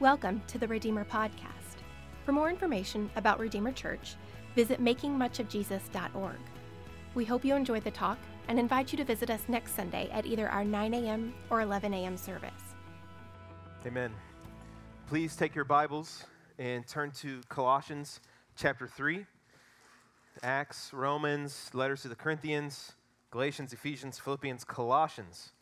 Welcome 0.00 0.42
to 0.48 0.58
the 0.58 0.66
Redeemer 0.66 1.04
Podcast. 1.04 1.78
For 2.26 2.32
more 2.32 2.50
information 2.50 3.08
about 3.14 3.38
Redeemer 3.38 3.70
Church, 3.70 4.16
visit 4.56 4.82
makingmuchofjesus.org. 4.82 6.36
We 7.14 7.24
hope 7.24 7.44
you 7.44 7.54
enjoy 7.54 7.78
the 7.78 7.92
talk 7.92 8.18
and 8.48 8.58
invite 8.58 8.90
you 8.92 8.96
to 8.98 9.04
visit 9.04 9.30
us 9.30 9.42
next 9.46 9.76
Sunday 9.76 10.10
at 10.10 10.26
either 10.26 10.48
our 10.48 10.64
9 10.64 10.94
a.m. 10.94 11.32
or 11.48 11.60
11 11.60 11.94
a.m. 11.94 12.16
service. 12.16 12.50
Amen. 13.86 14.12
Please 15.06 15.36
take 15.36 15.54
your 15.54 15.64
Bibles 15.64 16.24
and 16.58 16.84
turn 16.88 17.12
to 17.12 17.40
Colossians 17.48 18.18
chapter 18.56 18.88
3. 18.88 19.24
Acts, 20.42 20.90
Romans, 20.92 21.70
letters 21.72 22.02
to 22.02 22.08
the 22.08 22.16
Corinthians, 22.16 22.94
Galatians, 23.30 23.72
Ephesians, 23.72 24.18
Philippians, 24.18 24.64
Colossians 24.64 25.52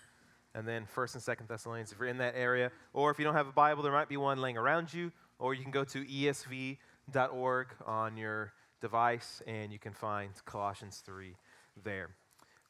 and 0.54 0.66
then 0.66 0.86
First 0.86 1.14
and 1.14 1.22
Second 1.22 1.48
Thessalonians 1.48 1.92
if 1.92 1.98
you're 1.98 2.08
in 2.08 2.18
that 2.18 2.34
area. 2.36 2.70
Or 2.92 3.10
if 3.10 3.18
you 3.18 3.24
don't 3.24 3.34
have 3.34 3.48
a 3.48 3.52
Bible, 3.52 3.82
there 3.82 3.92
might 3.92 4.08
be 4.08 4.16
one 4.16 4.38
laying 4.38 4.56
around 4.56 4.92
you. 4.92 5.12
Or 5.38 5.54
you 5.54 5.62
can 5.62 5.72
go 5.72 5.84
to 5.84 6.04
esv.org 6.04 7.66
on 7.86 8.16
your 8.16 8.52
device, 8.80 9.42
and 9.46 9.72
you 9.72 9.78
can 9.78 9.92
find 9.92 10.30
Colossians 10.44 11.02
3 11.04 11.34
there. 11.84 12.10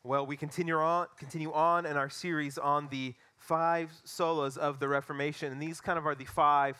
Well, 0.04 0.26
we 0.26 0.37
continue 0.37 0.76
on, 0.76 1.06
continue 1.18 1.52
on 1.52 1.87
in 1.87 1.96
our 1.96 2.10
series 2.10 2.59
on 2.59 2.88
the 2.90 3.14
five 3.37 3.92
solas 4.06 4.56
of 4.56 4.78
the 4.78 4.88
Reformation, 4.88 5.52
and 5.52 5.60
these 5.60 5.80
kind 5.80 5.98
of 5.98 6.06
are 6.06 6.14
the 6.14 6.24
five 6.24 6.76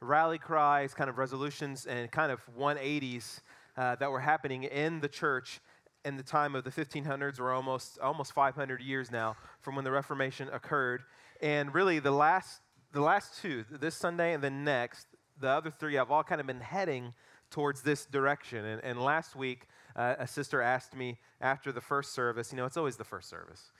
rally 0.00 0.38
cries, 0.38 0.94
kind 0.94 1.08
of 1.08 1.18
resolutions, 1.18 1.86
and 1.86 2.10
kind 2.10 2.30
of 2.30 2.40
180s 2.58 3.40
uh, 3.76 3.96
that 3.96 4.10
were 4.10 4.20
happening 4.20 4.64
in 4.64 5.00
the 5.00 5.08
church 5.08 5.60
in 6.06 6.16
the 6.16 6.22
time 6.22 6.54
of 6.54 6.62
the 6.62 6.70
1500s 6.70 7.40
or 7.40 7.52
almost 7.52 7.98
almost 7.98 8.32
500 8.32 8.80
years 8.80 9.10
now 9.10 9.36
from 9.60 9.74
when 9.74 9.84
the 9.84 9.90
Reformation 9.90 10.48
occurred. 10.52 11.02
And 11.42 11.74
really, 11.74 11.98
the 11.98 12.12
last 12.12 12.60
the 12.92 13.00
last 13.00 13.42
two, 13.42 13.64
this 13.70 13.94
Sunday 13.94 14.32
and 14.32 14.42
the 14.42 14.48
next, 14.48 15.08
the 15.38 15.48
other 15.48 15.70
three 15.70 15.96
have 15.96 16.10
all 16.10 16.22
kind 16.22 16.40
of 16.40 16.46
been 16.46 16.60
heading 16.60 17.12
towards 17.50 17.82
this 17.82 18.06
direction. 18.06 18.64
And, 18.64 18.82
and 18.82 19.02
last 19.02 19.36
week, 19.36 19.66
uh, 19.96 20.14
a 20.18 20.26
sister 20.26 20.62
asked 20.62 20.94
me 20.94 21.18
after 21.40 21.72
the 21.72 21.80
first 21.80 22.14
service. 22.14 22.52
You 22.52 22.56
know, 22.56 22.64
it's 22.64 22.76
always 22.76 22.96
the 22.96 23.04
first 23.04 23.28
service. 23.28 23.72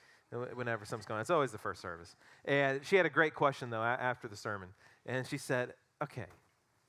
Whenever 0.55 0.85
something's 0.85 1.07
going 1.07 1.17
on, 1.17 1.21
it's 1.21 1.31
always 1.31 1.53
the 1.53 1.59
first 1.59 1.81
service. 1.81 2.17
And 2.45 2.85
she 2.85 2.97
had 2.97 3.07
a 3.07 3.11
great 3.11 3.35
question 3.35 3.71
though 3.71 3.83
after 3.83 4.27
the 4.27 4.37
sermon, 4.37 4.71
and 5.07 5.25
she 5.25 5.39
said, 5.39 5.75
"Okay, 6.03 6.27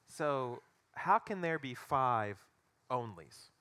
so 0.08 0.64
how 0.95 1.19
can 1.19 1.42
there 1.42 1.59
be 1.59 1.75
five 1.75 2.40
onlys?" 2.90 3.52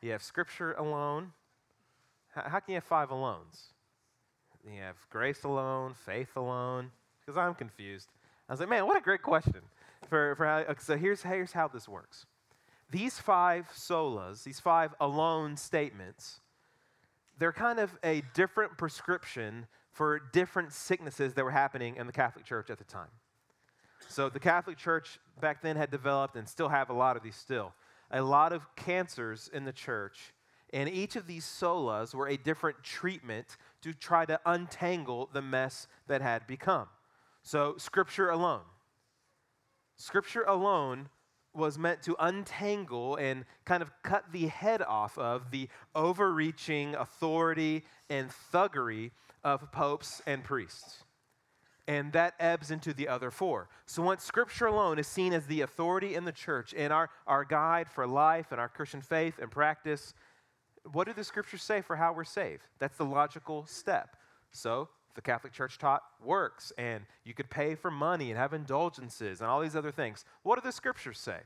You 0.00 0.12
have 0.12 0.22
Scripture 0.22 0.74
alone. 0.74 1.32
How 2.34 2.60
can 2.60 2.70
you 2.72 2.74
have 2.74 2.84
five 2.84 3.08
alones? 3.08 3.72
You 4.64 4.80
have 4.80 4.96
grace 5.10 5.44
alone, 5.44 5.94
faith 5.94 6.36
alone. 6.36 6.90
Because 7.20 7.36
I'm 7.36 7.54
confused. 7.54 8.08
I 8.48 8.52
was 8.52 8.60
like, 8.60 8.68
man, 8.68 8.86
what 8.86 8.96
a 8.96 9.00
great 9.00 9.22
question. 9.22 9.60
For, 10.08 10.34
for 10.36 10.46
how, 10.46 10.64
so 10.78 10.96
here's, 10.96 11.22
here's 11.22 11.52
how 11.52 11.68
this 11.68 11.88
works. 11.88 12.26
These 12.90 13.18
five 13.18 13.68
solas, 13.74 14.44
these 14.44 14.60
five 14.60 14.94
alone 15.00 15.56
statements, 15.56 16.40
they're 17.38 17.52
kind 17.52 17.78
of 17.78 17.90
a 18.02 18.22
different 18.34 18.78
prescription 18.78 19.66
for 19.92 20.20
different 20.32 20.72
sicknesses 20.72 21.34
that 21.34 21.44
were 21.44 21.50
happening 21.50 21.96
in 21.96 22.06
the 22.06 22.12
Catholic 22.12 22.44
Church 22.44 22.70
at 22.70 22.78
the 22.78 22.84
time. 22.84 23.10
So 24.08 24.28
the 24.28 24.40
Catholic 24.40 24.78
Church 24.78 25.18
back 25.40 25.60
then 25.60 25.76
had 25.76 25.90
developed 25.90 26.36
and 26.36 26.48
still 26.48 26.68
have 26.68 26.88
a 26.88 26.94
lot 26.94 27.16
of 27.16 27.22
these 27.22 27.36
still 27.36 27.74
a 28.10 28.22
lot 28.22 28.52
of 28.52 28.74
cancers 28.76 29.50
in 29.52 29.64
the 29.64 29.72
church, 29.72 30.32
and 30.72 30.88
each 30.88 31.16
of 31.16 31.26
these 31.26 31.44
solas 31.44 32.14
were 32.14 32.28
a 32.28 32.36
different 32.36 32.82
treatment 32.82 33.56
to 33.82 33.92
try 33.92 34.24
to 34.24 34.40
untangle 34.44 35.28
the 35.32 35.42
mess 35.42 35.86
that 36.06 36.20
had 36.20 36.46
become. 36.46 36.88
So, 37.42 37.76
Scripture 37.78 38.30
alone. 38.30 38.62
Scripture 39.96 40.44
alone 40.44 41.08
was 41.54 41.78
meant 41.78 42.02
to 42.02 42.14
untangle 42.20 43.16
and 43.16 43.44
kind 43.64 43.82
of 43.82 43.90
cut 44.02 44.24
the 44.32 44.46
head 44.46 44.82
off 44.82 45.18
of 45.18 45.50
the 45.50 45.68
overreaching 45.94 46.94
authority 46.94 47.84
and 48.08 48.30
thuggery 48.52 49.10
of 49.42 49.72
popes 49.72 50.22
and 50.26 50.44
priests 50.44 51.04
and 51.88 52.12
that 52.12 52.34
ebbs 52.38 52.70
into 52.70 52.92
the 52.92 53.08
other 53.08 53.30
four. 53.30 53.66
So 53.86 54.02
once 54.02 54.22
Scripture 54.22 54.66
alone 54.66 54.98
is 54.98 55.06
seen 55.06 55.32
as 55.32 55.46
the 55.46 55.62
authority 55.62 56.14
in 56.14 56.26
the 56.26 56.32
church 56.32 56.74
and 56.76 56.92
our, 56.92 57.08
our 57.26 57.44
guide 57.44 57.88
for 57.88 58.06
life 58.06 58.52
and 58.52 58.60
our 58.60 58.68
Christian 58.68 59.00
faith 59.00 59.38
and 59.40 59.50
practice, 59.50 60.12
what 60.92 61.06
do 61.06 61.14
the 61.14 61.24
Scriptures 61.24 61.62
say 61.62 61.80
for 61.80 61.96
how 61.96 62.12
we're 62.12 62.24
saved? 62.24 62.62
That's 62.78 62.98
the 62.98 63.06
logical 63.06 63.64
step. 63.64 64.16
So 64.52 64.90
the 65.14 65.22
Catholic 65.22 65.54
Church 65.54 65.78
taught 65.78 66.02
works, 66.22 66.74
and 66.76 67.04
you 67.24 67.32
could 67.32 67.48
pay 67.48 67.74
for 67.74 67.90
money 67.90 68.30
and 68.30 68.38
have 68.38 68.52
indulgences 68.52 69.40
and 69.40 69.48
all 69.48 69.60
these 69.60 69.74
other 69.74 69.90
things. 69.90 70.26
What 70.42 70.56
do 70.56 70.60
the 70.60 70.72
Scriptures 70.72 71.18
say? 71.18 71.38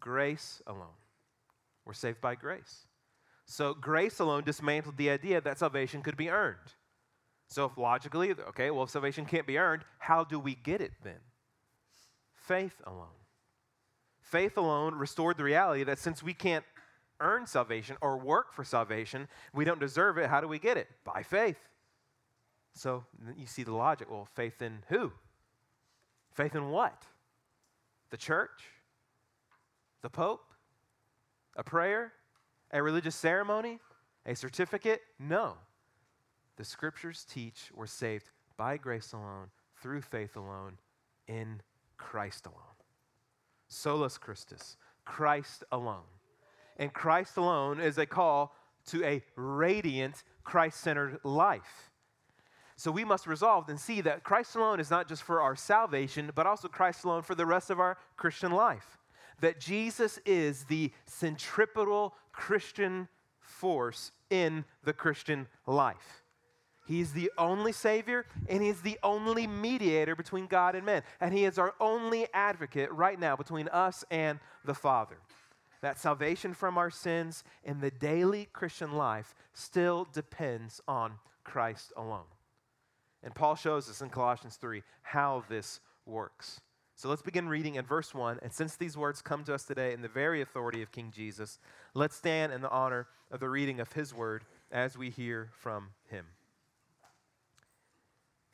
Grace 0.00 0.60
alone. 0.66 0.98
We're 1.84 1.92
saved 1.92 2.20
by 2.20 2.34
grace. 2.34 2.86
So 3.44 3.72
grace 3.72 4.18
alone 4.18 4.42
dismantled 4.42 4.96
the 4.96 5.10
idea 5.10 5.40
that 5.40 5.60
salvation 5.60 6.02
could 6.02 6.16
be 6.16 6.28
earned. 6.28 6.74
So, 7.48 7.66
if 7.66 7.78
logically, 7.78 8.32
okay, 8.48 8.70
well, 8.70 8.84
if 8.84 8.90
salvation 8.90 9.24
can't 9.24 9.46
be 9.46 9.58
earned, 9.58 9.84
how 9.98 10.24
do 10.24 10.38
we 10.38 10.54
get 10.54 10.80
it 10.80 10.92
then? 11.04 11.20
Faith 12.34 12.74
alone. 12.84 13.06
Faith 14.20 14.56
alone 14.56 14.94
restored 14.94 15.36
the 15.36 15.44
reality 15.44 15.84
that 15.84 15.98
since 15.98 16.22
we 16.22 16.34
can't 16.34 16.64
earn 17.20 17.46
salvation 17.46 17.96
or 18.00 18.18
work 18.18 18.52
for 18.52 18.64
salvation, 18.64 19.28
we 19.54 19.64
don't 19.64 19.78
deserve 19.78 20.18
it. 20.18 20.28
How 20.28 20.40
do 20.40 20.48
we 20.48 20.58
get 20.58 20.76
it? 20.76 20.88
By 21.04 21.22
faith. 21.22 21.58
So, 22.74 23.04
you 23.38 23.46
see 23.46 23.62
the 23.62 23.72
logic. 23.72 24.10
Well, 24.10 24.28
faith 24.34 24.60
in 24.60 24.82
who? 24.88 25.12
Faith 26.32 26.54
in 26.54 26.68
what? 26.70 27.04
The 28.10 28.16
church? 28.16 28.64
The 30.02 30.10
Pope? 30.10 30.42
A 31.56 31.62
prayer? 31.62 32.12
A 32.72 32.82
religious 32.82 33.14
ceremony? 33.14 33.78
A 34.26 34.34
certificate? 34.34 35.00
No. 35.18 35.54
The 36.56 36.64
scriptures 36.64 37.26
teach 37.30 37.70
we're 37.74 37.86
saved 37.86 38.30
by 38.56 38.76
grace 38.76 39.12
alone, 39.12 39.48
through 39.82 40.00
faith 40.02 40.36
alone, 40.36 40.78
in 41.28 41.60
Christ 41.98 42.46
alone. 42.46 42.62
Solus 43.68 44.16
Christus, 44.16 44.76
Christ 45.04 45.64
alone. 45.70 46.08
And 46.78 46.92
Christ 46.92 47.36
alone 47.36 47.80
is 47.80 47.98
a 47.98 48.06
call 48.06 48.54
to 48.86 49.04
a 49.04 49.22
radiant, 49.34 50.22
Christ 50.44 50.80
centered 50.80 51.18
life. 51.24 51.90
So 52.76 52.90
we 52.90 53.04
must 53.04 53.26
resolve 53.26 53.68
and 53.68 53.80
see 53.80 54.02
that 54.02 54.22
Christ 54.22 54.54
alone 54.54 54.80
is 54.80 54.90
not 54.90 55.08
just 55.08 55.22
for 55.22 55.40
our 55.40 55.56
salvation, 55.56 56.30
but 56.34 56.46
also 56.46 56.68
Christ 56.68 57.04
alone 57.04 57.22
for 57.22 57.34
the 57.34 57.46
rest 57.46 57.70
of 57.70 57.80
our 57.80 57.96
Christian 58.16 58.52
life. 58.52 58.98
That 59.40 59.60
Jesus 59.60 60.18
is 60.26 60.64
the 60.64 60.92
centripetal 61.06 62.14
Christian 62.32 63.08
force 63.40 64.12
in 64.30 64.64
the 64.84 64.92
Christian 64.92 65.46
life. 65.66 66.22
He's 66.86 67.12
the 67.12 67.30
only 67.36 67.72
Savior, 67.72 68.26
and 68.48 68.62
He's 68.62 68.80
the 68.80 68.98
only 69.02 69.46
mediator 69.46 70.14
between 70.14 70.46
God 70.46 70.74
and 70.74 70.86
men. 70.86 71.02
And 71.20 71.32
He 71.32 71.44
is 71.44 71.58
our 71.58 71.74
only 71.80 72.28
advocate 72.32 72.92
right 72.92 73.18
now 73.18 73.36
between 73.36 73.68
us 73.68 74.04
and 74.10 74.38
the 74.64 74.74
Father. 74.74 75.16
That 75.82 75.98
salvation 75.98 76.54
from 76.54 76.78
our 76.78 76.90
sins 76.90 77.44
in 77.64 77.80
the 77.80 77.90
daily 77.90 78.48
Christian 78.52 78.92
life 78.92 79.34
still 79.52 80.06
depends 80.12 80.80
on 80.88 81.14
Christ 81.44 81.92
alone. 81.96 82.24
And 83.22 83.34
Paul 83.34 83.56
shows 83.56 83.90
us 83.90 84.00
in 84.00 84.08
Colossians 84.08 84.56
3 84.56 84.82
how 85.02 85.44
this 85.48 85.80
works. 86.06 86.60
So 86.94 87.10
let's 87.10 87.22
begin 87.22 87.48
reading 87.48 87.74
in 87.74 87.84
verse 87.84 88.14
1. 88.14 88.38
And 88.42 88.52
since 88.52 88.76
these 88.76 88.96
words 88.96 89.20
come 89.20 89.44
to 89.44 89.54
us 89.54 89.64
today 89.64 89.92
in 89.92 90.00
the 90.00 90.08
very 90.08 90.40
authority 90.40 90.80
of 90.82 90.92
King 90.92 91.12
Jesus, 91.14 91.58
let's 91.92 92.16
stand 92.16 92.52
in 92.52 92.62
the 92.62 92.70
honor 92.70 93.06
of 93.30 93.40
the 93.40 93.50
reading 93.50 93.80
of 93.80 93.92
his 93.92 94.14
word 94.14 94.44
as 94.70 94.96
we 94.96 95.10
hear 95.10 95.50
from 95.52 95.90
him. 96.08 96.24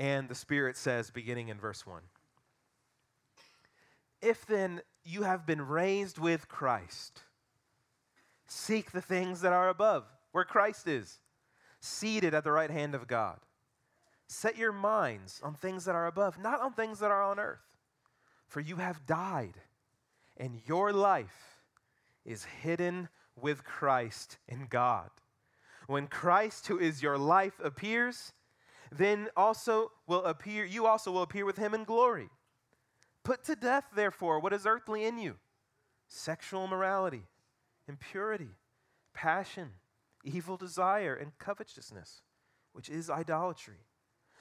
And 0.03 0.29
the 0.29 0.35
Spirit 0.35 0.77
says, 0.77 1.13
beginning 1.13 1.47
in 1.47 1.61
verse 1.61 1.87
1 1.87 2.01
If 4.21 4.45
then 4.47 4.81
you 5.05 5.23
have 5.23 5.47
been 5.47 5.63
raised 5.63 6.19
with 6.19 6.49
Christ, 6.49 7.23
seek 8.49 8.91
the 8.91 9.01
things 9.01 9.43
that 9.43 9.53
are 9.53 9.69
above, 9.69 10.05
where 10.33 10.43
Christ 10.43 10.89
is, 10.89 11.21
seated 11.79 12.35
at 12.35 12.43
the 12.43 12.51
right 12.51 12.69
hand 12.69 12.97
of 12.97 13.07
God. 13.07 13.39
Set 14.27 14.59
your 14.59 14.73
minds 14.73 15.41
on 15.41 15.55
things 15.55 15.85
that 15.85 15.95
are 15.95 16.09
above, 16.09 16.37
not 16.37 16.61
on 16.61 16.73
things 16.73 16.99
that 16.99 17.13
are 17.13 17.23
on 17.23 17.39
earth. 17.39 17.63
For 18.49 18.59
you 18.59 18.77
have 18.77 19.07
died, 19.07 19.55
and 20.37 20.61
your 20.67 20.93
life 20.93 21.61
is 22.25 22.43
hidden 22.43 23.09
with 23.41 23.63
Christ 23.63 24.39
in 24.49 24.67
God. 24.69 25.11
When 25.87 26.09
Christ, 26.09 26.67
who 26.67 26.81
is 26.81 27.05
your 27.05 27.19
life, 27.19 27.61
appears, 27.63 28.33
then 28.97 29.29
also 29.37 29.91
will 30.07 30.25
appear, 30.25 30.65
you 30.65 30.87
also 30.87 31.11
will 31.11 31.23
appear 31.23 31.45
with 31.45 31.57
him 31.57 31.75
in 31.75 31.85
glory. 31.85 32.29
Put 33.25 33.45
to 33.45 33.57
death, 33.57 33.85
therefore, 33.95 34.41
what 34.41 34.53
is 34.53 34.67
earthly 34.67 35.05
in 35.05 35.19
you 35.19 35.37
sexual 36.09 36.65
immorality, 36.65 37.23
impurity, 37.89 38.51
passion, 39.15 39.71
evil 40.25 40.57
desire, 40.57 41.15
and 41.15 41.39
covetousness, 41.39 42.21
which 42.73 42.91
is 42.91 43.09
idolatry. 43.09 43.87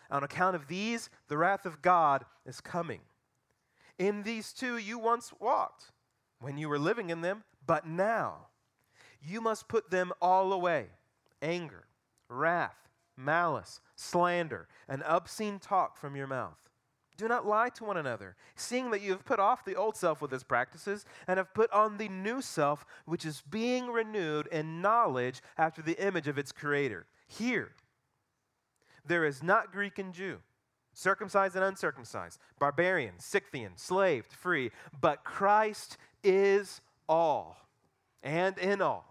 On 0.10 0.24
account 0.24 0.58
of 0.58 0.68
these, 0.68 1.10
the 1.30 1.38
wrath 1.38 1.66
of 1.66 1.82
God 1.82 2.26
is 2.46 2.60
coming. 2.60 3.00
In 3.98 4.24
these 4.24 4.52
two 4.52 4.78
you 4.78 5.00
once 5.00 5.32
walked 5.40 5.92
when 6.40 6.58
you 6.58 6.68
were 6.68 6.80
living 6.80 7.10
in 7.10 7.22
them, 7.22 7.44
but 7.66 7.88
now 7.88 8.48
you 9.22 9.40
must 9.40 9.70
put 9.70 9.92
them 9.92 10.12
all 10.22 10.52
away 10.52 10.88
anger, 11.42 11.86
wrath, 12.28 12.91
malice, 13.24 13.80
slander, 13.96 14.68
and 14.88 15.04
obscene 15.04 15.60
talk 15.60 15.98
from 15.98 16.16
your 16.16 16.28
mouth. 16.28 16.70
Do 17.18 17.28
not 17.28 17.46
lie 17.46 17.70
to 17.70 17.84
one 17.84 17.98
another, 17.98 18.36
seeing 18.56 18.90
that 18.92 19.02
you 19.02 19.12
have 19.12 19.26
put 19.26 19.40
off 19.40 19.64
the 19.64 19.76
old 19.76 19.96
self 19.96 20.22
with 20.22 20.34
its 20.34 20.44
practices 20.44 21.06
and 21.28 21.38
have 21.38 21.54
put 21.54 21.72
on 21.72 21.98
the 21.98 22.10
new 22.10 22.42
self, 22.42 22.86
which 23.06 23.26
is 23.26 23.44
being 23.48 23.88
renewed 23.88 24.48
in 24.48 24.82
knowledge 24.82 25.42
after 25.58 25.82
the 25.82 26.04
image 26.04 26.28
of 26.28 26.38
its 26.38 26.52
creator. 26.52 27.06
Here, 27.28 27.74
there 29.06 29.26
is 29.26 29.44
not 29.44 29.72
Greek 29.72 30.00
and 30.00 30.14
Jew, 30.14 30.40
circumcised 30.94 31.56
and 31.56 31.64
uncircumcised, 31.64 32.40
barbarian, 32.60 33.20
Scythian, 33.20 33.74
slave, 33.78 34.26
free, 34.26 34.72
but 35.00 35.24
Christ 35.24 35.98
is 36.24 36.82
all 37.08 37.58
and 38.24 38.58
in 38.58 38.82
all. 38.82 39.11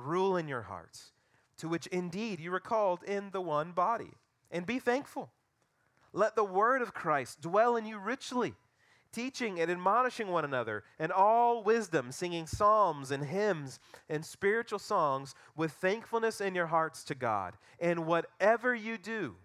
rule 0.00 0.36
in 0.36 0.48
your 0.48 0.62
hearts, 0.62 1.12
to 1.58 1.68
which 1.68 1.86
indeed 1.88 2.40
you 2.40 2.50
were 2.50 2.60
called 2.60 3.02
in 3.04 3.30
the 3.30 3.40
one 3.40 3.72
body. 3.72 4.12
And 4.50 4.66
be 4.66 4.78
thankful. 4.78 5.30
Let 6.12 6.34
the 6.34 6.44
word 6.44 6.82
of 6.82 6.94
Christ 6.94 7.40
dwell 7.40 7.76
in 7.76 7.86
you 7.86 7.98
richly, 7.98 8.54
teaching 9.12 9.60
and 9.60 9.70
admonishing 9.70 10.28
one 10.28 10.44
another 10.44 10.82
in 10.98 11.12
all 11.12 11.62
wisdom, 11.62 12.10
singing 12.10 12.46
psalms 12.46 13.10
and 13.10 13.24
hymns 13.24 13.78
and 14.08 14.24
spiritual 14.24 14.78
songs 14.78 15.34
with 15.56 15.72
thankfulness 15.72 16.40
in 16.40 16.54
your 16.54 16.66
hearts 16.66 17.04
to 17.04 17.14
God. 17.14 17.56
And 17.78 18.06
whatever 18.06 18.74
you 18.74 18.98
do, 18.98 19.36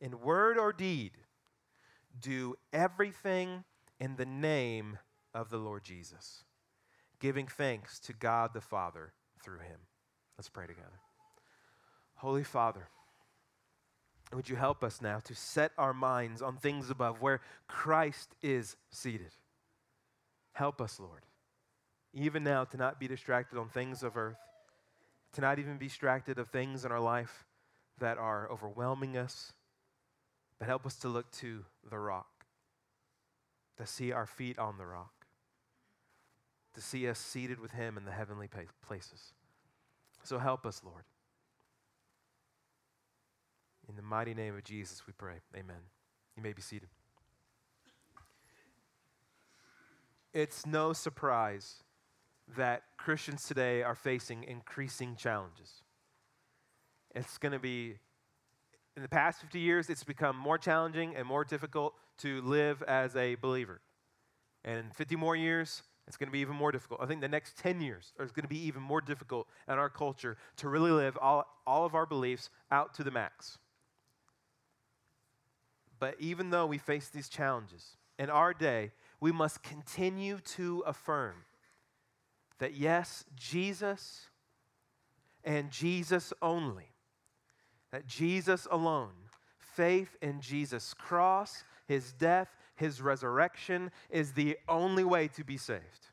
in 0.00 0.20
word 0.20 0.56
or 0.56 0.72
deed, 0.72 1.12
do 2.18 2.54
everything 2.72 3.64
in 3.98 4.16
the 4.16 4.26
name 4.26 4.98
of 5.34 5.50
the 5.50 5.58
Lord 5.58 5.84
Jesus, 5.84 6.44
giving 7.20 7.46
thanks 7.46 7.98
to 8.00 8.12
God 8.12 8.50
the 8.52 8.60
Father 8.60 9.12
through 9.42 9.58
him. 9.58 9.78
Let's 10.36 10.48
pray 10.48 10.66
together. 10.66 11.00
Holy 12.16 12.44
Father, 12.44 12.88
would 14.32 14.48
you 14.48 14.56
help 14.56 14.82
us 14.84 15.00
now 15.00 15.18
to 15.20 15.34
set 15.34 15.72
our 15.78 15.92
minds 15.92 16.42
on 16.42 16.56
things 16.56 16.90
above 16.90 17.20
where 17.20 17.40
Christ 17.68 18.34
is 18.42 18.76
seated? 18.90 19.32
Help 20.52 20.80
us, 20.80 20.98
Lord, 21.00 21.22
even 22.12 22.44
now 22.44 22.64
to 22.64 22.76
not 22.76 23.00
be 23.00 23.08
distracted 23.08 23.58
on 23.58 23.68
things 23.68 24.02
of 24.02 24.16
earth, 24.16 24.38
to 25.34 25.40
not 25.40 25.58
even 25.58 25.78
be 25.78 25.86
distracted 25.86 26.38
of 26.38 26.48
things 26.48 26.84
in 26.84 26.92
our 26.92 27.00
life 27.00 27.46
that 27.98 28.18
are 28.18 28.50
overwhelming 28.50 29.16
us 29.16 29.52
but 30.60 30.68
help 30.68 30.86
us 30.86 30.94
to 30.96 31.08
look 31.08 31.28
to 31.32 31.64
the 31.88 31.98
rock, 31.98 32.44
to 33.78 33.86
see 33.86 34.12
our 34.12 34.26
feet 34.26 34.58
on 34.58 34.76
the 34.76 34.84
rock, 34.84 35.19
to 36.74 36.80
see 36.80 37.08
us 37.08 37.18
seated 37.18 37.60
with 37.60 37.72
Him 37.72 37.96
in 37.96 38.04
the 38.04 38.10
heavenly 38.12 38.48
places. 38.86 39.32
So 40.22 40.38
help 40.38 40.66
us, 40.66 40.82
Lord. 40.84 41.04
In 43.88 43.96
the 43.96 44.02
mighty 44.02 44.34
name 44.34 44.56
of 44.56 44.64
Jesus, 44.64 45.06
we 45.06 45.12
pray. 45.12 45.36
Amen. 45.56 45.76
You 46.36 46.42
may 46.42 46.52
be 46.52 46.62
seated. 46.62 46.88
It's 50.32 50.64
no 50.64 50.92
surprise 50.92 51.82
that 52.56 52.82
Christians 52.96 53.44
today 53.44 53.82
are 53.82 53.96
facing 53.96 54.44
increasing 54.44 55.16
challenges. 55.16 55.82
It's 57.14 57.38
going 57.38 57.52
to 57.52 57.58
be 57.58 57.96
in 58.96 59.02
the 59.02 59.08
past 59.08 59.40
50 59.40 59.58
years, 59.58 59.88
it's 59.88 60.04
become 60.04 60.36
more 60.36 60.58
challenging 60.58 61.16
and 61.16 61.26
more 61.26 61.44
difficult 61.44 61.94
to 62.18 62.42
live 62.42 62.82
as 62.82 63.16
a 63.16 63.36
believer. 63.36 63.80
And 64.64 64.78
in 64.78 64.90
50 64.90 65.16
more 65.16 65.34
years, 65.34 65.82
it's 66.06 66.16
going 66.16 66.28
to 66.28 66.32
be 66.32 66.40
even 66.40 66.56
more 66.56 66.72
difficult. 66.72 67.00
I 67.02 67.06
think 67.06 67.20
the 67.20 67.28
next 67.28 67.56
10 67.58 67.80
years 67.80 68.12
is 68.18 68.32
going 68.32 68.42
to 68.42 68.48
be 68.48 68.66
even 68.66 68.82
more 68.82 69.00
difficult 69.00 69.46
in 69.68 69.74
our 69.74 69.88
culture 69.88 70.36
to 70.56 70.68
really 70.68 70.90
live 70.90 71.16
all, 71.20 71.44
all 71.66 71.84
of 71.84 71.94
our 71.94 72.06
beliefs 72.06 72.50
out 72.70 72.94
to 72.94 73.04
the 73.04 73.10
max. 73.10 73.58
But 75.98 76.16
even 76.18 76.50
though 76.50 76.66
we 76.66 76.78
face 76.78 77.08
these 77.08 77.28
challenges, 77.28 77.96
in 78.18 78.30
our 78.30 78.52
day, 78.54 78.92
we 79.20 79.32
must 79.32 79.62
continue 79.62 80.38
to 80.56 80.82
affirm 80.86 81.34
that 82.58 82.74
yes, 82.74 83.24
Jesus 83.36 84.26
and 85.44 85.70
Jesus 85.70 86.32
only 86.42 86.90
that 87.90 88.06
Jesus 88.06 88.66
alone, 88.70 89.10
faith 89.58 90.16
in 90.22 90.40
Jesus' 90.40 90.94
cross, 90.94 91.64
his 91.86 92.12
death, 92.12 92.48
his 92.80 93.00
resurrection, 93.00 93.92
is 94.10 94.32
the 94.32 94.58
only 94.68 95.04
way 95.04 95.28
to 95.28 95.44
be 95.44 95.56
saved. 95.56 96.08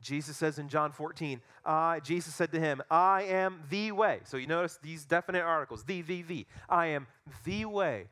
Jesus 0.00 0.36
says 0.36 0.58
in 0.58 0.68
John 0.68 0.92
14, 0.92 1.40
uh, 1.64 2.00
Jesus 2.00 2.34
said 2.34 2.52
to 2.52 2.60
him, 2.60 2.82
I 2.90 3.22
am 3.22 3.60
the 3.70 3.92
way. 3.92 4.20
So 4.24 4.36
you 4.36 4.46
notice 4.46 4.78
these 4.82 5.04
definite 5.04 5.42
articles 5.42 5.84
the, 5.84 6.02
the, 6.02 6.22
the. 6.22 6.46
I 6.68 6.86
am 6.86 7.06
the 7.44 7.64
way, 7.66 8.08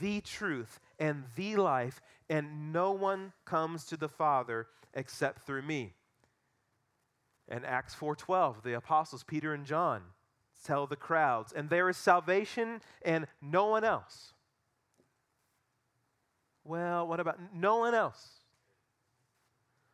the 0.00 0.20
truth, 0.20 0.80
and 0.98 1.24
the 1.36 1.56
life, 1.56 2.00
and 2.30 2.72
no 2.72 2.92
one 2.92 3.32
comes 3.44 3.84
to 3.86 3.96
the 3.96 4.08
Father 4.08 4.66
except 4.94 5.42
through 5.42 5.62
me. 5.62 5.94
In 7.48 7.64
Acts 7.64 7.94
4:12, 7.94 8.62
the 8.62 8.74
apostles 8.74 9.24
Peter 9.24 9.52
and 9.52 9.66
John 9.66 10.02
tell 10.64 10.86
the 10.86 10.96
crowds, 10.96 11.52
and 11.52 11.68
there 11.68 11.88
is 11.88 11.96
salvation 11.96 12.80
and 13.04 13.26
no 13.40 13.66
one 13.66 13.84
else. 13.84 14.32
Well, 16.64 17.06
what 17.06 17.20
about 17.20 17.38
no 17.54 17.78
one 17.78 17.94
else? 17.94 18.40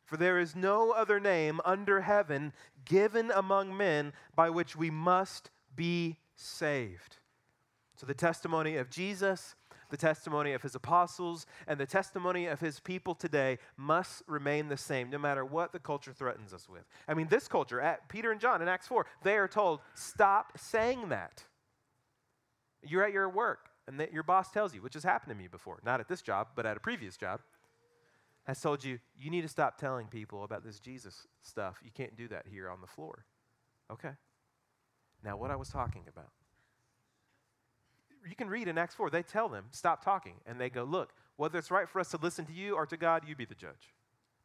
For 0.05 0.17
there 0.17 0.39
is 0.39 0.57
no 0.57 0.93
other 0.93 1.21
name 1.21 1.61
under 1.65 2.01
heaven 2.01 2.53
given 2.85 3.31
among 3.31 3.77
men 3.77 4.13
by 4.35 4.51
which 4.51 4.75
we 4.75 4.91
must 4.91 5.51
be 5.75 6.17
saved. 6.35 7.17
So 7.97 8.07
the 8.07 8.15
testimony 8.15 8.77
of 8.77 8.91
Jesus 8.91 9.55
the 9.91 9.97
testimony 9.97 10.53
of 10.53 10.63
his 10.63 10.75
apostles 10.75 11.47
and 11.67 11.79
the 11.79 11.87
testimony 11.87 12.47
of 12.47 12.61
his 12.61 12.81
people 12.81 13.15
today 13.15 13.59
must 13.77 14.23
remain 14.27 14.69
the 14.69 14.77
same 14.77 15.11
no 15.11 15.19
matter 15.19 15.45
what 15.45 15.73
the 15.73 15.79
culture 15.79 16.13
threatens 16.13 16.53
us 16.53 16.69
with. 16.69 16.85
I 17.07 17.15
mean, 17.15 17.29
this 17.29 17.49
culture, 17.49 17.81
at 17.81 18.09
Peter 18.09 18.31
and 18.31 18.41
John 18.41 18.61
in 18.63 18.69
Acts 18.69 18.87
4, 18.87 19.07
they 19.23 19.37
are 19.37 19.49
told, 19.49 19.81
stop 19.95 20.59
saying 20.59 21.09
that. 21.09 21.45
You're 22.83 23.05
at 23.05 23.13
your 23.13 23.29
work, 23.29 23.71
and 23.89 23.99
that 23.99 24.13
your 24.13 24.23
boss 24.23 24.51
tells 24.53 24.75
you, 24.75 24.83
which 24.83 24.95
has 24.95 25.03
happened 25.03 25.35
to 25.35 25.37
me 25.37 25.49
before, 25.49 25.81
not 25.85 25.99
at 25.99 26.09
this 26.09 26.23
job, 26.23 26.49
but 26.55 26.67
at 26.67 26.77
a 26.77 26.81
previous 26.81 27.17
job, 27.17 27.41
has 28.45 28.61
told 28.61 28.85
you, 28.85 29.01
you 29.19 29.31
need 29.31 29.43
to 29.43 29.49
stop 29.49 29.77
telling 29.77 30.07
people 30.07 30.45
about 30.45 30.65
this 30.65 30.79
Jesus 30.79 31.27
stuff. 31.43 31.81
You 31.85 31.91
can't 31.93 32.17
do 32.17 32.29
that 32.29 32.47
here 32.49 32.71
on 32.71 32.81
the 32.81 32.87
floor. 32.87 33.25
Okay. 33.91 34.13
Now, 35.25 35.37
what 35.37 35.51
I 35.51 35.57
was 35.57 35.69
talking 35.69 36.05
about 36.09 36.31
you 38.29 38.37
can 38.37 38.49
read 38.49 38.69
in 38.69 38.79
Acts 38.79 38.95
4, 38.95 39.11
they 39.11 39.23
tell 39.23 39.49
them, 39.49 39.67
stop 39.71 40.05
talking. 40.05 40.35
And 40.47 40.61
they 40.61 40.71
go, 40.71 40.85
look, 40.85 41.13
whether 41.37 41.59
it's 41.59 41.71
right 41.71 41.89
for 41.89 42.01
us 42.01 42.11
to 42.11 42.19
listen 42.21 42.45
to 42.47 42.53
you 42.53 42.75
or 42.75 42.87
to 42.87 42.97
God, 42.97 43.23
you 43.27 43.35
be 43.35 43.45
the 43.45 43.55
judge. 43.55 43.95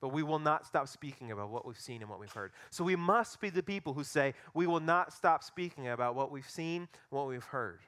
But 0.01 0.09
we 0.09 0.23
will 0.23 0.39
not 0.39 0.65
stop 0.65 0.87
speaking 0.87 1.31
about 1.31 1.49
what 1.49 1.65
we've 1.65 1.79
seen 1.79 2.01
and 2.01 2.09
what 2.09 2.19
we've 2.19 2.31
heard. 2.31 2.51
So 2.69 2.83
we 2.83 2.95
must 2.95 3.39
be 3.39 3.49
the 3.49 3.63
people 3.63 3.93
who 3.93 4.03
say, 4.03 4.33
we 4.53 4.67
will 4.67 4.81
not 4.81 5.13
stop 5.13 5.43
speaking 5.43 5.87
about 5.87 6.15
what 6.15 6.31
we've 6.31 6.49
seen, 6.49 6.87
what 7.09 7.27
we've 7.27 7.43
heard. 7.43 7.79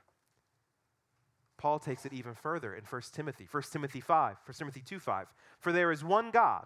Paul 1.58 1.80
takes 1.80 2.06
it 2.06 2.14
even 2.14 2.34
further 2.34 2.74
in 2.76 2.84
1 2.84 3.02
Timothy, 3.14 3.48
1 3.50 3.64
Timothy 3.72 4.02
5, 4.02 4.38
1 4.46 4.56
Timothy 4.56 4.84
2 4.86 5.00
5. 5.00 5.28
For 5.60 5.72
there 5.72 5.92
is 5.92 6.04
one 6.04 6.32
God. 6.32 6.66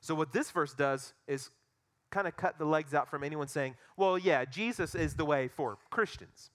So 0.00 0.14
what 0.14 0.32
this 0.32 0.50
verse 0.50 0.74
does 0.74 1.14
is 1.26 1.50
kind 2.10 2.28
of 2.28 2.36
cut 2.36 2.58
the 2.58 2.64
legs 2.64 2.94
out 2.94 3.08
from 3.08 3.24
anyone 3.24 3.48
saying, 3.48 3.74
well, 3.96 4.18
yeah, 4.18 4.44
Jesus 4.44 4.94
is 4.94 5.14
the 5.14 5.24
way 5.24 5.48
for 5.48 5.78
Christians. 5.90 6.50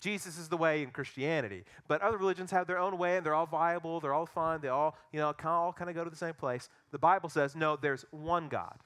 Jesus 0.00 0.38
is 0.38 0.48
the 0.48 0.56
way 0.56 0.82
in 0.82 0.90
Christianity. 0.90 1.64
But 1.88 2.00
other 2.02 2.16
religions 2.16 2.52
have 2.52 2.66
their 2.66 2.78
own 2.78 2.96
way 2.98 3.16
and 3.16 3.26
they're 3.26 3.34
all 3.34 3.46
viable, 3.46 4.00
they're 4.00 4.14
all 4.14 4.26
fun, 4.26 4.60
they 4.60 4.68
all, 4.68 4.96
you 5.12 5.18
know, 5.18 5.34
all 5.44 5.72
kind 5.72 5.90
of 5.90 5.96
go 5.96 6.04
to 6.04 6.10
the 6.10 6.16
same 6.16 6.34
place. 6.34 6.68
The 6.92 6.98
Bible 6.98 7.28
says, 7.28 7.56
no, 7.56 7.76
there's 7.76 8.04
one 8.10 8.48
God. 8.48 8.78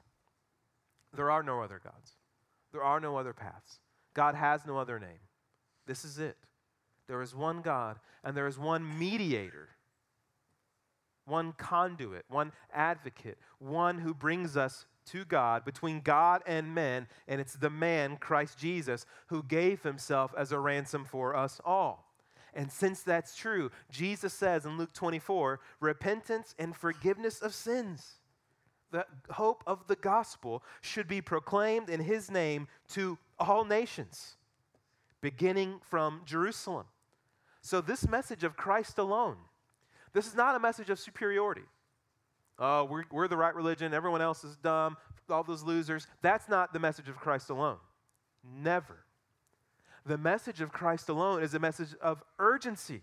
There 1.15 1.29
are 1.29 1.43
no 1.43 1.61
other 1.61 1.79
gods. 1.83 2.13
There 2.71 2.83
are 2.83 2.99
no 2.99 3.17
other 3.17 3.33
paths. 3.33 3.79
God 4.15 4.33
has 4.33 4.65
no 4.65 4.77
other 4.77 4.99
name. 4.99 5.19
This 5.85 6.03
is 6.03 6.17
it. 6.17 6.37
There 7.07 7.21
is 7.21 7.35
one 7.35 7.61
God, 7.61 7.99
and 8.23 8.35
there 8.35 8.47
is 8.47 8.57
one 8.57 8.97
mediator, 8.97 9.69
one 11.25 11.53
conduit, 11.53 12.25
one 12.29 12.51
advocate, 12.73 13.37
one 13.59 13.99
who 13.99 14.13
brings 14.13 14.55
us 14.55 14.85
to 15.05 15.25
God, 15.25 15.65
between 15.65 15.99
God 15.99 16.41
and 16.45 16.73
men, 16.73 17.07
and 17.27 17.41
it's 17.41 17.55
the 17.55 17.69
man, 17.69 18.17
Christ 18.17 18.57
Jesus, 18.57 19.05
who 19.27 19.43
gave 19.43 19.83
himself 19.83 20.33
as 20.37 20.51
a 20.51 20.59
ransom 20.59 21.03
for 21.03 21.35
us 21.35 21.59
all. 21.65 22.13
And 22.53 22.71
since 22.71 23.01
that's 23.01 23.35
true, 23.35 23.71
Jesus 23.91 24.33
says 24.33 24.65
in 24.65 24.77
Luke 24.77 24.93
24 24.93 25.59
repentance 25.79 26.55
and 26.59 26.75
forgiveness 26.75 27.41
of 27.41 27.53
sins, 27.53 28.19
the 28.91 29.05
hope 29.31 29.63
of 29.65 29.87
the 29.87 29.95
gospel, 29.95 30.63
should 30.81 31.07
be 31.07 31.19
proclaimed 31.19 31.89
in 31.89 31.99
his 31.99 32.29
name 32.29 32.67
to 32.89 33.17
all 33.39 33.65
nations, 33.65 34.35
beginning 35.19 35.79
from 35.81 36.21
Jerusalem. 36.25 36.85
So, 37.63 37.79
this 37.79 38.07
message 38.09 38.43
of 38.43 38.57
Christ 38.57 38.97
alone, 38.97 39.37
this 40.11 40.27
is 40.27 40.35
not 40.35 40.55
a 40.55 40.59
message 40.59 40.89
of 40.89 40.99
superiority. 40.99 41.63
Oh, 42.59 42.83
we're, 42.83 43.05
we're 43.09 43.29
the 43.29 43.37
right 43.37 43.55
religion, 43.55 43.93
everyone 43.93 44.21
else 44.21 44.43
is 44.43 44.57
dumb, 44.57 44.97
all 45.29 45.43
those 45.43 45.63
losers. 45.63 46.05
That's 46.21 46.49
not 46.49 46.73
the 46.73 46.79
message 46.79 47.07
of 47.07 47.15
Christ 47.15 47.49
alone. 47.49 47.77
Never. 48.61 49.05
The 50.05 50.17
message 50.17 50.59
of 50.59 50.73
Christ 50.73 51.07
alone 51.07 51.41
is 51.41 51.53
a 51.53 51.59
message 51.59 51.95
of 52.01 52.21
urgency, 52.37 53.01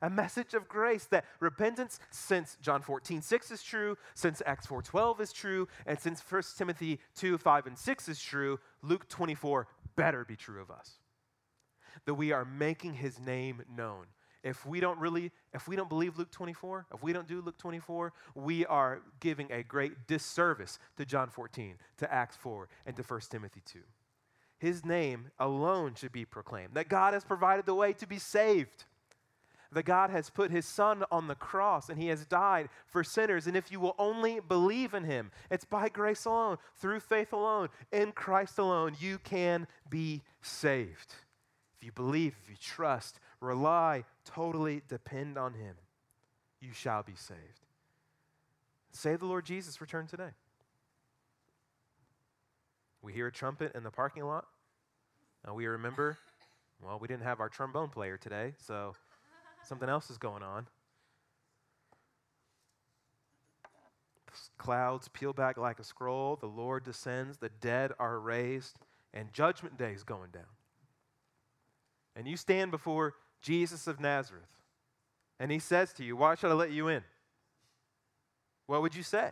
a 0.00 0.08
message 0.08 0.54
of 0.54 0.68
grace 0.68 1.06
that 1.06 1.24
repentance, 1.40 1.98
since 2.12 2.56
John 2.62 2.80
14, 2.80 3.20
6 3.20 3.50
is 3.50 3.62
true, 3.64 3.98
since 4.14 4.40
Acts 4.46 4.66
4, 4.66 4.82
12 4.82 5.20
is 5.20 5.32
true, 5.32 5.66
and 5.84 5.98
since 5.98 6.20
1 6.20 6.42
Timothy 6.56 7.00
2, 7.16 7.36
5, 7.36 7.66
and 7.66 7.76
6 7.76 8.08
is 8.08 8.22
true, 8.22 8.60
Luke 8.82 9.08
24 9.08 9.66
better 9.96 10.24
be 10.24 10.36
true 10.36 10.62
of 10.62 10.70
us. 10.70 11.00
That 12.04 12.14
we 12.14 12.32
are 12.32 12.44
making 12.44 12.94
his 12.94 13.18
name 13.20 13.62
known 13.76 14.06
if 14.42 14.64
we 14.64 14.80
don't 14.80 14.98
really, 14.98 15.30
if 15.52 15.68
we 15.68 15.76
don't 15.76 15.88
believe 15.88 16.18
Luke 16.18 16.30
24, 16.30 16.86
if 16.94 17.02
we 17.02 17.12
don't 17.12 17.26
do 17.26 17.40
Luke 17.40 17.58
24, 17.58 18.12
we 18.34 18.64
are 18.66 19.00
giving 19.20 19.50
a 19.50 19.62
great 19.62 20.06
disservice 20.06 20.78
to 20.96 21.04
John 21.04 21.28
14, 21.28 21.74
to 21.98 22.12
Acts 22.12 22.36
4, 22.36 22.68
and 22.86 22.96
to 22.96 23.02
1 23.02 23.20
Timothy 23.30 23.62
2. 23.66 23.80
His 24.58 24.84
name 24.84 25.30
alone 25.38 25.94
should 25.94 26.12
be 26.12 26.24
proclaimed, 26.24 26.74
that 26.74 26.88
God 26.88 27.14
has 27.14 27.24
provided 27.24 27.66
the 27.66 27.74
way 27.74 27.92
to 27.94 28.06
be 28.06 28.18
saved, 28.18 28.84
that 29.72 29.84
God 29.84 30.10
has 30.10 30.30
put 30.30 30.50
his 30.50 30.64
son 30.64 31.04
on 31.10 31.28
the 31.28 31.34
cross 31.34 31.90
and 31.90 32.00
he 32.00 32.08
has 32.08 32.24
died 32.24 32.70
for 32.86 33.04
sinners. 33.04 33.46
And 33.46 33.54
if 33.54 33.70
you 33.70 33.78
will 33.80 33.94
only 33.98 34.40
believe 34.40 34.94
in 34.94 35.04
him, 35.04 35.30
it's 35.50 35.66
by 35.66 35.90
grace 35.90 36.24
alone, 36.24 36.56
through 36.76 37.00
faith 37.00 37.34
alone, 37.34 37.68
in 37.92 38.12
Christ 38.12 38.58
alone, 38.58 38.96
you 38.98 39.18
can 39.18 39.66
be 39.90 40.22
saved. 40.40 41.14
If 41.78 41.86
you 41.86 41.92
believe, 41.92 42.34
if 42.42 42.50
you 42.50 42.56
trust, 42.60 43.20
rely, 43.40 44.04
totally 44.24 44.82
depend 44.88 45.38
on 45.38 45.54
Him, 45.54 45.74
you 46.60 46.72
shall 46.72 47.02
be 47.02 47.14
saved. 47.14 47.38
Say 48.90 49.16
the 49.16 49.26
Lord 49.26 49.44
Jesus 49.44 49.80
return 49.80 50.06
today. 50.06 50.30
We 53.00 53.12
hear 53.12 53.28
a 53.28 53.32
trumpet 53.32 53.72
in 53.74 53.84
the 53.84 53.90
parking 53.90 54.24
lot. 54.24 54.46
and 55.44 55.54
we 55.54 55.66
remember, 55.66 56.18
well, 56.82 56.98
we 57.00 57.06
didn't 57.06 57.22
have 57.22 57.38
our 57.38 57.48
trombone 57.48 57.90
player 57.90 58.16
today, 58.16 58.54
so 58.58 58.96
something 59.62 59.88
else 59.88 60.10
is 60.10 60.18
going 60.18 60.42
on. 60.42 60.66
Clouds 64.56 65.08
peel 65.08 65.32
back 65.32 65.56
like 65.56 65.78
a 65.78 65.84
scroll. 65.84 66.36
The 66.36 66.46
Lord 66.46 66.84
descends. 66.84 67.38
The 67.38 67.48
dead 67.48 67.92
are 67.98 68.18
raised. 68.18 68.78
And 69.14 69.32
judgment 69.32 69.78
day 69.78 69.92
is 69.92 70.04
going 70.04 70.30
down. 70.32 70.57
And 72.18 72.26
you 72.26 72.36
stand 72.36 72.72
before 72.72 73.14
Jesus 73.40 73.86
of 73.86 74.00
Nazareth, 74.00 74.50
and 75.38 75.52
he 75.52 75.60
says 75.60 75.92
to 75.94 76.04
you, 76.04 76.16
Why 76.16 76.34
should 76.34 76.50
I 76.50 76.54
let 76.54 76.72
you 76.72 76.88
in? 76.88 77.04
What 78.66 78.82
would 78.82 78.96
you 78.96 79.04
say? 79.04 79.30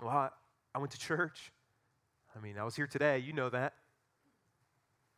Well, 0.00 0.10
I, 0.10 0.30
I 0.74 0.78
went 0.78 0.90
to 0.92 0.98
church. 0.98 1.52
I 2.34 2.40
mean, 2.40 2.56
I 2.58 2.64
was 2.64 2.74
here 2.74 2.86
today. 2.86 3.18
You 3.18 3.34
know 3.34 3.50
that. 3.50 3.74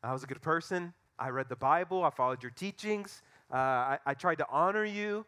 I 0.02 0.12
was 0.12 0.25
a 0.25 0.26
good 0.26 0.42
person. 0.42 0.94
I 1.16 1.28
read 1.28 1.49
the 1.49 1.56
Bible. 1.56 2.02
I 2.02 2.10
followed 2.10 2.42
your 2.42 2.50
teachings. 2.50 3.22
Uh, 3.52 3.56
I, 3.56 3.99
I 4.06 4.14
tried 4.14 4.38
to 4.38 4.46
honor 4.50 4.84
you. 4.84 5.26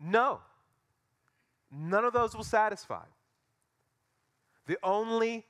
No. 0.00 0.40
None 1.70 2.06
of 2.06 2.14
those 2.14 2.34
will 2.34 2.42
satisfy. 2.42 3.04
The 4.66 4.78
only 4.82 5.44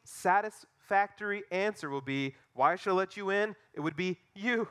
satisfactory 0.88 1.42
answer 1.50 1.90
will 1.90 2.00
be 2.00 2.34
why 2.54 2.76
should 2.76 2.90
I 2.90 2.94
let 2.94 3.16
you 3.16 3.30
in? 3.30 3.54
It 3.74 3.80
would 3.80 3.96
be 3.96 4.18
you. 4.34 4.68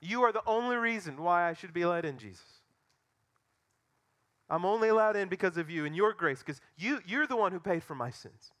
You 0.00 0.22
are 0.22 0.32
the 0.32 0.42
only 0.46 0.76
reason 0.76 1.22
why 1.22 1.48
I 1.48 1.54
should 1.54 1.72
be 1.72 1.84
let 1.84 2.04
in, 2.04 2.18
Jesus. 2.18 2.44
I'm 4.48 4.64
only 4.64 4.88
allowed 4.88 5.16
in 5.16 5.28
because 5.28 5.56
of 5.56 5.70
you 5.70 5.84
and 5.84 5.96
your 5.96 6.12
grace, 6.12 6.40
because 6.40 6.60
you, 6.76 7.00
you're 7.06 7.26
the 7.26 7.36
one 7.36 7.52
who 7.52 7.60
paid 7.60 7.82
for 7.82 7.94
my 7.94 8.10
sins. 8.10 8.52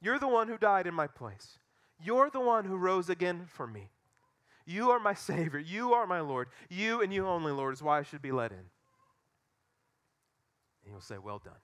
You're 0.00 0.18
the 0.18 0.28
one 0.28 0.48
who 0.48 0.58
died 0.58 0.86
in 0.86 0.94
my 0.94 1.06
place. 1.06 1.58
You're 2.02 2.30
the 2.30 2.40
one 2.40 2.64
who 2.64 2.76
rose 2.76 3.08
again 3.08 3.44
for 3.46 3.66
me. 3.66 3.90
You 4.66 4.90
are 4.90 4.98
my 4.98 5.14
Savior. 5.30 5.60
You 5.60 5.92
are 5.92 6.06
my 6.06 6.20
Lord. 6.20 6.48
You 6.68 7.02
and 7.02 7.12
you 7.12 7.26
only, 7.26 7.52
Lord, 7.52 7.74
is 7.74 7.82
why 7.82 7.98
I 7.98 8.02
should 8.02 8.22
be 8.22 8.32
let 8.32 8.50
in. 8.50 8.58
And 8.58 8.66
he'll 10.86 11.00
say, 11.00 11.18
Well 11.18 11.40
done. 11.44 11.54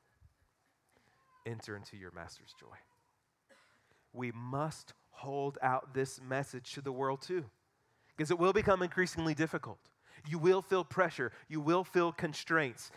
Enter 1.47 1.77
into 1.77 1.97
your 1.97 2.11
master's 2.13 2.55
joy 2.59 2.77
we 4.13 4.33
must 4.33 4.95
hold 5.11 5.59
out 5.63 5.95
this 5.95 6.21
message 6.21 6.73
to 6.73 6.81
the 6.81 6.93
world 6.93 7.23
too, 7.23 7.45
because 8.17 8.31
it 8.31 8.39
will 8.39 8.53
become 8.53 8.83
increasingly 8.83 9.35
difficult. 9.35 9.79
You 10.27 10.39
will 10.39 10.63
feel 10.63 10.85
pressure, 10.85 11.33
you 11.49 11.61
will 11.61 11.85
feel 11.85 12.13
constraints. 12.13 12.91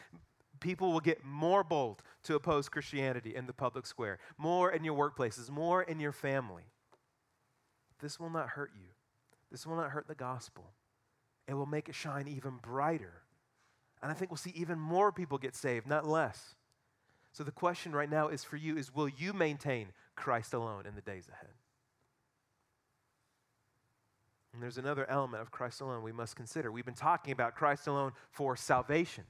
People 0.60 0.91
will 0.91 1.00
get 1.00 1.24
more 1.24 1.63
bold 1.63 2.03
to 2.24 2.36
oppose 2.36 2.69
Christianity 2.69 3.36
in 3.36 3.48
the 3.48 3.53
public 3.53 3.88
square, 3.88 4.19
more 4.38 4.71
in 4.71 4.83
your 4.83 4.95
workplaces, 4.95 5.50
more 5.50 5.81
in 5.81 6.00
your 6.00 6.12
family. 6.12 6.63
This 8.00 8.19
will 8.19 8.29
not 8.29 8.50
hurt 8.50 8.71
you. 8.75 8.89
This 9.51 9.65
will 9.65 9.75
not 9.75 9.89
hurt 9.89 10.07
the 10.07 10.15
gospel. 10.15 10.71
It 11.48 11.55
will 11.55 11.65
make 11.65 11.89
it 11.89 11.95
shine 11.95 12.27
even 12.27 12.60
brighter. 12.62 13.24
And 14.03 14.12
I 14.12 14.13
think 14.13 14.29
we'll 14.29 14.38
see 14.38 14.53
even 14.55 14.79
more 14.79 15.12
people 15.12 15.38
get 15.38 15.55
saved, 15.55 15.88
not 15.88 16.07
less. 16.07 16.55
So 17.33 17.43
the 17.43 17.51
question 17.51 17.93
right 17.93 18.09
now 18.09 18.27
is 18.27 18.43
for 18.43 18.57
you 18.57 18.77
is 18.77 18.93
will 18.93 19.07
you 19.07 19.33
maintain 19.33 19.88
Christ 20.15 20.53
alone 20.53 20.85
in 20.85 20.95
the 20.95 21.01
days 21.01 21.27
ahead? 21.31 21.53
And 24.53 24.61
there's 24.61 24.77
another 24.77 25.09
element 25.09 25.41
of 25.41 25.51
Christ 25.51 25.79
alone 25.79 26.03
we 26.03 26.11
must 26.11 26.35
consider. 26.35 26.71
We've 26.71 26.85
been 26.85 26.93
talking 26.93 27.31
about 27.31 27.55
Christ 27.55 27.88
alone 27.88 28.11
for 28.31 28.57
salvation, 28.57 29.23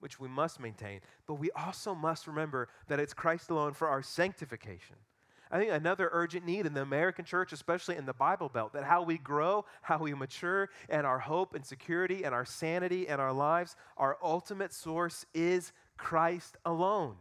which 0.00 0.20
we 0.20 0.28
must 0.28 0.60
maintain, 0.60 1.00
but 1.26 1.34
we 1.34 1.50
also 1.52 1.94
must 1.94 2.26
remember 2.26 2.68
that 2.88 3.00
it's 3.00 3.14
Christ 3.14 3.48
alone 3.48 3.72
for 3.72 3.88
our 3.88 4.02
sanctification. 4.02 4.96
I 5.50 5.58
think 5.58 5.72
another 5.72 6.10
urgent 6.12 6.44
need 6.44 6.66
in 6.66 6.74
the 6.74 6.82
American 6.82 7.24
church, 7.24 7.52
especially 7.52 7.96
in 7.96 8.06
the 8.06 8.12
Bible 8.12 8.48
Belt, 8.48 8.74
that 8.74 8.84
how 8.84 9.02
we 9.02 9.18
grow, 9.18 9.64
how 9.82 9.98
we 9.98 10.14
mature, 10.14 10.68
and 10.88 11.06
our 11.06 11.18
hope 11.18 11.54
and 11.54 11.64
security 11.64 12.22
and 12.22 12.34
our 12.34 12.44
sanity 12.44 13.08
and 13.08 13.20
our 13.20 13.32
lives, 13.32 13.74
our 13.96 14.16
ultimate 14.22 14.72
source 14.72 15.24
is 15.34 15.72
Christ 15.96 16.56
alone. 16.64 17.16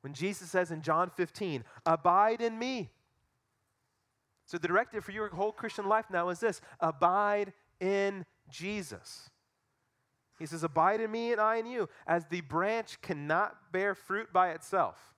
When 0.00 0.12
Jesus 0.12 0.50
says 0.50 0.70
in 0.70 0.82
John 0.82 1.10
15, 1.10 1.64
Abide 1.84 2.40
in 2.40 2.58
me. 2.58 2.90
So 4.46 4.56
the 4.56 4.68
directive 4.68 5.04
for 5.04 5.12
your 5.12 5.28
whole 5.28 5.52
Christian 5.52 5.86
life 5.88 6.06
now 6.10 6.30
is 6.30 6.40
this 6.40 6.60
abide 6.80 7.52
in 7.80 8.24
Jesus. 8.48 9.30
He 10.38 10.46
says, 10.46 10.62
Abide 10.62 11.00
in 11.00 11.10
me 11.10 11.32
and 11.32 11.40
I 11.40 11.56
in 11.56 11.66
you, 11.66 11.88
as 12.06 12.26
the 12.26 12.40
branch 12.42 13.00
cannot 13.02 13.72
bear 13.72 13.94
fruit 13.94 14.32
by 14.32 14.50
itself 14.50 15.14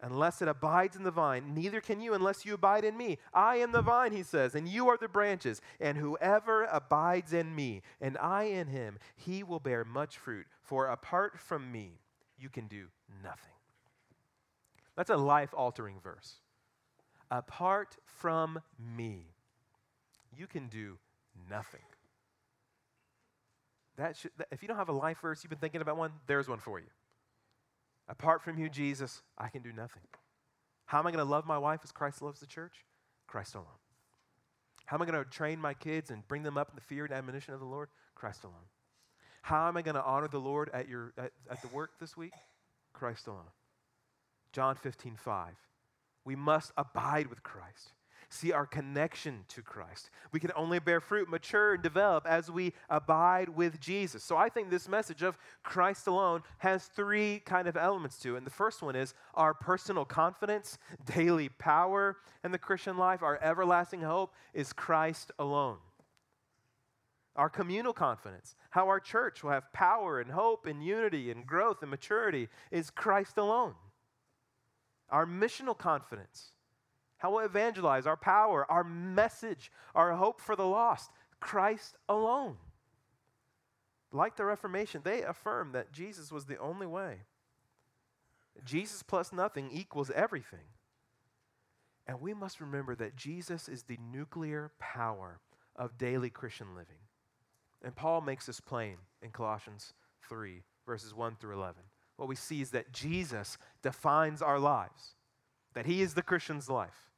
unless 0.00 0.40
it 0.42 0.48
abides 0.48 0.96
in 0.96 1.02
the 1.02 1.10
vine. 1.10 1.54
Neither 1.54 1.80
can 1.80 2.00
you 2.00 2.14
unless 2.14 2.44
you 2.44 2.54
abide 2.54 2.84
in 2.84 2.96
me. 2.96 3.18
I 3.34 3.56
am 3.56 3.72
the 3.72 3.82
vine, 3.82 4.12
he 4.12 4.22
says, 4.22 4.54
and 4.54 4.68
you 4.68 4.88
are 4.88 4.96
the 4.96 5.08
branches. 5.08 5.60
And 5.80 5.98
whoever 5.98 6.64
abides 6.64 7.32
in 7.32 7.54
me 7.54 7.82
and 8.00 8.16
I 8.18 8.44
in 8.44 8.68
him, 8.68 8.98
he 9.16 9.42
will 9.42 9.60
bear 9.60 9.84
much 9.84 10.16
fruit. 10.16 10.46
For 10.60 10.86
apart 10.86 11.38
from 11.38 11.72
me, 11.72 11.98
you 12.38 12.48
can 12.48 12.66
do 12.66 12.86
nothing. 13.22 13.54
That's 14.96 15.10
a 15.10 15.16
life 15.16 15.54
altering 15.54 16.00
verse. 16.02 16.36
Apart 17.30 17.96
from 18.04 18.60
me, 18.78 19.26
you 20.36 20.46
can 20.46 20.68
do 20.68 20.98
nothing. 21.50 21.82
That 23.96 24.16
should, 24.16 24.30
if 24.50 24.62
you 24.62 24.68
don't 24.68 24.76
have 24.76 24.88
a 24.88 24.92
life 24.92 25.18
verse, 25.20 25.42
you've 25.42 25.50
been 25.50 25.58
thinking 25.58 25.80
about 25.80 25.96
one, 25.96 26.12
there's 26.26 26.48
one 26.48 26.58
for 26.58 26.78
you. 26.78 26.86
Apart 28.08 28.42
from 28.42 28.58
you, 28.58 28.68
Jesus, 28.68 29.22
I 29.36 29.48
can 29.48 29.62
do 29.62 29.72
nothing. 29.72 30.02
How 30.86 30.98
am 31.00 31.06
I 31.06 31.10
going 31.10 31.24
to 31.24 31.30
love 31.30 31.46
my 31.46 31.58
wife 31.58 31.80
as 31.84 31.92
Christ 31.92 32.22
loves 32.22 32.40
the 32.40 32.46
church? 32.46 32.84
Christ 33.26 33.54
alone. 33.54 33.66
How 34.86 34.96
am 34.96 35.02
I 35.02 35.06
going 35.06 35.22
to 35.22 35.30
train 35.30 35.60
my 35.60 35.74
kids 35.74 36.10
and 36.10 36.26
bring 36.26 36.42
them 36.42 36.56
up 36.56 36.70
in 36.70 36.74
the 36.74 36.80
fear 36.80 37.04
and 37.04 37.12
admonition 37.12 37.52
of 37.52 37.60
the 37.60 37.66
Lord? 37.66 37.90
Christ 38.14 38.44
alone. 38.44 38.56
How 39.48 39.66
am 39.66 39.78
I 39.78 39.82
going 39.82 39.94
to 39.94 40.04
honor 40.04 40.28
the 40.28 40.38
Lord 40.38 40.68
at, 40.74 40.90
your, 40.90 41.14
at, 41.16 41.32
at 41.50 41.62
the 41.62 41.68
work 41.68 41.92
this 41.98 42.18
week? 42.18 42.34
Christ 42.92 43.26
alone. 43.26 43.48
John 44.52 44.74
15, 44.74 45.16
5. 45.16 45.54
we 46.26 46.36
must 46.36 46.70
abide 46.76 47.28
with 47.28 47.42
Christ 47.42 47.92
see 48.30 48.52
our 48.52 48.66
connection 48.66 49.46
to 49.48 49.62
Christ. 49.62 50.10
We 50.32 50.40
can 50.40 50.52
only 50.54 50.78
bear 50.80 51.00
fruit, 51.00 51.30
mature, 51.30 51.72
and 51.72 51.82
develop 51.82 52.26
as 52.26 52.50
we 52.50 52.74
abide 52.90 53.48
with 53.48 53.80
Jesus. 53.80 54.22
So 54.22 54.36
I 54.36 54.50
think 54.50 54.68
this 54.68 54.86
message 54.86 55.22
of 55.22 55.38
Christ 55.62 56.06
alone 56.06 56.42
has 56.58 56.84
three 56.84 57.40
kind 57.46 57.68
of 57.68 57.76
elements 57.78 58.18
to 58.18 58.34
it. 58.34 58.38
And 58.38 58.46
the 58.46 58.50
first 58.50 58.82
one 58.82 58.96
is 58.96 59.14
our 59.32 59.54
personal 59.54 60.04
confidence, 60.04 60.76
daily 61.06 61.48
power 61.48 62.18
in 62.44 62.52
the 62.52 62.58
Christian 62.58 62.98
life, 62.98 63.22
our 63.22 63.42
everlasting 63.42 64.02
hope 64.02 64.34
is 64.52 64.74
Christ 64.74 65.32
alone. 65.38 65.78
Our 67.38 67.48
communal 67.48 67.92
confidence, 67.92 68.56
how 68.70 68.88
our 68.88 68.98
church 68.98 69.44
will 69.44 69.52
have 69.52 69.72
power 69.72 70.20
and 70.20 70.32
hope 70.32 70.66
and 70.66 70.84
unity 70.84 71.30
and 71.30 71.46
growth 71.46 71.82
and 71.82 71.90
maturity, 71.90 72.48
is 72.72 72.90
Christ 72.90 73.38
alone. 73.38 73.74
Our 75.08 75.24
missional 75.24 75.78
confidence, 75.78 76.50
how 77.18 77.30
we'll 77.30 77.44
evangelize, 77.44 78.08
our 78.08 78.16
power, 78.16 78.68
our 78.68 78.82
message, 78.82 79.70
our 79.94 80.14
hope 80.14 80.40
for 80.40 80.56
the 80.56 80.66
lost, 80.66 81.12
Christ 81.38 81.94
alone. 82.08 82.56
Like 84.10 84.34
the 84.36 84.44
Reformation, 84.44 85.02
they 85.04 85.22
affirm 85.22 85.70
that 85.72 85.92
Jesus 85.92 86.32
was 86.32 86.46
the 86.46 86.58
only 86.58 86.88
way. 86.88 87.18
Jesus 88.64 89.04
plus 89.04 89.32
nothing 89.32 89.70
equals 89.70 90.10
everything. 90.10 90.66
And 92.04 92.20
we 92.20 92.34
must 92.34 92.60
remember 92.60 92.96
that 92.96 93.14
Jesus 93.14 93.68
is 93.68 93.84
the 93.84 93.98
nuclear 94.12 94.72
power 94.80 95.38
of 95.76 95.98
daily 95.98 96.30
Christian 96.30 96.74
living. 96.74 96.96
And 97.84 97.94
Paul 97.94 98.20
makes 98.20 98.46
this 98.46 98.60
plain 98.60 98.96
in 99.22 99.30
Colossians 99.30 99.92
3, 100.28 100.62
verses 100.86 101.14
1 101.14 101.36
through 101.40 101.56
11. 101.56 101.76
What 102.16 102.28
we 102.28 102.34
see 102.34 102.60
is 102.60 102.70
that 102.70 102.92
Jesus 102.92 103.58
defines 103.82 104.42
our 104.42 104.58
lives, 104.58 105.14
that 105.74 105.86
he 105.86 106.02
is 106.02 106.14
the 106.14 106.22
Christian's 106.22 106.68
life. 106.68 107.08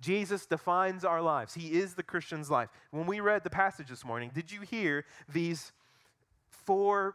Jesus 0.00 0.44
defines 0.44 1.04
our 1.04 1.22
lives. 1.22 1.54
He 1.54 1.78
is 1.78 1.94
the 1.94 2.02
Christian's 2.02 2.50
life. 2.50 2.68
When 2.90 3.06
we 3.06 3.20
read 3.20 3.42
the 3.42 3.50
passage 3.50 3.88
this 3.88 4.04
morning, 4.04 4.30
did 4.34 4.52
you 4.52 4.60
hear 4.60 5.06
these 5.32 5.72
four 6.48 7.14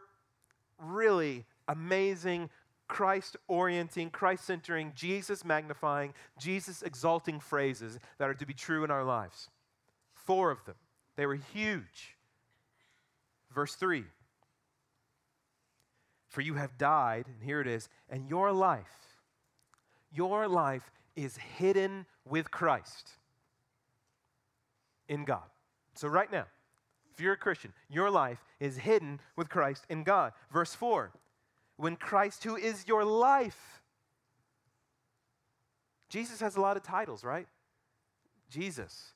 really 0.78 1.44
amazing, 1.68 2.50
Christ 2.88 3.36
orienting, 3.46 4.10
Christ 4.10 4.44
centering, 4.44 4.92
Jesus 4.96 5.44
magnifying, 5.44 6.14
Jesus 6.38 6.82
exalting 6.82 7.38
phrases 7.38 7.98
that 8.18 8.28
are 8.28 8.34
to 8.34 8.46
be 8.46 8.54
true 8.54 8.82
in 8.82 8.90
our 8.90 9.04
lives? 9.04 9.50
Four 10.14 10.50
of 10.50 10.64
them. 10.64 10.76
They 11.16 11.26
were 11.26 11.36
huge. 11.36 12.16
Verse 13.54 13.74
3 13.74 14.04
For 16.28 16.40
you 16.40 16.54
have 16.54 16.78
died, 16.78 17.26
and 17.26 17.42
here 17.42 17.60
it 17.60 17.66
is, 17.66 17.88
and 18.08 18.28
your 18.28 18.52
life, 18.52 19.16
your 20.12 20.48
life 20.48 20.90
is 21.16 21.36
hidden 21.36 22.06
with 22.24 22.50
Christ 22.50 23.10
in 25.08 25.24
God. 25.24 25.42
So, 25.94 26.08
right 26.08 26.30
now, 26.30 26.46
if 27.12 27.20
you're 27.20 27.34
a 27.34 27.38
Christian, 27.38 27.72
your 27.88 28.10
life 28.10 28.42
is 28.60 28.78
hidden 28.78 29.20
with 29.36 29.48
Christ 29.48 29.84
in 29.90 30.04
God. 30.04 30.32
Verse 30.52 30.74
4 30.74 31.10
When 31.76 31.96
Christ, 31.96 32.44
who 32.44 32.56
is 32.56 32.86
your 32.86 33.04
life, 33.04 33.82
Jesus 36.08 36.40
has 36.40 36.56
a 36.56 36.60
lot 36.60 36.76
of 36.76 36.82
titles, 36.82 37.24
right? 37.24 37.46
Jesus, 38.48 39.12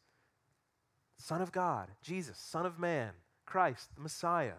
Son 1.16 1.42
of 1.42 1.52
God, 1.52 1.88
Jesus, 2.02 2.38
Son 2.38 2.66
of 2.66 2.78
Man, 2.78 3.10
Christ, 3.46 3.90
the 3.94 4.02
Messiah, 4.02 4.54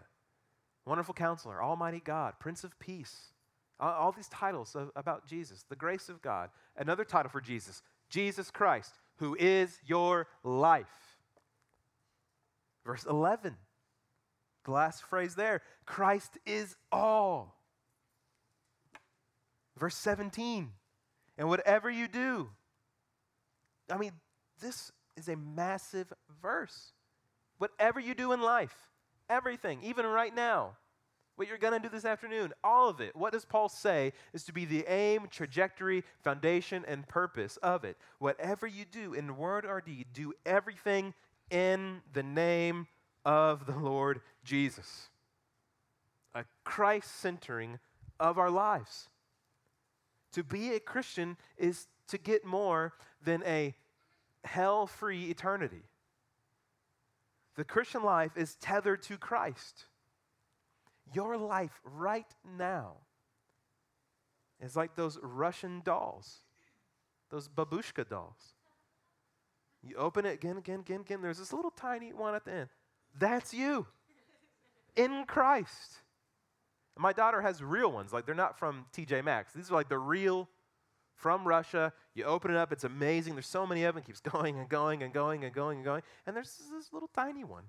Wonderful 0.84 1.14
Counselor, 1.14 1.62
Almighty 1.62 2.00
God, 2.04 2.34
Prince 2.38 2.64
of 2.64 2.78
Peace. 2.78 3.32
All 3.78 4.12
these 4.12 4.28
titles 4.28 4.74
about 4.94 5.26
Jesus, 5.26 5.64
the 5.68 5.76
grace 5.76 6.08
of 6.08 6.22
God. 6.22 6.50
Another 6.76 7.04
title 7.04 7.30
for 7.30 7.40
Jesus, 7.40 7.82
Jesus 8.08 8.50
Christ, 8.50 8.94
who 9.16 9.36
is 9.38 9.78
your 9.84 10.28
life. 10.42 10.86
Verse 12.84 13.04
11, 13.04 13.56
the 14.64 14.70
last 14.70 15.02
phrase 15.02 15.34
there 15.34 15.60
Christ 15.84 16.38
is 16.46 16.76
all. 16.92 17.60
Verse 19.76 19.96
17, 19.96 20.70
and 21.36 21.48
whatever 21.48 21.90
you 21.90 22.08
do, 22.08 22.48
I 23.90 23.98
mean, 23.98 24.12
this 24.62 24.90
is 25.16 25.28
a 25.28 25.36
massive 25.36 26.12
verse. 26.40 26.92
Whatever 27.58 28.00
you 28.00 28.14
do 28.14 28.32
in 28.32 28.40
life, 28.40 28.74
everything, 29.28 29.80
even 29.82 30.06
right 30.06 30.34
now, 30.34 30.76
what 31.36 31.48
you're 31.48 31.58
going 31.58 31.74
to 31.74 31.78
do 31.78 31.88
this 31.88 32.04
afternoon, 32.04 32.52
all 32.64 32.88
of 32.88 33.00
it. 33.00 33.14
What 33.14 33.32
does 33.32 33.44
Paul 33.44 33.68
say 33.68 34.12
is 34.32 34.44
to 34.44 34.52
be 34.52 34.64
the 34.64 34.86
aim, 34.88 35.28
trajectory, 35.30 36.02
foundation, 36.24 36.84
and 36.88 37.06
purpose 37.06 37.58
of 37.58 37.84
it? 37.84 37.98
Whatever 38.18 38.66
you 38.66 38.84
do 38.90 39.12
in 39.12 39.36
word 39.36 39.66
or 39.66 39.82
deed, 39.82 40.06
do 40.14 40.32
everything 40.46 41.12
in 41.50 42.00
the 42.12 42.22
name 42.22 42.86
of 43.24 43.66
the 43.66 43.76
Lord 43.76 44.20
Jesus. 44.44 45.10
A 46.34 46.44
Christ 46.64 47.20
centering 47.20 47.78
of 48.18 48.38
our 48.38 48.50
lives. 48.50 49.10
To 50.32 50.42
be 50.42 50.72
a 50.72 50.80
Christian 50.80 51.36
is 51.58 51.86
to 52.08 52.18
get 52.18 52.44
more 52.44 52.94
than 53.22 53.42
a 53.44 53.74
hell 54.44 54.86
free 54.86 55.24
eternity. 55.30 55.82
The 57.56 57.64
Christian 57.64 58.02
life 58.02 58.36
is 58.36 58.54
tethered 58.56 59.02
to 59.04 59.16
Christ. 59.16 59.86
Your 61.12 61.36
life 61.36 61.80
right 61.84 62.26
now 62.58 62.94
is 64.60 64.76
like 64.76 64.94
those 64.94 65.18
Russian 65.22 65.80
dolls, 65.84 66.38
those 67.30 67.48
babushka 67.48 68.08
dolls. 68.08 68.54
You 69.82 69.96
open 69.96 70.26
it 70.26 70.34
again, 70.34 70.56
again, 70.58 70.80
again, 70.80 71.00
again. 71.00 71.22
There's 71.22 71.38
this 71.38 71.52
little 71.52 71.70
tiny 71.70 72.12
one 72.12 72.34
at 72.34 72.44
the 72.44 72.52
end. 72.52 72.68
That's 73.18 73.54
you 73.54 73.86
in 74.96 75.24
Christ. 75.26 76.02
my 76.98 77.12
daughter 77.12 77.42
has 77.42 77.62
real 77.62 77.92
ones, 77.92 78.12
like 78.12 78.24
they're 78.26 78.34
not 78.34 78.58
from 78.58 78.86
TJ 78.94 79.22
Maxx. 79.22 79.52
These 79.52 79.70
are 79.70 79.74
like 79.74 79.88
the 79.88 79.98
real 79.98 80.48
from 81.16 81.46
Russia. 81.46 81.92
You 82.14 82.24
open 82.24 82.52
it 82.52 82.56
up, 82.56 82.72
it's 82.72 82.84
amazing. 82.84 83.34
There's 83.34 83.46
so 83.46 83.66
many 83.66 83.82
of 83.84 83.94
them, 83.94 84.02
it 84.02 84.06
keeps 84.06 84.20
going 84.32 84.58
and 84.58 84.68
going 84.68 85.02
and 85.02 85.12
going 85.12 85.44
and 85.44 85.52
going 85.52 85.78
and 85.78 85.84
going. 85.84 86.02
And 86.26 86.36
there's 86.36 86.62
this 86.72 86.92
little 86.92 87.10
tiny 87.14 87.42
one, 87.42 87.64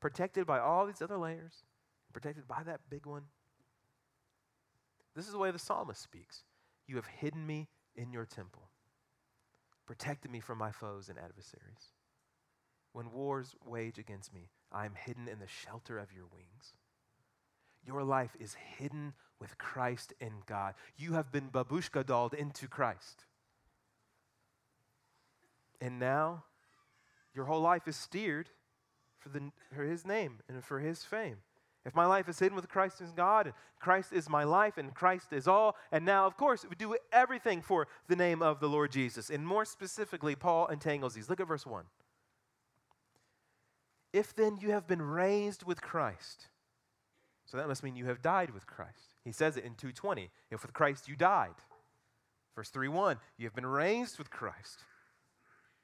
protected 0.00 0.46
by 0.46 0.58
all 0.58 0.86
these 0.86 1.00
other 1.00 1.16
layers 1.16 1.64
protected 2.12 2.46
by 2.46 2.62
that 2.64 2.80
big 2.90 3.06
one. 3.06 3.24
This 5.16 5.26
is 5.26 5.32
the 5.32 5.38
way 5.38 5.50
the 5.50 5.58
psalmist 5.58 6.02
speaks 6.02 6.44
You 6.86 6.96
have 6.96 7.06
hidden 7.06 7.46
me 7.46 7.68
in 7.96 8.12
your 8.12 8.24
temple, 8.24 8.70
protected 9.86 10.30
me 10.30 10.40
from 10.40 10.58
my 10.58 10.70
foes 10.70 11.08
and 11.08 11.18
adversaries. 11.18 11.92
When 12.92 13.12
wars 13.12 13.54
wage 13.64 13.98
against 13.98 14.34
me, 14.34 14.50
I 14.70 14.84
am 14.84 14.94
hidden 14.94 15.28
in 15.28 15.38
the 15.38 15.46
shelter 15.46 15.98
of 15.98 16.12
your 16.12 16.26
wings. 16.26 16.74
Your 17.84 18.04
life 18.04 18.36
is 18.38 18.54
hidden 18.78 19.14
with 19.42 19.58
Christ 19.58 20.14
in 20.20 20.30
God. 20.46 20.74
You 20.96 21.14
have 21.14 21.32
been 21.32 21.50
babushka 21.50 22.06
dolled 22.06 22.32
into 22.32 22.68
Christ. 22.68 23.24
And 25.80 25.98
now, 25.98 26.44
your 27.34 27.46
whole 27.46 27.60
life 27.60 27.88
is 27.88 27.96
steered 27.96 28.50
for, 29.18 29.30
the, 29.30 29.50
for 29.74 29.82
His 29.82 30.06
name 30.06 30.38
and 30.48 30.62
for 30.62 30.78
His 30.78 31.02
fame. 31.02 31.38
If 31.84 31.96
my 31.96 32.06
life 32.06 32.28
is 32.28 32.38
hidden 32.38 32.54
with 32.54 32.68
Christ 32.68 33.00
in 33.00 33.08
God, 33.16 33.46
and 33.46 33.54
Christ 33.80 34.12
is 34.12 34.28
my 34.28 34.44
life, 34.44 34.78
and 34.78 34.94
Christ 34.94 35.32
is 35.32 35.48
all, 35.48 35.74
and 35.90 36.04
now, 36.04 36.24
of 36.24 36.36
course, 36.36 36.64
we 36.68 36.76
do 36.76 36.96
everything 37.12 37.62
for 37.62 37.88
the 38.06 38.14
name 38.14 38.42
of 38.42 38.60
the 38.60 38.68
Lord 38.68 38.92
Jesus. 38.92 39.28
And 39.28 39.44
more 39.44 39.64
specifically, 39.64 40.36
Paul 40.36 40.68
entangles 40.68 41.14
these. 41.14 41.28
Look 41.28 41.40
at 41.40 41.48
verse 41.48 41.66
1. 41.66 41.84
If 44.12 44.36
then 44.36 44.58
you 44.60 44.70
have 44.70 44.86
been 44.86 45.02
raised 45.02 45.64
with 45.64 45.82
Christ, 45.82 46.46
so 47.46 47.56
that 47.56 47.66
must 47.66 47.82
mean 47.82 47.96
you 47.96 48.06
have 48.06 48.22
died 48.22 48.50
with 48.50 48.68
Christ. 48.68 49.11
He 49.24 49.32
says 49.32 49.56
it 49.56 49.64
in 49.64 49.74
220. 49.74 50.30
If 50.50 50.62
with 50.62 50.72
Christ 50.72 51.08
you 51.08 51.16
died. 51.16 51.54
Verse 52.54 52.68
3 52.68 52.88
1, 52.88 53.18
you 53.38 53.46
have 53.46 53.54
been 53.54 53.66
raised 53.66 54.18
with 54.18 54.30
Christ. 54.30 54.84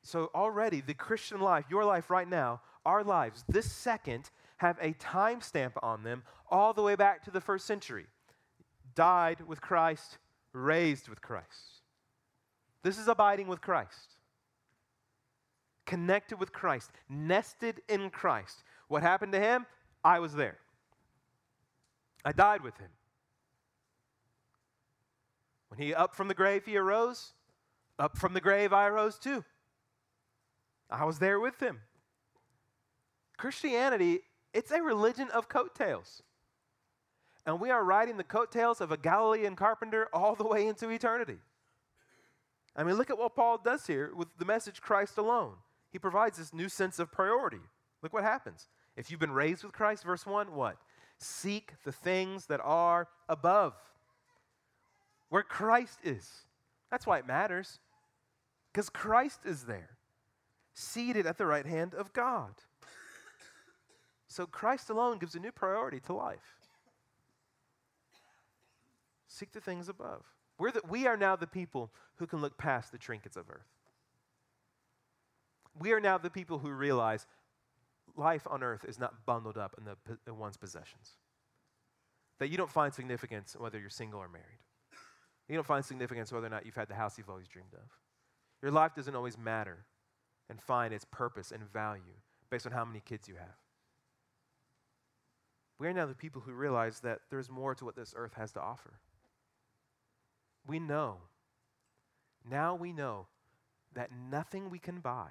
So 0.02 0.30
already, 0.34 0.80
the 0.80 0.94
Christian 0.94 1.40
life, 1.40 1.64
your 1.70 1.84
life 1.84 2.10
right 2.10 2.28
now, 2.28 2.60
our 2.84 3.02
lives, 3.02 3.44
this 3.48 3.70
second, 3.70 4.30
have 4.58 4.78
a 4.80 4.92
time 4.92 5.40
stamp 5.40 5.74
on 5.82 6.02
them 6.02 6.22
all 6.50 6.72
the 6.72 6.82
way 6.82 6.94
back 6.94 7.24
to 7.24 7.30
the 7.30 7.40
first 7.40 7.66
century. 7.66 8.06
Died 8.94 9.40
with 9.46 9.60
Christ, 9.60 10.18
raised 10.52 11.08
with 11.08 11.22
Christ. 11.22 11.82
This 12.82 12.98
is 12.98 13.08
abiding 13.08 13.48
with 13.48 13.60
Christ. 13.60 14.16
Connected 15.86 16.38
with 16.38 16.52
Christ, 16.52 16.90
nested 17.08 17.80
in 17.88 18.10
Christ. 18.10 18.62
What 18.88 19.02
happened 19.02 19.32
to 19.32 19.40
him? 19.40 19.66
I 20.04 20.18
was 20.18 20.34
there. 20.34 20.58
I 22.24 22.32
died 22.32 22.62
with 22.62 22.76
him. 22.78 22.90
When 25.68 25.78
he 25.78 25.94
up 25.94 26.14
from 26.14 26.28
the 26.28 26.34
grave, 26.34 26.64
he 26.64 26.76
arose. 26.76 27.32
Up 27.98 28.16
from 28.16 28.32
the 28.32 28.40
grave, 28.40 28.72
I 28.72 28.86
arose 28.86 29.18
too. 29.18 29.44
I 30.90 31.04
was 31.04 31.18
there 31.18 31.38
with 31.40 31.60
him. 31.60 31.80
Christianity 33.36 34.22
it's 34.52 34.70
a 34.70 34.82
religion 34.82 35.28
of 35.32 35.48
coattails. 35.48 36.22
And 37.46 37.60
we 37.60 37.70
are 37.70 37.84
riding 37.84 38.16
the 38.16 38.24
coattails 38.24 38.80
of 38.80 38.92
a 38.92 38.96
Galilean 38.96 39.56
carpenter 39.56 40.08
all 40.12 40.34
the 40.34 40.46
way 40.46 40.66
into 40.66 40.88
eternity. 40.90 41.38
I 42.76 42.84
mean, 42.84 42.96
look 42.96 43.10
at 43.10 43.18
what 43.18 43.34
Paul 43.34 43.58
does 43.58 43.86
here 43.86 44.12
with 44.14 44.28
the 44.38 44.44
message 44.44 44.80
Christ 44.80 45.18
alone. 45.18 45.54
He 45.90 45.98
provides 45.98 46.38
this 46.38 46.52
new 46.52 46.68
sense 46.68 46.98
of 46.98 47.10
priority. 47.10 47.60
Look 48.02 48.12
what 48.12 48.24
happens. 48.24 48.68
If 48.96 49.10
you've 49.10 49.20
been 49.20 49.32
raised 49.32 49.64
with 49.64 49.72
Christ, 49.72 50.04
verse 50.04 50.26
1, 50.26 50.52
what? 50.54 50.76
Seek 51.18 51.72
the 51.84 51.92
things 51.92 52.46
that 52.46 52.60
are 52.62 53.08
above, 53.28 53.74
where 55.28 55.42
Christ 55.42 55.98
is. 56.02 56.28
That's 56.90 57.06
why 57.06 57.18
it 57.18 57.26
matters, 57.26 57.80
because 58.72 58.88
Christ 58.88 59.40
is 59.44 59.64
there, 59.64 59.90
seated 60.72 61.26
at 61.26 61.38
the 61.38 61.46
right 61.46 61.66
hand 61.66 61.94
of 61.94 62.12
God. 62.12 62.54
So 64.28 64.46
Christ 64.46 64.90
alone 64.90 65.18
gives 65.18 65.34
a 65.34 65.40
new 65.40 65.52
priority 65.52 66.00
to 66.00 66.12
life. 66.12 66.56
Seek 69.26 69.52
the 69.52 69.60
things 69.60 69.88
above. 69.88 70.22
We're 70.58 70.72
the, 70.72 70.82
we 70.88 71.06
are 71.06 71.16
now 71.16 71.36
the 71.36 71.46
people 71.46 71.90
who 72.16 72.26
can 72.26 72.40
look 72.40 72.58
past 72.58 72.92
the 72.92 72.98
trinkets 72.98 73.36
of 73.36 73.48
earth. 73.50 73.68
We 75.78 75.92
are 75.92 76.00
now 76.00 76.18
the 76.18 76.30
people 76.30 76.58
who 76.58 76.70
realize 76.70 77.26
life 78.16 78.46
on 78.50 78.62
earth 78.62 78.84
is 78.84 78.98
not 78.98 79.24
bundled 79.26 79.56
up 79.56 79.74
in, 79.78 79.84
the, 79.84 79.96
in 80.26 80.38
one's 80.38 80.56
possessions. 80.56 81.12
That 82.38 82.48
you 82.48 82.56
don't 82.56 82.70
find 82.70 82.92
significance 82.92 83.56
whether 83.58 83.78
you're 83.78 83.90
single 83.90 84.20
or 84.20 84.28
married. 84.28 84.58
You 85.48 85.54
don't 85.54 85.66
find 85.66 85.84
significance 85.84 86.32
whether 86.32 86.46
or 86.46 86.50
not 86.50 86.66
you've 86.66 86.74
had 86.74 86.88
the 86.88 86.94
house 86.94 87.16
you've 87.16 87.30
always 87.30 87.48
dreamed 87.48 87.74
of. 87.74 87.88
Your 88.62 88.70
life 88.70 88.94
doesn't 88.94 89.14
always 89.14 89.38
matter 89.38 89.84
and 90.50 90.60
find 90.60 90.92
its 90.92 91.04
purpose 91.04 91.52
and 91.52 91.62
value 91.72 92.02
based 92.50 92.66
on 92.66 92.72
how 92.72 92.84
many 92.84 93.00
kids 93.00 93.28
you 93.28 93.36
have. 93.36 93.56
We 95.78 95.86
are 95.86 95.92
now 95.92 96.06
the 96.06 96.14
people 96.14 96.42
who 96.44 96.52
realize 96.52 97.00
that 97.00 97.20
there's 97.30 97.48
more 97.48 97.74
to 97.74 97.84
what 97.84 97.96
this 97.96 98.14
earth 98.16 98.34
has 98.34 98.52
to 98.52 98.60
offer. 98.60 98.94
We 100.66 100.78
know, 100.78 101.18
now 102.48 102.74
we 102.74 102.92
know 102.92 103.26
that 103.94 104.10
nothing 104.30 104.70
we 104.70 104.78
can 104.78 105.00
buy, 105.00 105.28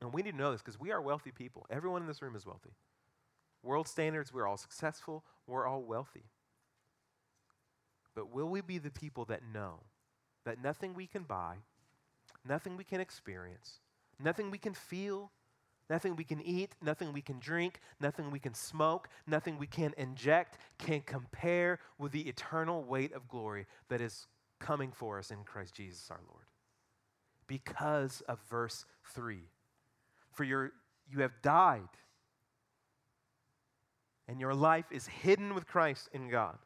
and 0.00 0.12
we 0.12 0.22
need 0.22 0.32
to 0.32 0.36
know 0.36 0.52
this 0.52 0.62
because 0.62 0.80
we 0.80 0.90
are 0.90 1.00
wealthy 1.00 1.30
people. 1.30 1.66
Everyone 1.70 2.02
in 2.02 2.08
this 2.08 2.22
room 2.22 2.34
is 2.34 2.46
wealthy. 2.46 2.72
World 3.62 3.86
standards, 3.86 4.32
we're 4.32 4.46
all 4.46 4.56
successful, 4.56 5.24
we're 5.46 5.66
all 5.66 5.82
wealthy. 5.82 6.24
But 8.14 8.32
will 8.32 8.48
we 8.48 8.60
be 8.60 8.78
the 8.78 8.90
people 8.90 9.24
that 9.26 9.42
know 9.52 9.80
that 10.44 10.62
nothing 10.62 10.94
we 10.94 11.06
can 11.06 11.22
buy, 11.22 11.56
nothing 12.46 12.76
we 12.76 12.84
can 12.84 13.00
experience, 13.00 13.80
nothing 14.22 14.50
we 14.50 14.58
can 14.58 14.74
feel, 14.74 15.30
nothing 15.90 16.16
we 16.16 16.24
can 16.24 16.40
eat, 16.40 16.74
nothing 16.82 17.12
we 17.12 17.22
can 17.22 17.38
drink, 17.38 17.80
nothing 18.00 18.30
we 18.30 18.38
can 18.38 18.54
smoke, 18.54 19.08
nothing 19.26 19.58
we 19.58 19.66
can 19.66 19.92
inject 19.96 20.58
can 20.78 21.00
compare 21.00 21.78
with 21.98 22.12
the 22.12 22.22
eternal 22.22 22.84
weight 22.84 23.12
of 23.12 23.28
glory 23.28 23.66
that 23.88 24.00
is 24.00 24.26
coming 24.60 24.92
for 24.92 25.18
us 25.18 25.30
in 25.30 25.44
Christ 25.44 25.74
Jesus 25.74 26.10
our 26.10 26.20
Lord? 26.28 26.44
Because 27.46 28.22
of 28.28 28.38
verse 28.48 28.84
3. 29.12 29.40
For 30.32 30.44
your, 30.44 30.72
you 31.10 31.20
have 31.20 31.42
died, 31.42 31.88
and 34.26 34.40
your 34.40 34.54
life 34.54 34.86
is 34.90 35.06
hidden 35.06 35.54
with 35.54 35.66
Christ 35.66 36.08
in 36.12 36.28
God. 36.28 36.56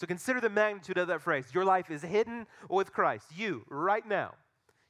So 0.00 0.06
consider 0.06 0.40
the 0.40 0.48
magnitude 0.48 0.96
of 0.96 1.08
that 1.08 1.20
phrase. 1.20 1.44
Your 1.52 1.66
life 1.66 1.90
is 1.90 2.00
hidden 2.00 2.46
with 2.70 2.90
Christ. 2.90 3.26
You, 3.36 3.66
right 3.68 4.06
now, 4.08 4.32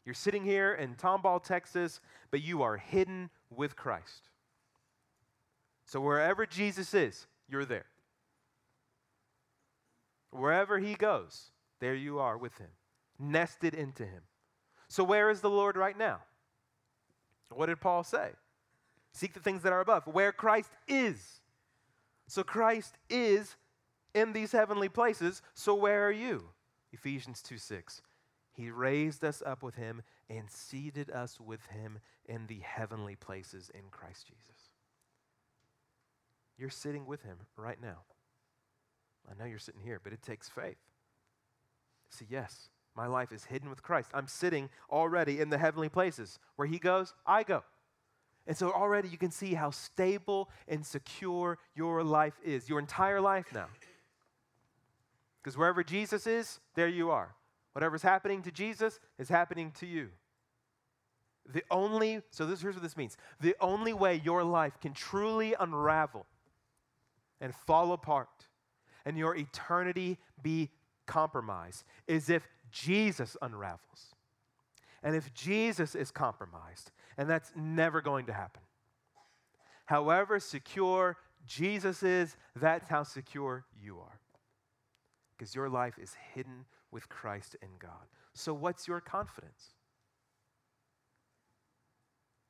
you're 0.06 0.14
sitting 0.14 0.44
here 0.44 0.72
in 0.72 0.94
Tomball, 0.94 1.42
Texas, 1.42 2.00
but 2.30 2.42
you 2.42 2.62
are 2.62 2.76
hidden 2.76 3.28
with 3.50 3.74
Christ. 3.74 4.28
So 5.84 6.00
wherever 6.00 6.46
Jesus 6.46 6.94
is, 6.94 7.26
you're 7.48 7.64
there. 7.64 7.86
Wherever 10.30 10.78
he 10.78 10.94
goes, 10.94 11.50
there 11.80 11.96
you 11.96 12.20
are 12.20 12.38
with 12.38 12.56
him, 12.58 12.70
nested 13.18 13.74
into 13.74 14.04
him. 14.04 14.22
So 14.86 15.02
where 15.02 15.28
is 15.28 15.40
the 15.40 15.50
Lord 15.50 15.76
right 15.76 15.98
now? 15.98 16.20
What 17.52 17.66
did 17.66 17.80
Paul 17.80 18.04
say? 18.04 18.30
Seek 19.12 19.34
the 19.34 19.40
things 19.40 19.62
that 19.62 19.72
are 19.72 19.80
above, 19.80 20.06
where 20.06 20.30
Christ 20.30 20.70
is. 20.86 21.40
So 22.28 22.44
Christ 22.44 22.94
is 23.08 23.56
in 24.14 24.32
these 24.32 24.52
heavenly 24.52 24.88
places, 24.88 25.42
so 25.54 25.74
where 25.74 26.06
are 26.06 26.12
you? 26.12 26.50
Ephesians 26.92 27.42
2 27.42 27.58
6. 27.58 28.02
He 28.52 28.70
raised 28.70 29.24
us 29.24 29.42
up 29.46 29.62
with 29.62 29.76
him 29.76 30.02
and 30.28 30.50
seated 30.50 31.10
us 31.10 31.40
with 31.40 31.64
him 31.66 31.98
in 32.26 32.46
the 32.46 32.60
heavenly 32.62 33.16
places 33.16 33.70
in 33.74 33.82
Christ 33.90 34.26
Jesus. 34.26 34.70
You're 36.58 36.68
sitting 36.68 37.06
with 37.06 37.22
him 37.22 37.38
right 37.56 37.80
now. 37.80 38.00
I 39.30 39.38
know 39.38 39.48
you're 39.48 39.58
sitting 39.58 39.80
here, 39.80 40.00
but 40.02 40.12
it 40.12 40.22
takes 40.22 40.48
faith. 40.48 40.76
See, 42.10 42.26
yes, 42.28 42.68
my 42.96 43.06
life 43.06 43.32
is 43.32 43.44
hidden 43.44 43.70
with 43.70 43.82
Christ. 43.82 44.10
I'm 44.12 44.26
sitting 44.26 44.68
already 44.90 45.40
in 45.40 45.50
the 45.50 45.58
heavenly 45.58 45.88
places. 45.88 46.38
Where 46.56 46.68
he 46.68 46.78
goes, 46.78 47.14
I 47.26 47.44
go. 47.44 47.62
And 48.46 48.56
so 48.56 48.72
already 48.72 49.08
you 49.08 49.18
can 49.18 49.30
see 49.30 49.54
how 49.54 49.70
stable 49.70 50.50
and 50.66 50.84
secure 50.84 51.58
your 51.74 52.02
life 52.02 52.34
is, 52.44 52.68
your 52.68 52.78
entire 52.78 53.20
life 53.20 53.46
now. 53.54 53.66
Because 55.42 55.56
wherever 55.56 55.82
Jesus 55.82 56.26
is, 56.26 56.60
there 56.74 56.88
you 56.88 57.10
are. 57.10 57.34
Whatever's 57.72 58.02
happening 58.02 58.42
to 58.42 58.50
Jesus 58.50 59.00
is 59.18 59.28
happening 59.28 59.72
to 59.78 59.86
you. 59.86 60.08
The 61.46 61.62
only, 61.70 62.20
so 62.30 62.46
this, 62.46 62.60
here's 62.60 62.74
what 62.74 62.82
this 62.82 62.96
means 62.96 63.16
the 63.40 63.56
only 63.60 63.92
way 63.92 64.20
your 64.22 64.44
life 64.44 64.78
can 64.80 64.92
truly 64.92 65.54
unravel 65.58 66.26
and 67.40 67.54
fall 67.54 67.92
apart 67.92 68.28
and 69.04 69.16
your 69.16 69.34
eternity 69.34 70.18
be 70.42 70.70
compromised 71.06 71.84
is 72.06 72.28
if 72.28 72.46
Jesus 72.70 73.36
unravels. 73.40 74.14
And 75.02 75.16
if 75.16 75.32
Jesus 75.32 75.94
is 75.94 76.10
compromised, 76.10 76.90
and 77.16 77.28
that's 77.28 77.50
never 77.56 78.02
going 78.02 78.26
to 78.26 78.34
happen. 78.34 78.62
However 79.86 80.38
secure 80.38 81.16
Jesus 81.46 82.02
is, 82.02 82.36
that's 82.54 82.88
how 82.88 83.02
secure 83.02 83.64
you 83.82 83.98
are 83.98 84.19
because 85.40 85.54
your 85.54 85.70
life 85.70 85.98
is 85.98 86.14
hidden 86.34 86.66
with 86.90 87.08
Christ 87.08 87.56
in 87.62 87.70
God. 87.78 88.08
So, 88.34 88.52
what's 88.52 88.86
your 88.86 89.00
confidence? 89.00 89.70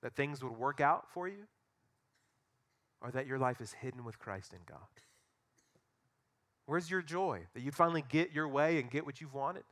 That 0.03 0.17
things 0.17 0.43
would 0.43 0.57
work 0.57 0.81
out 0.81 1.09
for 1.09 1.29
you? 1.29 1.47
Or 3.01 3.13
that 3.13 3.29
your 3.29 3.39
life 3.39 3.61
is 3.61 3.75
hidden 3.75 4.05
with 4.05 4.19
Christ 4.19 4.53
in 4.53 4.59
God? 4.67 4.79
Where's 6.67 6.91
your 6.91 7.01
joy? 7.01 7.43
That 7.55 7.61
you'd 7.61 7.77
finally 7.77 8.03
get 8.09 8.33
your 8.33 8.49
way 8.49 8.81
and 8.81 8.91
get 8.91 9.07
what 9.07 9.21
you've 9.21 9.35
wanted? 9.35 9.65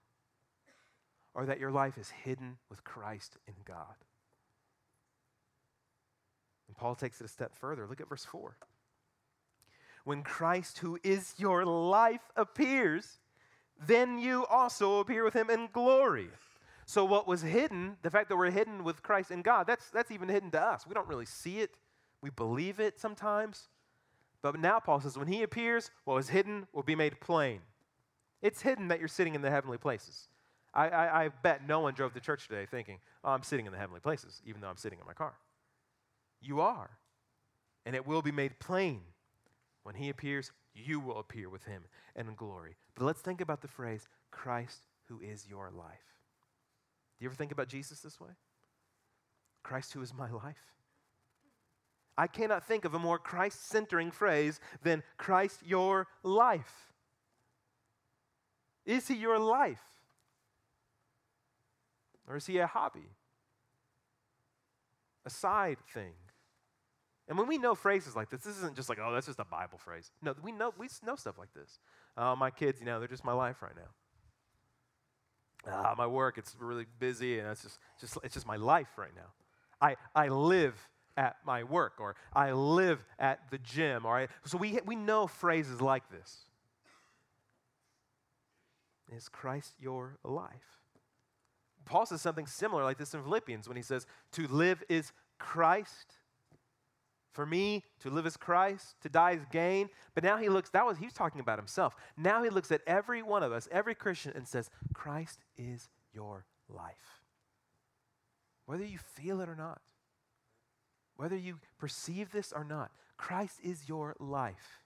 Or 1.35 1.44
that 1.44 1.59
your 1.59 1.72
life 1.72 1.98
is 1.98 2.11
hidden 2.11 2.59
with 2.70 2.85
Christ 2.85 3.37
in 3.48 3.54
God? 3.64 3.96
And 6.68 6.76
Paul 6.76 6.94
takes 6.94 7.20
it 7.20 7.24
a 7.24 7.28
step 7.28 7.57
further. 7.57 7.85
Look 7.88 8.00
at 8.00 8.09
verse 8.09 8.24
4 8.24 8.57
when 10.09 10.23
Christ, 10.23 10.79
who 10.79 10.99
is 11.05 11.35
your 11.37 11.66
life, 11.66 12.23
appears, 12.35 13.18
then 13.87 14.18
you 14.18 14.47
also 14.47 15.01
appear 15.01 15.23
with 15.23 15.35
him 15.35 15.51
in 15.51 15.68
glory. 15.71 16.31
So, 16.87 17.05
what 17.05 17.29
was 17.29 17.42
hidden, 17.42 17.99
the 18.01 18.11
fact 18.11 18.31
that 18.31 18.37
we're 18.38 18.51
hidden 18.51 18.85
with 18.85 19.03
Christ 19.03 19.31
in 19.31 19.42
God, 19.42 19.66
that's, 19.66 19.90
that's 19.90 20.11
even 20.11 20.31
hidden 20.31 20.51
to 20.53 20.61
us. 20.62 20.87
We 20.87 20.94
don't 20.94 21.07
really 21.07 21.27
see 21.27 21.59
it, 21.59 21.73
we 22.23 22.31
believe 22.31 22.81
it 22.81 22.99
sometimes. 22.99 23.68
But 24.40 24.59
now 24.59 24.81
Paul 24.81 24.99
says, 25.03 25.18
when 25.18 25.29
he 25.29 25.42
appears, 25.42 25.90
what 26.07 26.14
was 26.14 26.31
hidden 26.31 26.66
will 26.73 26.85
be 26.85 26.94
made 26.94 27.21
plain. 27.21 27.61
It's 28.40 28.62
hidden 28.62 28.88
that 28.88 29.01
you're 29.01 29.09
sitting 29.09 29.35
in 29.35 29.42
the 29.42 29.51
heavenly 29.51 29.77
places. 29.77 30.31
I, 30.73 30.88
I, 30.88 31.25
I 31.25 31.29
bet 31.29 31.68
no 31.68 31.81
one 31.81 31.92
drove 31.92 32.14
to 32.14 32.21
church 32.21 32.49
today 32.49 32.64
thinking, 32.64 33.01
oh, 33.25 33.33
I'm 33.33 33.42
sitting 33.42 33.66
in 33.66 33.73
the 33.73 33.79
heavenly 33.79 34.01
places, 34.01 34.40
even 34.47 34.62
though 34.62 34.68
I'm 34.68 34.79
sitting 34.79 35.01
in 35.01 35.07
my 35.07 35.12
car. 35.12 35.35
You 36.40 36.62
are. 36.62 36.88
And 37.85 37.94
it 37.94 38.07
will 38.07 38.23
be 38.23 38.33
made 38.33 38.59
plain 38.59 39.03
when 39.83 39.95
he 39.95 40.09
appears, 40.09 40.51
you 40.75 41.01
will 41.01 41.19
appear 41.19 41.49
with 41.49 41.64
him 41.64 41.85
in 42.17 42.35
glory. 42.35 42.77
But 42.95 43.05
let's 43.05 43.21
think 43.21 43.41
about 43.41 43.62
the 43.62 43.69
phrase, 43.69 44.09
Christ 44.31 44.83
who 45.09 45.21
is 45.21 45.47
your 45.49 45.71
life. 45.71 46.19
Do 47.19 47.25
you 47.25 47.29
ever 47.29 47.37
think 47.37 47.53
about 47.53 47.69
Jesus 47.69 48.01
this 48.01 48.21
way? 48.21 48.31
Christ 49.62 49.93
who 49.93 50.03
is 50.03 50.14
my 50.14 50.31
life. 50.31 50.75
I 52.17 52.27
cannot 52.27 52.64
think 52.64 52.85
of 52.85 52.95
a 52.95 52.99
more 52.99 53.19
Christ 53.19 53.69
centering 53.69 54.11
phrase 54.11 54.61
than 54.83 55.03
Christ 55.17 55.61
your 55.64 56.09
life. 56.23 56.93
Is 58.85 59.07
he 59.07 59.14
your 59.14 59.38
life? 59.38 59.83
Or 62.27 62.37
is 62.37 62.47
he 62.47 62.59
a 62.59 62.67
hobby? 62.67 63.11
A 65.25 65.31
side 65.31 65.79
thing? 65.93 66.14
And 67.29 67.37
when 67.37 67.47
we 67.47 67.59
know 67.59 67.75
phrases 67.75 68.17
like 68.17 68.31
this, 68.31 68.41
this 68.41 68.57
isn't 68.57 68.75
just 68.75 68.88
like, 68.88 68.99
oh, 69.03 69.12
that's 69.12 69.27
just 69.27 69.38
a 69.38 69.45
Bible 69.45 69.77
phrase. 69.77 70.11
No, 70.23 70.35
we 70.43 70.51
know, 70.51 70.73
we 70.79 70.88
know 71.05 71.14
stuff 71.14 71.38
like 71.38 71.53
this. 71.55 71.79
Uh, 72.17 72.35
my 72.35 72.51
kids, 72.51 72.81
you 72.81 72.87
know, 72.87 72.99
they're 72.99 73.09
just 73.09 73.25
my 73.25 73.35
life 73.35 73.62
right 73.62 73.75
now. 73.77 75.73
Uh, 75.73 75.95
my 75.99 76.07
work, 76.07 76.38
it's 76.38 76.57
really 76.59 76.87
busy, 76.99 77.38
and 77.38 77.49
it's 77.49 77.62
just, 77.62 77.79
just, 78.01 78.19
it's 78.25 78.33
just 78.35 78.47
my 78.47 78.57
life 78.57 78.88
right 78.97 79.14
now. 79.14 79.33
I, 79.81 79.97
I 80.14 80.29
live 80.29 80.75
at 81.19 81.37
my 81.45 81.64
work, 81.64 81.95
or 81.99 82.17
I 82.33 82.53
live 82.53 83.05
at 83.19 83.51
the 83.51 83.59
gym, 83.59 84.07
or 84.07 84.17
I, 84.17 84.29
so 84.45 84.57
we, 84.57 84.79
we 84.87 84.97
know 84.97 85.27
phrases 85.27 85.83
like 85.83 86.09
this. 86.11 86.47
Is 89.14 89.29
Christ 89.29 89.75
your 89.79 90.19
life? 90.25 90.79
Paul 91.85 92.07
says 92.07 92.21
something 92.21 92.47
similar 92.47 92.85
like 92.85 92.99
this 92.99 93.14
in 93.14 93.23
Philippians 93.23 93.67
when 93.67 93.77
he 93.77 93.83
says, 93.83 94.07
To 94.33 94.47
live 94.47 94.83
is 94.88 95.12
Christ. 95.38 96.17
For 97.38 97.46
me, 97.46 97.85
to 98.01 98.11
live 98.11 98.27
is 98.27 98.37
Christ, 98.37 98.96
to 99.03 99.09
die 99.09 99.31
is 99.31 99.44
gain. 99.53 99.90
But 100.16 100.24
now 100.24 100.38
he 100.38 100.48
looks, 100.48 100.70
that 100.70 100.85
was, 100.85 100.98
he 100.98 101.05
was 101.05 101.14
talking 101.14 101.40
about 101.40 101.57
himself. 101.57 101.94
Now 102.16 102.42
he 102.42 102.51
looks 102.51 102.72
at 102.72 102.81
every 102.85 103.22
one 103.22 103.44
of 103.44 103.53
us, 103.53 103.68
every 103.70 103.94
Christian, 103.94 104.33
and 104.35 104.44
says, 104.44 104.70
Christ 104.92 105.44
is 105.57 105.88
your 106.12 106.46
life. 106.68 107.22
Whether 108.66 108.85
you 108.85 108.98
feel 108.98 109.40
it 109.40 109.48
or 109.48 109.55
not, 109.55 109.81
whether 111.14 111.37
you 111.37 111.61
perceive 111.79 112.33
this 112.33 112.53
or 112.53 112.64
not, 112.64 112.90
Christ 113.16 113.61
is 113.62 113.88
your 113.88 114.16
life. 114.18 114.83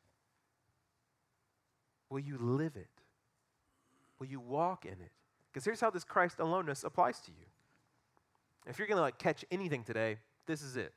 Will 2.10 2.20
you 2.20 2.36
live 2.36 2.76
it? 2.76 2.90
Will 4.18 4.26
you 4.26 4.40
walk 4.40 4.84
in 4.84 4.92
it? 4.92 5.12
Because 5.50 5.64
here's 5.64 5.80
how 5.80 5.88
this 5.88 6.04
Christ 6.04 6.38
aloneness 6.38 6.84
applies 6.84 7.18
to 7.20 7.30
you. 7.30 7.46
If 8.66 8.78
you're 8.78 8.88
going 8.88 8.98
to 8.98 9.02
like 9.02 9.16
catch 9.16 9.42
anything 9.50 9.84
today, 9.84 10.18
this 10.46 10.60
is 10.60 10.76
it. 10.76 10.92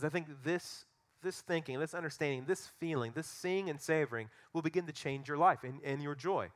Because 0.00 0.14
I 0.14 0.18
think 0.18 0.42
this, 0.42 0.86
this 1.22 1.42
thinking, 1.42 1.78
this 1.78 1.92
understanding, 1.92 2.44
this 2.46 2.68
feeling, 2.78 3.12
this 3.14 3.26
seeing 3.26 3.68
and 3.68 3.78
savoring 3.78 4.30
will 4.54 4.62
begin 4.62 4.86
to 4.86 4.92
change 4.92 5.28
your 5.28 5.36
life 5.36 5.62
and, 5.62 5.78
and 5.84 6.02
your 6.02 6.14
joy. 6.14 6.48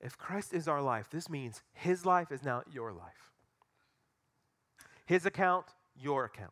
If 0.00 0.18
Christ 0.18 0.52
is 0.52 0.66
our 0.66 0.82
life, 0.82 1.08
this 1.10 1.30
means 1.30 1.62
his 1.74 2.04
life 2.04 2.32
is 2.32 2.42
now 2.42 2.64
your 2.72 2.92
life. 2.92 3.30
His 5.06 5.26
account, 5.26 5.66
your 5.96 6.24
account. 6.24 6.50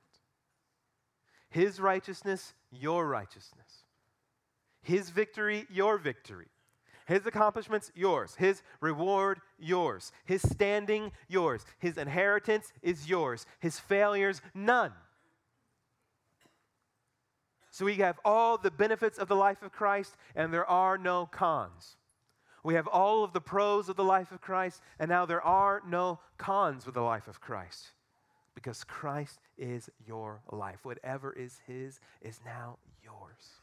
His 1.50 1.80
righteousness, 1.80 2.54
your 2.70 3.08
righteousness. 3.08 3.84
His 4.82 5.10
victory, 5.10 5.66
your 5.68 5.98
victory. 5.98 6.46
His 7.06 7.26
accomplishments, 7.26 7.90
yours. 7.96 8.36
His 8.36 8.62
reward, 8.80 9.40
yours. 9.58 10.12
His 10.26 10.48
standing, 10.48 11.10
yours. 11.26 11.64
His 11.80 11.98
inheritance 11.98 12.72
is 12.82 13.08
yours. 13.08 13.46
His 13.58 13.80
failures, 13.80 14.40
none. 14.54 14.92
So 17.76 17.84
we 17.84 17.96
have 17.96 18.18
all 18.24 18.56
the 18.56 18.70
benefits 18.70 19.18
of 19.18 19.28
the 19.28 19.36
life 19.36 19.60
of 19.60 19.70
Christ, 19.70 20.16
and 20.34 20.50
there 20.50 20.64
are 20.64 20.96
no 20.96 21.26
cons. 21.26 21.98
We 22.64 22.72
have 22.72 22.86
all 22.86 23.22
of 23.22 23.34
the 23.34 23.40
pros 23.42 23.90
of 23.90 23.96
the 23.96 24.02
life 24.02 24.32
of 24.32 24.40
Christ, 24.40 24.80
and 24.98 25.10
now 25.10 25.26
there 25.26 25.42
are 25.42 25.82
no 25.86 26.18
cons 26.38 26.86
with 26.86 26.94
the 26.94 27.02
life 27.02 27.28
of 27.28 27.42
Christ 27.42 27.88
because 28.54 28.82
Christ 28.82 29.40
is 29.58 29.90
your 30.06 30.40
life. 30.50 30.86
Whatever 30.86 31.34
is 31.34 31.60
His 31.66 32.00
is 32.22 32.40
now 32.46 32.78
yours 33.04 33.60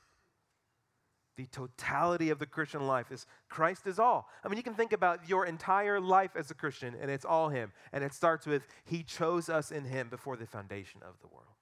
the 1.36 1.47
totality 1.47 2.30
of 2.30 2.38
the 2.38 2.45
Christian 2.45 2.86
life 2.86 3.12
is 3.12 3.26
Christ 3.49 3.88
is 3.88 3.97
all. 3.97 4.30
I 4.43 4.47
mean, 4.47 4.58
you 4.58 4.63
can 4.63 4.76
think 4.76 4.93
about 4.93 5.28
your 5.28 5.47
entire 5.47 5.99
life 5.99 6.36
as 6.36 6.52
a 6.52 6.54
Christian, 6.54 6.95
and 7.02 7.10
it's 7.10 7.26
all 7.26 7.49
Him. 7.49 7.71
And 7.91 8.04
it 8.04 8.13
starts 8.13 8.45
with 8.45 8.62
He 8.86 9.02
chose 9.02 9.49
us 9.49 9.71
in 9.71 9.86
Him 9.86 10.10
before 10.10 10.38
the 10.38 10.45
foundation 10.45 11.02
of 11.02 11.15
the 11.21 11.28
world. 11.28 11.53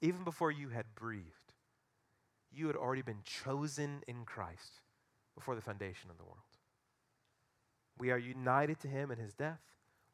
Even 0.00 0.24
before 0.24 0.50
you 0.50 0.68
had 0.68 0.86
breathed, 0.94 1.54
you 2.52 2.66
had 2.66 2.76
already 2.76 3.02
been 3.02 3.22
chosen 3.24 4.02
in 4.06 4.24
Christ 4.24 4.80
before 5.34 5.54
the 5.54 5.60
foundation 5.60 6.10
of 6.10 6.18
the 6.18 6.24
world. 6.24 6.38
We 7.98 8.10
are 8.10 8.18
united 8.18 8.80
to 8.80 8.88
Him 8.88 9.10
in 9.10 9.18
His 9.18 9.34
death. 9.34 9.60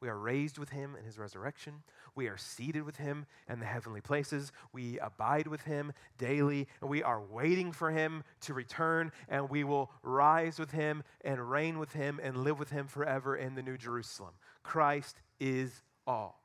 We 0.03 0.09
are 0.09 0.19
raised 0.19 0.57
with 0.57 0.67
him 0.67 0.97
in 0.99 1.05
his 1.05 1.17
resurrection. 1.17 1.81
We 2.13 2.27
are 2.27 2.35
seated 2.35 2.83
with 2.83 2.97
him 2.97 3.25
in 3.47 3.61
the 3.61 3.65
heavenly 3.65 4.01
places. 4.01 4.51
We 4.73 4.99
abide 4.99 5.47
with 5.47 5.61
him 5.61 5.93
daily. 6.17 6.67
And 6.81 6.89
we 6.89 7.01
are 7.01 7.21
waiting 7.21 7.71
for 7.71 7.89
him 7.89 8.25
to 8.41 8.53
return. 8.53 9.13
And 9.29 9.49
we 9.49 9.63
will 9.63 9.91
rise 10.01 10.59
with 10.59 10.71
him 10.71 11.03
and 11.21 11.49
reign 11.49 11.79
with 11.79 11.93
him 11.93 12.19
and 12.21 12.35
live 12.35 12.59
with 12.59 12.69
him 12.69 12.87
forever 12.87 13.37
in 13.37 13.55
the 13.55 13.63
New 13.63 13.77
Jerusalem. 13.77 14.33
Christ 14.61 15.21
is 15.39 15.81
all. 16.05 16.42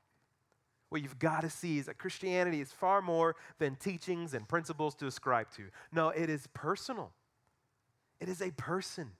What 0.89 1.01
you've 1.01 1.19
got 1.19 1.41
to 1.41 1.49
see 1.49 1.77
is 1.77 1.85
that 1.85 1.99
Christianity 1.99 2.61
is 2.61 2.71
far 2.71 3.01
more 3.01 3.35
than 3.59 3.75
teachings 3.75 4.33
and 4.33 4.47
principles 4.47 4.95
to 4.95 5.07
ascribe 5.07 5.51
to. 5.55 5.65
No, 5.91 6.09
it 6.09 6.29
is 6.29 6.47
personal, 6.53 7.11
it 8.19 8.27
is 8.27 8.41
a 8.41 8.51
person 8.51 9.11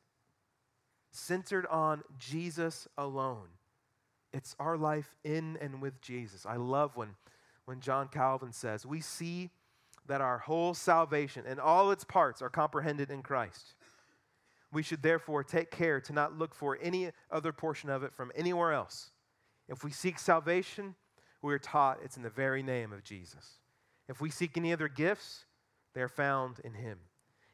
centered 1.11 1.65
on 1.67 2.03
Jesus 2.17 2.87
alone. 2.97 3.47
It's 4.31 4.55
our 4.59 4.77
life 4.77 5.15
in 5.23 5.57
and 5.59 5.81
with 5.81 6.01
Jesus. 6.01 6.45
I 6.45 6.57
love 6.57 6.95
when, 6.95 7.15
when 7.65 7.79
John 7.79 8.07
Calvin 8.07 8.51
says, 8.51 8.85
We 8.85 9.01
see 9.01 9.49
that 10.07 10.21
our 10.21 10.39
whole 10.39 10.73
salvation 10.73 11.45
and 11.47 11.59
all 11.59 11.91
its 11.91 12.03
parts 12.03 12.41
are 12.41 12.49
comprehended 12.49 13.09
in 13.09 13.23
Christ. 13.23 13.73
We 14.71 14.83
should 14.83 15.01
therefore 15.01 15.43
take 15.43 15.71
care 15.71 15.99
to 16.01 16.13
not 16.13 16.37
look 16.37 16.53
for 16.53 16.77
any 16.81 17.09
other 17.31 17.51
portion 17.51 17.89
of 17.89 18.03
it 18.03 18.13
from 18.13 18.31
anywhere 18.35 18.71
else. 18.71 19.09
If 19.67 19.83
we 19.83 19.91
seek 19.91 20.19
salvation, 20.19 20.95
we 21.41 21.53
are 21.53 21.59
taught 21.59 21.99
it's 22.03 22.17
in 22.17 22.23
the 22.23 22.29
very 22.29 22.63
name 22.63 22.91
of 22.91 23.03
Jesus. 23.03 23.59
If 24.07 24.19
we 24.19 24.29
seek 24.29 24.57
any 24.57 24.73
other 24.73 24.87
gifts, 24.87 25.45
they 25.93 26.01
are 26.01 26.09
found 26.09 26.59
in 26.63 26.73
Him. 26.73 26.99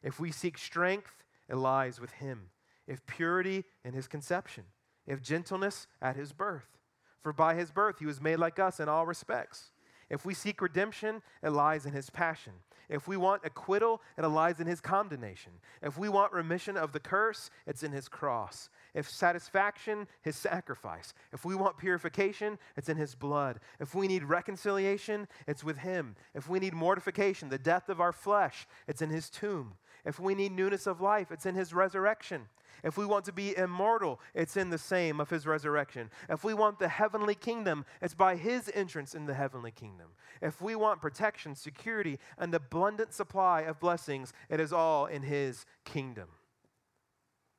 If 0.01 0.19
we 0.19 0.31
seek 0.31 0.57
strength, 0.57 1.23
it 1.49 1.55
lies 1.55 1.99
with 1.99 2.11
Him. 2.13 2.49
If 2.87 3.05
purity, 3.05 3.63
in 3.83 3.93
His 3.93 4.07
conception 4.07 4.65
if 5.07 5.21
gentleness 5.21 5.87
at 6.01 6.15
his 6.15 6.31
birth. 6.33 6.77
For 7.21 7.33
by 7.33 7.55
his 7.55 7.71
birth 7.71 7.99
he 7.99 8.05
was 8.05 8.21
made 8.21 8.37
like 8.37 8.59
us 8.59 8.79
in 8.79 8.89
all 8.89 9.05
respects. 9.05 9.71
If 10.09 10.25
we 10.25 10.33
seek 10.33 10.61
redemption, 10.61 11.21
it 11.43 11.49
lies 11.49 11.85
in 11.85 11.93
his 11.93 12.09
passion. 12.09 12.53
If 12.89 13.07
we 13.07 13.17
want 13.17 13.41
acquittal, 13.43 14.01
it 14.17 14.25
lies 14.27 14.59
in 14.59 14.67
his 14.67 14.79
condemnation. 14.79 15.53
If 15.81 15.97
we 15.97 16.07
want 16.07 16.33
remission 16.33 16.77
of 16.77 16.91
the 16.91 16.99
curse, 16.99 17.49
it's 17.65 17.81
in 17.81 17.91
his 17.91 18.07
cross. 18.07 18.69
If 18.93 19.09
satisfaction, 19.09 20.07
his 20.21 20.35
sacrifice. 20.35 21.13
If 21.33 21.45
we 21.45 21.55
want 21.55 21.77
purification, 21.77 22.59
it's 22.77 22.89
in 22.89 22.97
his 22.97 23.15
blood. 23.15 23.59
If 23.79 23.95
we 23.95 24.07
need 24.07 24.23
reconciliation, 24.23 25.27
it's 25.47 25.63
with 25.63 25.77
him. 25.77 26.15
If 26.35 26.47
we 26.47 26.59
need 26.59 26.73
mortification, 26.73 27.49
the 27.49 27.57
death 27.57 27.89
of 27.89 27.99
our 27.99 28.13
flesh, 28.13 28.67
it's 28.87 29.01
in 29.01 29.09
his 29.09 29.29
tomb. 29.29 29.73
If 30.05 30.19
we 30.19 30.35
need 30.35 30.51
newness 30.51 30.87
of 30.87 31.01
life, 31.01 31.31
it's 31.31 31.45
in 31.45 31.55
his 31.55 31.73
resurrection. 31.73 32.47
If 32.83 32.97
we 32.97 33.05
want 33.05 33.25
to 33.25 33.33
be 33.33 33.57
immortal, 33.57 34.19
it's 34.35 34.57
in 34.57 34.69
the 34.69 34.77
same 34.77 35.19
of 35.19 35.29
his 35.29 35.47
resurrection. 35.47 36.11
If 36.29 36.43
we 36.43 36.53
want 36.53 36.77
the 36.77 36.87
heavenly 36.87 37.33
kingdom, 37.33 37.85
it's 38.01 38.13
by 38.13 38.35
his 38.35 38.69
entrance 38.75 39.15
in 39.15 39.25
the 39.25 39.33
heavenly 39.33 39.71
kingdom. 39.71 40.07
If 40.41 40.61
we 40.61 40.75
want 40.75 41.01
protection, 41.01 41.55
security, 41.55 42.19
and 42.37 42.53
abundant 42.53 43.13
supply 43.13 43.61
of 43.61 43.79
blessings, 43.79 44.33
it 44.49 44.59
is 44.59 44.71
all 44.71 45.07
in 45.07 45.23
his 45.23 45.65
kingdom. 45.83 46.27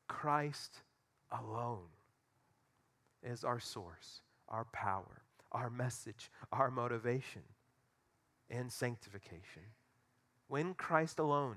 Christ 0.06 0.82
alone 1.32 1.88
is 3.24 3.42
our 3.42 3.58
source, 3.58 4.20
our 4.48 4.66
power, 4.72 5.22
our 5.50 5.70
message, 5.70 6.30
our 6.52 6.70
motivation, 6.70 7.42
and 8.48 8.70
sanctification. 8.70 9.62
When 10.46 10.74
Christ 10.74 11.18
alone 11.18 11.56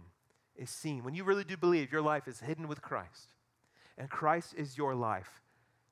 is 0.59 0.69
seen, 0.69 1.03
when 1.03 1.15
you 1.15 1.23
really 1.23 1.43
do 1.43 1.57
believe 1.57 1.91
your 1.91 2.01
life 2.01 2.27
is 2.27 2.41
hidden 2.41 2.67
with 2.67 2.81
Christ, 2.81 3.33
and 3.97 4.09
Christ 4.09 4.53
is 4.57 4.77
your 4.77 4.93
life, 4.93 5.41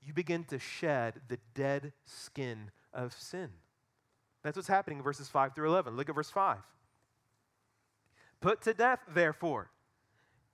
you 0.05 0.13
begin 0.13 0.43
to 0.45 0.59
shed 0.59 1.15
the 1.27 1.39
dead 1.55 1.93
skin 2.05 2.71
of 2.93 3.13
sin. 3.13 3.49
That's 4.43 4.55
what's 4.55 4.67
happening 4.67 4.99
in 4.99 5.03
verses 5.03 5.27
5 5.27 5.55
through 5.55 5.67
11. 5.69 5.95
Look 5.95 6.09
at 6.09 6.15
verse 6.15 6.29
5. 6.29 6.57
Put 8.39 8.61
to 8.61 8.73
death, 8.73 8.99
therefore, 9.13 9.71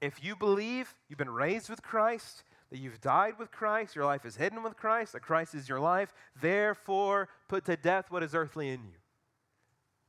if 0.02 0.24
you 0.24 0.36
believe 0.36 0.96
you've 1.08 1.20
been 1.20 1.30
raised 1.30 1.70
with 1.70 1.82
Christ, 1.82 2.44
that 2.72 2.80
you've 2.80 3.02
died 3.02 3.34
with 3.38 3.52
Christ, 3.52 3.96
your 3.96 4.06
life 4.06 4.26
is 4.26 4.36
hidden 4.36 4.64
with 4.64 4.76
Christ, 4.76 5.14
that 5.14 5.22
Christ 5.22 5.54
is 5.54 5.70
your 5.70 5.80
life, 5.80 6.14
therefore 6.42 7.30
put 7.48 7.66
to 7.66 7.76
death 7.76 8.06
what 8.10 8.24
is 8.24 8.34
earthly 8.34 8.70
in 8.70 8.84
you. 8.84 9.03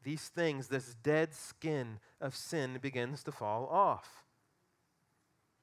These 0.05 0.29
things, 0.29 0.69
this 0.69 0.95
dead 1.03 1.35
skin 1.35 1.99
of 2.21 2.37
sin 2.37 2.79
begins 2.81 3.25
to 3.25 3.33
fall 3.33 3.67
off 3.67 4.25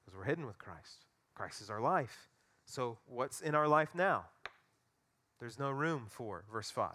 because 0.04 0.18
we're 0.18 0.24
hidden 0.24 0.46
with 0.46 0.58
Christ. 0.58 1.06
Christ 1.34 1.62
is 1.62 1.70
our 1.70 1.80
life. 1.80 2.28
So, 2.66 2.98
what's 3.06 3.40
in 3.40 3.54
our 3.54 3.68
life 3.68 3.94
now? 3.94 4.26
There's 5.38 5.58
no 5.58 5.70
room 5.70 6.06
for, 6.08 6.44
verse 6.52 6.70
5, 6.70 6.90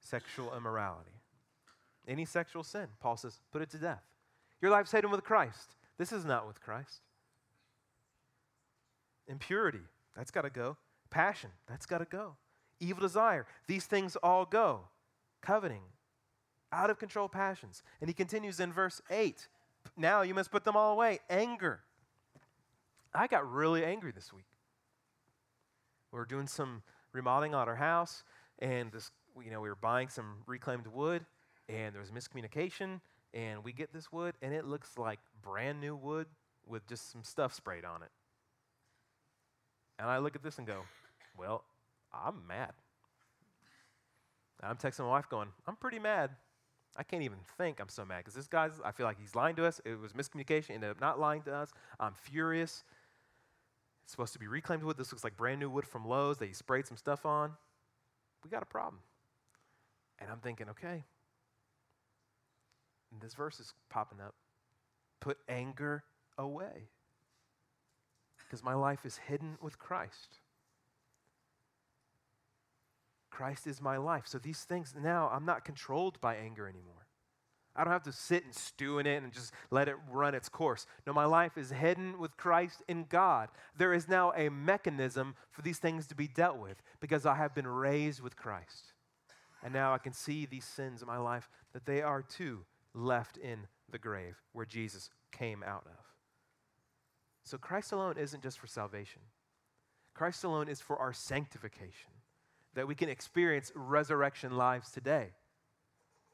sexual 0.00 0.54
immorality. 0.56 1.10
Any 2.06 2.24
sexual 2.24 2.62
sin, 2.62 2.88
Paul 3.00 3.16
says, 3.16 3.40
put 3.52 3.62
it 3.62 3.70
to 3.70 3.78
death. 3.78 4.02
Your 4.60 4.70
life's 4.70 4.92
hidden 4.92 5.10
with 5.10 5.24
Christ. 5.24 5.74
This 5.98 6.12
is 6.12 6.24
not 6.24 6.46
with 6.46 6.60
Christ. 6.60 7.00
Impurity, 9.26 9.80
that's 10.16 10.30
got 10.30 10.42
to 10.42 10.50
go. 10.50 10.76
Passion, 11.10 11.50
that's 11.66 11.86
got 11.86 11.98
to 11.98 12.04
go. 12.04 12.36
Evil 12.80 13.00
desire, 13.00 13.46
these 13.66 13.86
things 13.86 14.16
all 14.16 14.44
go. 14.44 14.80
Coveting, 15.40 15.82
out 16.74 16.90
of 16.90 16.98
control 16.98 17.28
passions. 17.28 17.82
And 18.00 18.08
he 18.08 18.14
continues 18.14 18.60
in 18.60 18.72
verse 18.72 19.00
8 19.10 19.48
now 19.96 20.22
you 20.22 20.34
must 20.34 20.50
put 20.50 20.64
them 20.64 20.76
all 20.76 20.92
away. 20.92 21.20
Anger, 21.30 21.80
I 23.14 23.26
got 23.26 23.50
really 23.50 23.84
angry 23.84 24.12
this 24.12 24.32
week. 24.32 24.46
We 26.12 26.18
were 26.18 26.24
doing 26.24 26.46
some 26.46 26.82
remodeling 27.12 27.54
on 27.54 27.68
our 27.68 27.76
house, 27.76 28.24
and 28.58 28.90
this, 28.92 29.10
you 29.42 29.50
know, 29.50 29.60
we 29.60 29.68
were 29.68 29.76
buying 29.76 30.08
some 30.08 30.36
reclaimed 30.46 30.86
wood, 30.86 31.24
and 31.68 31.94
there 31.94 32.00
was 32.00 32.10
miscommunication, 32.10 33.00
and 33.32 33.64
we 33.64 33.72
get 33.72 33.92
this 33.92 34.12
wood, 34.12 34.34
and 34.42 34.52
it 34.52 34.64
looks 34.64 34.96
like 34.96 35.18
brand 35.42 35.80
new 35.80 35.96
wood 35.96 36.26
with 36.66 36.86
just 36.86 37.10
some 37.10 37.22
stuff 37.22 37.52
sprayed 37.52 37.84
on 37.84 38.02
it. 38.02 38.10
And 39.98 40.08
I 40.08 40.18
look 40.18 40.34
at 40.34 40.42
this 40.42 40.58
and 40.58 40.66
go, 40.66 40.82
Well, 41.36 41.64
I'm 42.12 42.46
mad. 42.46 42.72
I'm 44.62 44.76
texting 44.76 45.00
my 45.00 45.10
wife 45.10 45.28
going, 45.28 45.48
I'm 45.66 45.76
pretty 45.76 45.98
mad. 45.98 46.30
I 46.96 47.02
can't 47.02 47.22
even 47.22 47.38
think 47.58 47.80
I'm 47.80 47.88
so 47.88 48.04
mad 48.04 48.18
because 48.18 48.34
this 48.34 48.46
guy's, 48.46 48.72
I 48.84 48.92
feel 48.92 49.06
like 49.06 49.18
he's 49.18 49.34
lying 49.34 49.56
to 49.56 49.66
us. 49.66 49.80
It 49.84 49.98
was 49.98 50.12
miscommunication, 50.12 50.70
ended 50.70 50.90
up 50.90 51.00
not 51.00 51.18
lying 51.18 51.42
to 51.42 51.54
us. 51.54 51.72
I'm 51.98 52.14
furious. 52.14 52.84
It's 54.04 54.12
supposed 54.12 54.32
to 54.34 54.38
be 54.38 54.46
reclaimed 54.46 54.82
wood. 54.82 54.96
This 54.96 55.10
looks 55.10 55.24
like 55.24 55.36
brand 55.36 55.60
new 55.60 55.70
wood 55.70 55.86
from 55.86 56.06
Lowe's 56.06 56.38
that 56.38 56.46
he 56.46 56.52
sprayed 56.52 56.86
some 56.86 56.96
stuff 56.96 57.26
on. 57.26 57.52
We 58.44 58.50
got 58.50 58.62
a 58.62 58.66
problem. 58.66 59.00
And 60.20 60.30
I'm 60.30 60.38
thinking, 60.38 60.68
okay. 60.70 61.04
And 63.10 63.20
this 63.20 63.34
verse 63.34 63.58
is 63.58 63.72
popping 63.90 64.20
up. 64.20 64.34
Put 65.20 65.38
anger 65.48 66.04
away. 66.38 66.88
Because 68.38 68.62
my 68.62 68.74
life 68.74 69.04
is 69.04 69.16
hidden 69.16 69.56
with 69.60 69.78
Christ. 69.78 70.38
Christ 73.34 73.66
is 73.66 73.82
my 73.82 73.96
life. 73.96 74.22
So 74.26 74.38
these 74.38 74.60
things 74.60 74.94
now, 74.96 75.28
I'm 75.32 75.44
not 75.44 75.64
controlled 75.64 76.20
by 76.20 76.36
anger 76.36 76.68
anymore. 76.68 77.08
I 77.74 77.82
don't 77.82 77.92
have 77.92 78.04
to 78.04 78.12
sit 78.12 78.44
and 78.44 78.54
stew 78.54 79.00
in 79.00 79.08
it 79.08 79.24
and 79.24 79.32
just 79.32 79.52
let 79.72 79.88
it 79.88 79.96
run 80.12 80.36
its 80.36 80.48
course. 80.48 80.86
No, 81.04 81.12
my 81.12 81.24
life 81.24 81.58
is 81.58 81.70
hidden 81.70 82.20
with 82.20 82.36
Christ 82.36 82.84
in 82.86 83.06
God. 83.08 83.48
There 83.76 83.92
is 83.92 84.08
now 84.08 84.32
a 84.36 84.50
mechanism 84.50 85.34
for 85.50 85.62
these 85.62 85.78
things 85.78 86.06
to 86.06 86.14
be 86.14 86.28
dealt 86.28 86.58
with 86.58 86.80
because 87.00 87.26
I 87.26 87.34
have 87.34 87.56
been 87.56 87.66
raised 87.66 88.22
with 88.22 88.36
Christ. 88.36 88.92
And 89.64 89.72
now 89.72 89.92
I 89.92 89.98
can 89.98 90.12
see 90.12 90.46
these 90.46 90.64
sins 90.64 91.02
in 91.02 91.08
my 91.08 91.18
life 91.18 91.50
that 91.72 91.86
they 91.86 92.02
are 92.02 92.22
too 92.22 92.60
left 92.94 93.36
in 93.36 93.66
the 93.90 93.98
grave 93.98 94.36
where 94.52 94.64
Jesus 94.64 95.10
came 95.32 95.64
out 95.64 95.86
of. 95.86 96.04
So 97.42 97.58
Christ 97.58 97.90
alone 97.90 98.14
isn't 98.16 98.44
just 98.44 98.60
for 98.60 98.68
salvation, 98.68 99.22
Christ 100.14 100.44
alone 100.44 100.68
is 100.68 100.80
for 100.80 100.96
our 100.96 101.12
sanctification 101.12 102.13
that 102.74 102.86
we 102.88 102.94
can 102.94 103.08
experience 103.08 103.72
resurrection 103.74 104.56
lives 104.56 104.90
today, 104.90 105.28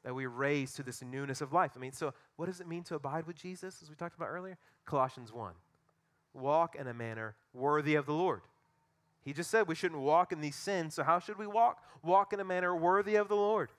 that 0.03 0.15
we 0.15 0.25
raise 0.25 0.73
to 0.73 0.83
this 0.83 1.01
newness 1.01 1.41
of 1.41 1.53
life. 1.53 1.71
I 1.75 1.79
mean, 1.79 1.91
so 1.91 2.13
what 2.35 2.47
does 2.47 2.59
it 2.59 2.67
mean 2.67 2.83
to 2.85 2.95
abide 2.95 3.27
with 3.27 3.35
Jesus, 3.35 3.81
as 3.81 3.89
we 3.89 3.95
talked 3.95 4.15
about 4.15 4.29
earlier? 4.29 4.57
Colossians 4.85 5.31
1. 5.31 5.53
Walk 6.33 6.75
in 6.75 6.87
a 6.87 6.93
manner 6.93 7.35
worthy 7.53 7.95
of 7.95 8.05
the 8.05 8.13
Lord. 8.13 8.41
He 9.23 9.33
just 9.33 9.51
said 9.51 9.67
we 9.67 9.75
shouldn't 9.75 10.01
walk 10.01 10.31
in 10.31 10.41
these 10.41 10.55
sins, 10.55 10.95
so 10.95 11.03
how 11.03 11.19
should 11.19 11.37
we 11.37 11.45
walk? 11.45 11.83
Walk 12.01 12.33
in 12.33 12.39
a 12.39 12.45
manner 12.45 12.75
worthy 12.75 13.15
of 13.15 13.27
the 13.27 13.35
Lord, 13.35 13.69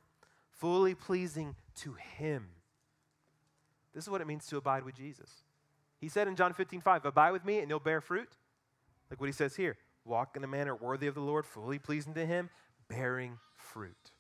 fully 0.51 0.95
pleasing 0.95 1.57
to 1.77 1.95
Him. 1.95 2.47
This 3.95 4.05
is 4.05 4.11
what 4.11 4.21
it 4.21 4.27
means 4.27 4.47
to 4.47 4.57
abide 4.57 4.85
with 4.85 4.95
Jesus. 4.95 5.43
He 6.01 6.09
said 6.09 6.29
in 6.29 6.37
John 6.37 6.53
15, 6.53 6.81
5, 6.81 7.05
Abide 7.05 7.33
with 7.33 7.45
me 7.45 7.59
and 7.59 7.69
you'll 7.69 7.81
bear 7.81 8.01
fruit. 8.01 8.29
Like 9.11 9.21
what 9.21 9.27
he 9.27 9.33
says 9.33 9.55
here 9.55 9.77
walk 10.05 10.37
in 10.37 10.45
a 10.45 10.49
manner 10.49 10.75
worthy 10.75 11.07
of 11.07 11.15
the 11.15 11.21
Lord, 11.21 11.47
fully 11.47 11.79
pleasing 11.79 12.15
to 12.15 12.27
Him, 12.27 12.51
bearing 12.89 13.39
fruit 13.57 14.13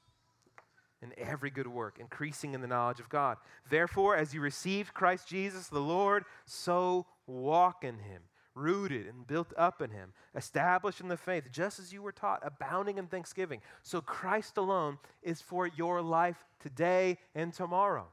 in 1.03 1.13
every 1.19 1.51
good 1.51 1.67
work, 1.67 1.99
increasing 1.99 2.55
in 2.55 2.61
the 2.61 2.67
knowledge 2.67 3.01
of 3.01 3.09
God. 3.09 3.37
Therefore, 3.69 4.17
as 4.17 4.33
you 4.33 4.41
received 4.41 4.95
Christ 4.95 5.27
Jesus 5.27 5.69
the 5.69 5.81
Lord, 5.81 6.25
so 6.47 7.07
walk 7.27 7.83
in 7.83 7.99
Him, 7.99 8.23
rooted 8.55 9.07
and 9.07 9.27
built 9.27 9.53
up 9.57 9.83
in 9.83 9.91
Him, 9.91 10.13
established 10.35 11.01
in 11.01 11.09
the 11.09 11.17
faith, 11.17 11.45
just 11.51 11.81
as 11.81 11.93
you 11.93 12.03
were 12.03 12.13
taught, 12.13 12.41
abounding 12.45 12.99
in 12.99 13.09
thanksgiving. 13.09 13.61
So 13.83 14.01
Christ 14.01 14.57
alone 14.57 14.99
is 15.23 15.41
for 15.41 15.67
your 15.67 16.01
life 16.01 16.45
today 16.61 17.19
and 17.35 17.53
tomorrow. 17.53 18.07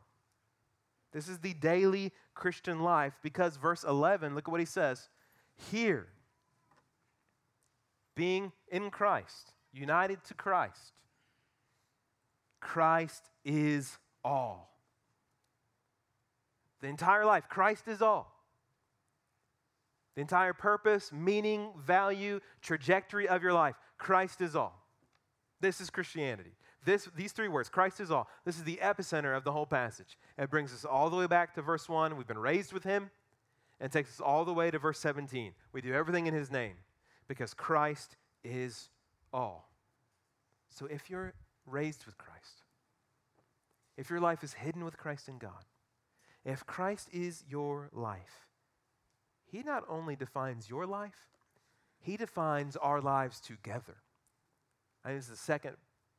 This 1.12 1.28
is 1.28 1.40
the 1.40 1.54
daily 1.54 2.12
Christian 2.34 2.82
life 2.82 3.14
because 3.22 3.58
verse 3.58 3.84
11, 3.84 4.36
look 4.36 4.48
at 4.48 4.52
what 4.52 4.60
he 4.60 4.66
says. 4.66 5.10
Here, 5.72 6.08
being 8.20 8.52
in 8.68 8.90
Christ, 8.90 9.54
united 9.72 10.22
to 10.26 10.34
Christ. 10.34 10.92
Christ 12.60 13.24
is 13.46 13.98
all. 14.26 14.78
The 16.82 16.88
entire 16.88 17.24
life, 17.24 17.46
Christ 17.48 17.88
is 17.88 18.02
all. 18.02 18.36
The 20.16 20.22
entire 20.22 20.52
purpose, 20.52 21.14
meaning, 21.14 21.70
value, 21.78 22.42
trajectory 22.62 23.30
of 23.30 23.42
your 23.42 23.54
life, 23.54 23.76
Christ 23.98 24.42
is 24.42 24.54
all. 24.54 24.86
This 25.62 25.80
is 25.80 25.90
Christianity. 25.90 26.52
This, 26.84 27.08
these 27.16 27.32
three 27.32 27.48
words, 27.48 27.70
Christ 27.70 28.02
is 28.02 28.12
all. 28.12 28.28
This 28.44 28.58
is 28.58 28.66
the 28.66 28.82
epicenter 28.82 29.38
of 29.38 29.46
the 29.46 29.54
whole 29.54 29.66
passage. 29.66 30.18
It 30.38 30.50
brings 30.50 30.74
us 30.74 30.84
all 30.84 31.10
the 31.10 31.16
way 31.16 31.28
back 31.28 31.56
to 31.56 31.62
verse 31.62 31.88
1. 31.88 32.18
We've 32.18 32.28
been 32.28 32.38
raised 32.38 32.74
with 32.74 32.84
him. 32.84 33.12
And 33.80 33.90
takes 33.94 34.10
us 34.10 34.20
all 34.20 34.44
the 34.44 34.54
way 34.54 34.72
to 34.72 34.78
verse 34.78 35.00
17. 35.00 35.54
We 35.72 35.80
do 35.80 35.94
everything 35.94 36.28
in 36.28 36.34
his 36.34 36.52
name 36.52 36.74
because 37.30 37.54
Christ 37.54 38.18
is 38.44 38.90
all. 39.32 39.70
So 40.70 40.88
if 40.88 41.10
you're 41.10 41.34
raised 41.66 42.06
with 42.06 42.18
Christ, 42.18 42.64
if 43.96 44.10
your 44.10 44.20
life 44.20 44.44
is 44.44 44.54
hidden 44.54 44.84
with 44.84 44.98
Christ 44.98 45.30
in 45.30 45.38
God, 45.38 45.64
if 46.44 46.66
Christ 46.66 47.08
is 47.14 47.44
your 47.48 47.90
life, 47.94 48.48
He 49.46 49.62
not 49.64 49.84
only 49.88 50.16
defines 50.16 50.70
your 50.70 50.86
life, 50.86 51.30
He 52.02 52.18
defines 52.18 52.76
our 52.76 53.00
lives 53.00 53.40
together. 53.40 53.98
And 55.06 55.18
this 55.18 55.26
is 55.26 55.32
the 55.32 55.38
second 55.38 55.76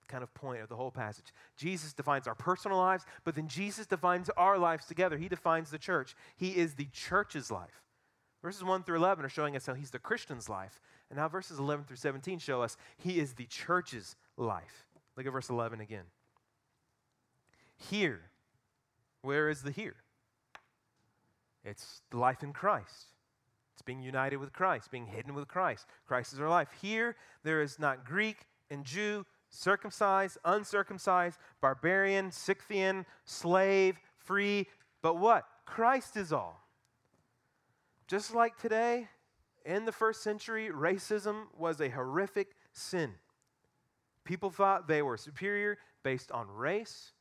kind 0.08 0.22
of 0.22 0.32
point 0.34 0.62
of 0.62 0.68
the 0.68 0.76
whole 0.76 0.90
passage. 0.90 1.32
Jesus 1.56 1.92
defines 1.92 2.26
our 2.26 2.34
personal 2.34 2.78
lives, 2.78 3.04
but 3.24 3.34
then 3.34 3.48
Jesus 3.48 3.86
defines 3.86 4.28
our 4.36 4.58
lives 4.58 4.86
together. 4.86 5.16
He 5.16 5.28
defines 5.28 5.70
the 5.70 5.78
church. 5.78 6.14
He 6.36 6.56
is 6.56 6.74
the 6.74 6.88
church's 6.92 7.50
life. 7.50 7.82
Verses 8.42 8.64
1 8.64 8.82
through 8.84 8.96
11 8.96 9.24
are 9.24 9.28
showing 9.28 9.54
us 9.54 9.66
how 9.66 9.74
he's 9.74 9.90
the 9.90 9.98
Christian's 9.98 10.48
life. 10.48 10.80
And 11.10 11.18
now 11.18 11.28
verses 11.28 11.58
11 11.58 11.84
through 11.86 11.96
17 11.96 12.38
show 12.38 12.62
us 12.62 12.76
he 12.96 13.18
is 13.18 13.34
the 13.34 13.46
church's 13.46 14.16
life. 14.36 14.86
Look 15.16 15.26
at 15.26 15.32
verse 15.32 15.50
11 15.50 15.80
again. 15.80 16.04
Here, 17.76 18.20
where 19.22 19.48
is 19.48 19.62
the 19.62 19.70
here? 19.70 19.96
It's 21.64 22.02
the 22.10 22.18
life 22.18 22.42
in 22.42 22.52
Christ. 22.52 23.08
It's 23.74 23.82
being 23.82 24.02
united 24.02 24.36
with 24.36 24.52
Christ, 24.52 24.90
being 24.90 25.06
hidden 25.06 25.34
with 25.34 25.48
Christ. 25.48 25.86
Christ 26.06 26.32
is 26.32 26.40
our 26.40 26.48
life. 26.48 26.68
Here, 26.80 27.16
there 27.42 27.62
is 27.62 27.78
not 27.78 28.04
Greek 28.04 28.46
and 28.70 28.84
Jew, 28.84 29.26
circumcised, 29.48 30.38
uncircumcised, 30.44 31.38
barbarian, 31.60 32.30
Scythian, 32.30 33.04
slave, 33.24 33.98
free, 34.18 34.66
but 35.02 35.18
what? 35.18 35.44
Christ 35.64 36.16
is 36.16 36.32
all. 36.32 36.66
Just 38.06 38.34
like 38.34 38.58
today, 38.58 39.08
in 39.64 39.84
the 39.84 39.92
first 39.92 40.22
century, 40.22 40.70
racism 40.72 41.44
was 41.58 41.80
a 41.80 41.88
horrific 41.88 42.54
sin. 42.72 43.12
People 44.24 44.50
thought 44.50 44.88
they 44.88 45.02
were 45.02 45.16
superior 45.16 45.78
based 46.02 46.30
on 46.32 46.48
race 46.48 47.12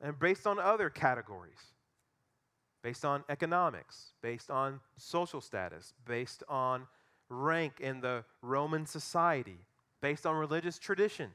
and 0.00 0.18
based 0.18 0.46
on 0.46 0.58
other 0.58 0.90
categories, 0.90 1.72
based 2.82 3.04
on 3.04 3.24
economics, 3.28 4.12
based 4.22 4.50
on 4.50 4.80
social 4.96 5.40
status, 5.40 5.94
based 6.06 6.42
on 6.48 6.86
rank 7.28 7.80
in 7.80 8.00
the 8.00 8.24
Roman 8.42 8.86
society, 8.86 9.58
based 10.00 10.26
on 10.26 10.36
religious 10.36 10.78
tradition, 10.78 11.30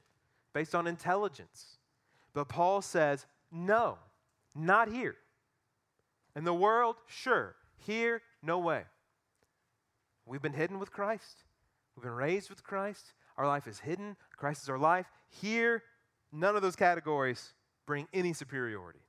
based 0.54 0.76
on 0.76 0.88
intelligence. 0.88 1.78
But 2.34 2.48
Paul 2.50 2.82
says, 2.82 3.26
no, 3.52 3.98
not 4.56 4.90
here. 4.90 5.16
In 6.36 6.44
the 6.44 6.54
world, 6.54 6.96
sure. 7.08 7.56
Here, 7.78 8.22
no 8.42 8.60
way. 8.60 8.84
We've 10.32 10.41
been 10.41 10.54
hidden 10.54 10.80
with 10.80 10.94
Christ. 10.94 11.44
We've 11.94 12.06
been 12.06 12.13
raised 12.13 12.50
with 12.50 12.63
Christ. 12.63 13.12
Our 13.38 13.46
life 13.46 13.67
is 13.67 13.80
hidden. 13.80 14.15
Christ 14.38 14.63
is 14.63 14.70
our 14.70 14.78
life. 14.78 15.06
Here, 15.28 15.84
none 16.32 16.56
of 16.56 16.62
those 16.62 16.78
categories 16.78 17.54
bring 17.86 18.08
any 18.13 18.32
superiority. 18.32 19.02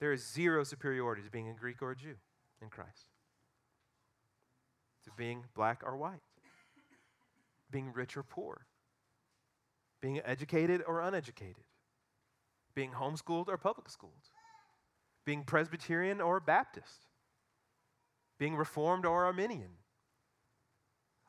There 0.00 0.12
is 0.12 0.26
zero 0.26 0.64
superiority 0.64 1.22
to 1.22 1.30
being 1.30 1.48
a 1.48 1.54
Greek 1.54 1.80
or 1.80 1.92
a 1.92 1.96
Jew 1.96 2.16
in 2.60 2.70
Christ, 2.70 3.06
to 5.04 5.12
being 5.16 5.44
black 5.54 5.82
or 5.86 5.96
white, 5.96 6.18
being 7.70 7.92
rich 7.92 8.16
or 8.16 8.24
poor, 8.24 8.66
being 10.00 10.20
educated 10.24 10.82
or 10.88 11.00
uneducated, 11.00 11.62
being 12.74 12.90
homeschooled 12.90 13.46
or 13.46 13.58
public 13.58 13.88
schooled, 13.88 14.12
being 15.24 15.44
Presbyterian 15.44 16.20
or 16.20 16.40
Baptist, 16.40 17.06
being 18.38 18.56
Reformed 18.56 19.06
or 19.06 19.24
Arminian. 19.24 19.70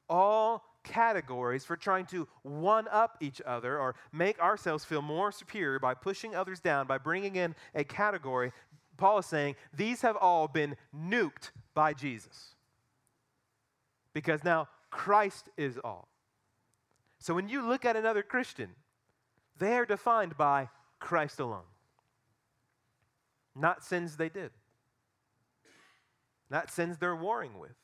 All 0.09 0.63
categories 0.83 1.65
for 1.65 1.75
trying 1.75 2.05
to 2.05 2.27
one 2.43 2.87
up 2.89 3.17
each 3.19 3.41
other 3.45 3.79
or 3.79 3.95
make 4.11 4.39
ourselves 4.39 4.85
feel 4.85 5.01
more 5.01 5.31
superior 5.31 5.79
by 5.79 5.93
pushing 5.93 6.35
others 6.35 6.59
down, 6.59 6.87
by 6.87 6.97
bringing 6.97 7.35
in 7.35 7.55
a 7.73 7.83
category. 7.83 8.51
Paul 8.97 9.19
is 9.19 9.25
saying 9.25 9.55
these 9.75 10.01
have 10.01 10.15
all 10.15 10.47
been 10.47 10.75
nuked 10.95 11.51
by 11.73 11.93
Jesus. 11.93 12.55
Because 14.13 14.43
now 14.43 14.69
Christ 14.89 15.49
is 15.57 15.77
all. 15.83 16.07
So 17.19 17.33
when 17.33 17.49
you 17.49 17.67
look 17.67 17.83
at 17.83 17.95
another 17.95 18.23
Christian, 18.23 18.69
they 19.57 19.73
are 19.73 19.85
defined 19.85 20.37
by 20.37 20.69
Christ 20.99 21.39
alone, 21.39 21.63
not 23.55 23.83
sins 23.83 24.17
they 24.17 24.29
did 24.29 24.51
not 26.49 26.71
sins 26.71 26.97
they're 26.97 27.15
warring 27.15 27.59
with. 27.59 27.75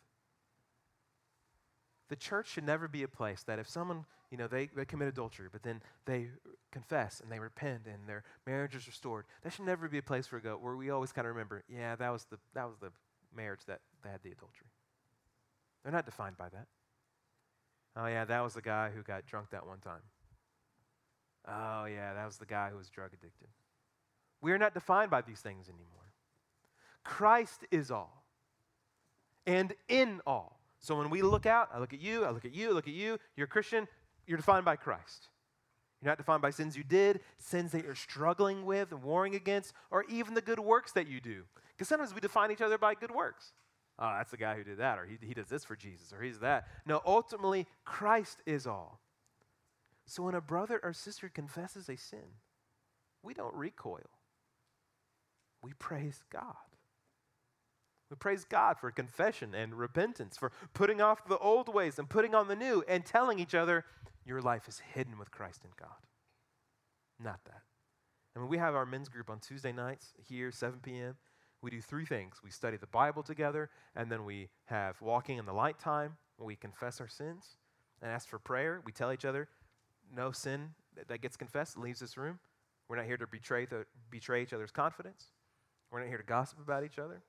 the 2.11 2.15
church 2.17 2.49
should 2.49 2.65
never 2.65 2.89
be 2.89 3.03
a 3.03 3.07
place 3.07 3.41
that 3.43 3.57
if 3.57 3.69
someone, 3.69 4.03
you 4.31 4.37
know, 4.37 4.45
they, 4.45 4.67
they 4.75 4.83
commit 4.83 5.07
adultery, 5.07 5.47
but 5.49 5.63
then 5.63 5.81
they 6.05 6.27
confess 6.69 7.21
and 7.21 7.31
they 7.31 7.39
repent 7.39 7.83
and 7.85 8.05
their 8.05 8.25
marriage 8.45 8.75
is 8.75 8.85
restored, 8.85 9.23
that 9.43 9.53
should 9.53 9.65
never 9.65 9.87
be 9.87 9.97
a 9.97 10.01
place 10.01 10.29
where, 10.29 10.41
go, 10.41 10.57
where 10.57 10.75
we 10.75 10.89
always 10.89 11.13
kind 11.13 11.25
of 11.25 11.33
remember, 11.33 11.63
yeah, 11.69 11.95
that 11.95 12.09
was, 12.09 12.25
the, 12.25 12.37
that 12.53 12.65
was 12.65 12.75
the 12.81 12.89
marriage 13.33 13.61
that, 13.65 13.79
that 14.03 14.09
had 14.09 14.23
the 14.23 14.31
adultery. 14.31 14.67
They're 15.83 15.93
not 15.93 16.03
defined 16.03 16.35
by 16.35 16.49
that. 16.49 16.67
Oh, 17.95 18.07
yeah, 18.07 18.25
that 18.25 18.41
was 18.41 18.55
the 18.55 18.61
guy 18.61 18.89
who 18.93 19.03
got 19.03 19.25
drunk 19.25 19.51
that 19.51 19.65
one 19.65 19.79
time. 19.79 20.01
Oh, 21.47 21.85
yeah, 21.85 22.13
that 22.13 22.25
was 22.25 22.35
the 22.35 22.45
guy 22.45 22.71
who 22.71 22.77
was 22.77 22.89
drug 22.89 23.11
addicted. 23.13 23.47
We 24.41 24.51
are 24.51 24.57
not 24.57 24.73
defined 24.73 25.11
by 25.11 25.21
these 25.21 25.39
things 25.39 25.69
anymore. 25.69 26.11
Christ 27.05 27.63
is 27.71 27.89
all 27.89 28.20
and 29.45 29.73
in 29.87 30.21
all. 30.25 30.59
So 30.79 30.97
when 30.97 31.09
we 31.09 31.21
look 31.21 31.45
out, 31.45 31.69
I 31.73 31.79
look 31.79 31.93
at 31.93 32.01
you, 32.01 32.25
I 32.25 32.31
look 32.31 32.45
at 32.45 32.53
you, 32.53 32.69
I 32.69 32.73
look 32.73 32.87
at 32.87 32.93
you, 32.93 33.19
you're 33.35 33.45
a 33.45 33.49
Christian, 33.49 33.87
you're 34.25 34.37
defined 34.37 34.65
by 34.65 34.75
Christ. 34.75 35.27
You're 36.01 36.09
not 36.09 36.17
defined 36.17 36.41
by 36.41 36.49
sins 36.49 36.75
you 36.75 36.83
did, 36.83 37.19
sins 37.37 37.71
that 37.73 37.83
you're 37.83 37.93
struggling 37.93 38.65
with 38.65 38.91
and 38.91 39.03
warring 39.03 39.35
against, 39.35 39.73
or 39.91 40.03
even 40.09 40.33
the 40.33 40.41
good 40.41 40.59
works 40.59 40.91
that 40.93 41.07
you 41.07 41.21
do. 41.21 41.43
Because 41.75 41.87
sometimes 41.87 42.13
we 42.13 42.21
define 42.21 42.51
each 42.51 42.61
other 42.61 42.79
by 42.79 42.95
good 42.95 43.11
works. 43.11 43.53
Oh, 43.99 44.11
that's 44.17 44.31
the 44.31 44.37
guy 44.37 44.55
who 44.55 44.63
did 44.63 44.79
that, 44.79 44.97
or 44.97 45.05
he, 45.05 45.17
he 45.23 45.35
does 45.35 45.45
this 45.45 45.63
for 45.63 45.75
Jesus, 45.75 46.11
or 46.11 46.23
he's 46.23 46.39
that. 46.39 46.67
No, 46.87 47.01
ultimately, 47.05 47.67
Christ 47.85 48.41
is 48.47 48.65
all. 48.65 48.99
So 50.07 50.23
when 50.23 50.33
a 50.33 50.41
brother 50.41 50.79
or 50.81 50.93
sister 50.93 51.29
confesses 51.29 51.87
a 51.87 51.95
sin, 51.95 52.39
we 53.21 53.35
don't 53.35 53.53
recoil. 53.53 54.09
We 55.61 55.73
praise 55.73 56.23
God. 56.31 56.55
We 58.11 58.17
praise 58.17 58.43
God 58.43 58.77
for 58.77 58.91
confession 58.91 59.55
and 59.55 59.73
repentance, 59.73 60.37
for 60.37 60.51
putting 60.73 61.01
off 61.01 61.25
the 61.25 61.37
old 61.37 61.73
ways 61.73 61.97
and 61.97 62.07
putting 62.07 62.35
on 62.35 62.47
the 62.47 62.55
new, 62.55 62.83
and 62.87 63.05
telling 63.05 63.39
each 63.39 63.55
other, 63.55 63.85
your 64.25 64.41
life 64.41 64.67
is 64.67 64.81
hidden 64.93 65.17
with 65.17 65.31
Christ 65.31 65.61
in 65.63 65.71
God. 65.79 65.95
Not 67.23 67.39
that. 67.45 67.61
I 68.35 68.39
mean, 68.39 68.49
we 68.49 68.57
have 68.57 68.75
our 68.75 68.85
men's 68.85 69.09
group 69.09 69.29
on 69.29 69.39
Tuesday 69.39 69.71
nights 69.71 70.13
here, 70.27 70.51
7 70.51 70.79
p.m., 70.81 71.15
we 71.61 71.69
do 71.69 71.79
three 71.79 72.05
things. 72.05 72.37
We 72.43 72.49
study 72.49 72.77
the 72.77 72.87
Bible 72.87 73.21
together, 73.21 73.69
and 73.95 74.11
then 74.11 74.25
we 74.25 74.49
have 74.65 74.99
walking 74.99 75.37
in 75.37 75.45
the 75.45 75.53
light 75.53 75.79
time, 75.79 76.17
where 76.37 76.47
we 76.47 76.55
confess 76.55 76.99
our 76.99 77.07
sins 77.07 77.55
and 78.01 78.11
ask 78.11 78.27
for 78.27 78.39
prayer. 78.39 78.81
We 78.83 78.91
tell 78.91 79.13
each 79.13 79.25
other, 79.25 79.47
no 80.13 80.31
sin 80.31 80.71
that 81.07 81.21
gets 81.21 81.37
confessed 81.37 81.77
leaves 81.77 81.99
this 81.99 82.17
room. 82.17 82.39
We're 82.89 82.95
not 82.95 83.05
here 83.05 83.17
to 83.17 83.27
betray, 83.27 83.65
the, 83.65 83.85
betray 84.09 84.41
each 84.41 84.53
other's 84.53 84.71
confidence. 84.71 85.27
We're 85.91 85.99
not 85.99 86.09
here 86.09 86.17
to 86.17 86.23
gossip 86.23 86.59
about 86.59 86.83
each 86.83 86.97
other. 86.97 87.21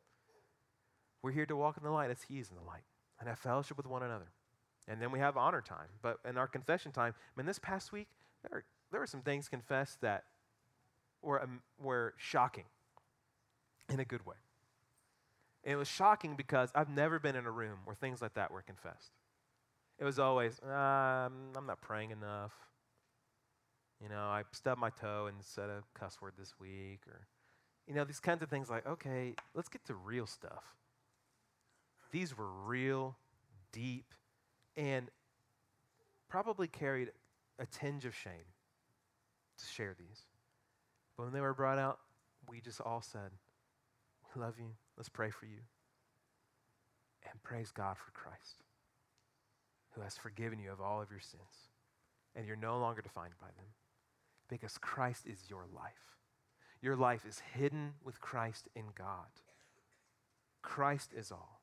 We're 1.23 1.33
here 1.33 1.47
to 1.47 1.57
walk 1.57 1.77
in 1.77 1.85
the 1.85 1.91
light 1.91 2.11
as 2.11 2.23
He 2.23 2.39
is 2.39 2.51
in 2.51 2.57
the 2.57 2.63
light 2.63 2.85
and 3.19 3.29
have 3.29 3.39
fellowship 3.39 3.77
with 3.77 3.87
one 3.87 4.03
another. 4.03 4.33
And 4.89 5.01
then 5.01 5.13
we 5.13 5.21
have 5.21 5.37
honor 5.37 5.61
time. 5.61 5.89
But 6.03 6.19
in 6.29 6.37
our 6.37 6.49
confession 6.49 6.91
time, 6.91 7.15
I 7.17 7.41
mean, 7.41 7.47
this 7.47 7.61
past 7.61 7.93
week, 7.93 8.09
there 8.49 8.65
there 8.93 9.01
were 9.01 9.07
some 9.07 9.23
things 9.23 9.49
confessed 9.49 10.03
that 10.03 10.25
were, 11.23 11.43
um, 11.43 11.63
were 11.81 12.15
shocking 12.19 12.65
in 13.89 13.99
a 13.99 14.05
good 14.05 14.25
way. 14.27 14.37
And 15.65 15.73
it 15.73 15.77
was 15.77 15.89
shocking 15.89 16.37
because 16.37 16.71
I've 16.75 16.91
never 16.91 17.19
been 17.19 17.35
in 17.35 17.47
a 17.47 17.51
room 17.51 17.79
where 17.85 17.97
things 17.97 18.21
like 18.21 18.35
that 18.35 18.51
were 18.51 18.63
confessed. 18.63 19.13
It 19.99 20.05
was 20.05 20.19
always, 20.19 20.61
um, 20.63 21.53
I'm 21.57 21.67
not 21.67 21.81
praying 21.81 22.11
enough. 22.11 22.53
You 24.03 24.09
know, 24.09 24.21
I 24.21 24.43
stubbed 24.53 24.81
my 24.81 24.91
toe 24.91 25.27
and 25.27 25.37
said 25.41 25.71
a 25.71 25.83
cuss 25.99 26.21
word 26.21 26.33
this 26.37 26.55
week, 26.61 27.01
or, 27.07 27.29
you 27.87 27.95
know, 27.95 28.05
these 28.05 28.21
kinds 28.21 28.43
of 28.43 28.51
things 28.51 28.69
like, 28.69 28.87
okay, 28.87 29.35
let's 29.55 29.69
get 29.69 29.85
to 29.87 29.95
real 29.95 30.27
stuff. 30.27 30.65
These 32.13 32.37
were 32.37 32.49
real, 32.49 33.17
deep, 33.73 34.15
and 34.77 35.11
probably 36.29 36.69
carried 36.69 37.11
a 37.59 37.67
tinge 37.67 38.05
of 38.05 38.15
shame 38.15 38.53
to 39.59 39.65
share 39.67 39.95
these. 39.99 40.23
But 41.17 41.25
when 41.25 41.33
they 41.33 41.41
were 41.41 41.55
brought 41.55 41.79
out, 41.79 41.99
we 42.49 42.61
just 42.61 42.81
all 42.81 43.03
said, 43.03 43.31
We 44.35 44.43
love 44.43 44.55
you. 44.59 44.71
Let's 44.97 45.09
pray 45.09 45.31
for 45.31 45.47
you. 45.47 45.61
And 47.31 47.43
praise 47.43 47.71
God 47.71 47.97
for 47.97 48.11
Christ, 48.13 48.63
who 49.93 50.03
has 50.03 50.17
forgiven 50.17 50.59
you 50.59 50.71
of 50.71 50.81
all 50.81 51.01
of 51.01 51.11
your 51.11 51.21
sins. 51.21 51.71
And 52.35 52.47
you're 52.47 52.57
no 52.57 52.79
longer 52.79 53.03
defined 53.03 53.35
by 53.41 53.49
them 53.57 53.67
because 54.49 54.77
Christ 54.79 55.27
is 55.27 55.49
your 55.49 55.65
life. 55.75 56.19
Your 56.81 56.97
life 56.97 57.25
is 57.27 57.43
hidden 57.55 57.93
with 58.05 58.21
Christ 58.21 58.69
in 58.75 58.87
God. 58.95 59.29
Christ 60.63 61.13
is 61.17 61.31
all. 61.31 61.62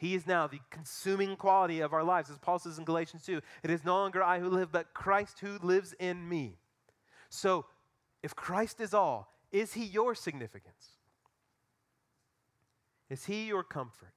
He 0.00 0.14
is 0.14 0.26
now 0.26 0.46
the 0.46 0.60
consuming 0.70 1.36
quality 1.36 1.80
of 1.80 1.92
our 1.92 2.02
lives. 2.02 2.30
As 2.30 2.38
Paul 2.38 2.58
says 2.58 2.78
in 2.78 2.86
Galatians 2.86 3.22
2, 3.26 3.42
it 3.62 3.68
is 3.68 3.84
no 3.84 3.96
longer 3.96 4.22
I 4.22 4.40
who 4.40 4.48
live, 4.48 4.72
but 4.72 4.94
Christ 4.94 5.40
who 5.40 5.58
lives 5.58 5.94
in 5.98 6.26
me. 6.26 6.56
So, 7.28 7.66
if 8.22 8.34
Christ 8.34 8.80
is 8.80 8.94
all, 8.94 9.30
is 9.52 9.74
he 9.74 9.84
your 9.84 10.14
significance? 10.14 10.96
Is 13.10 13.26
he 13.26 13.46
your 13.46 13.62
comfort? 13.62 14.14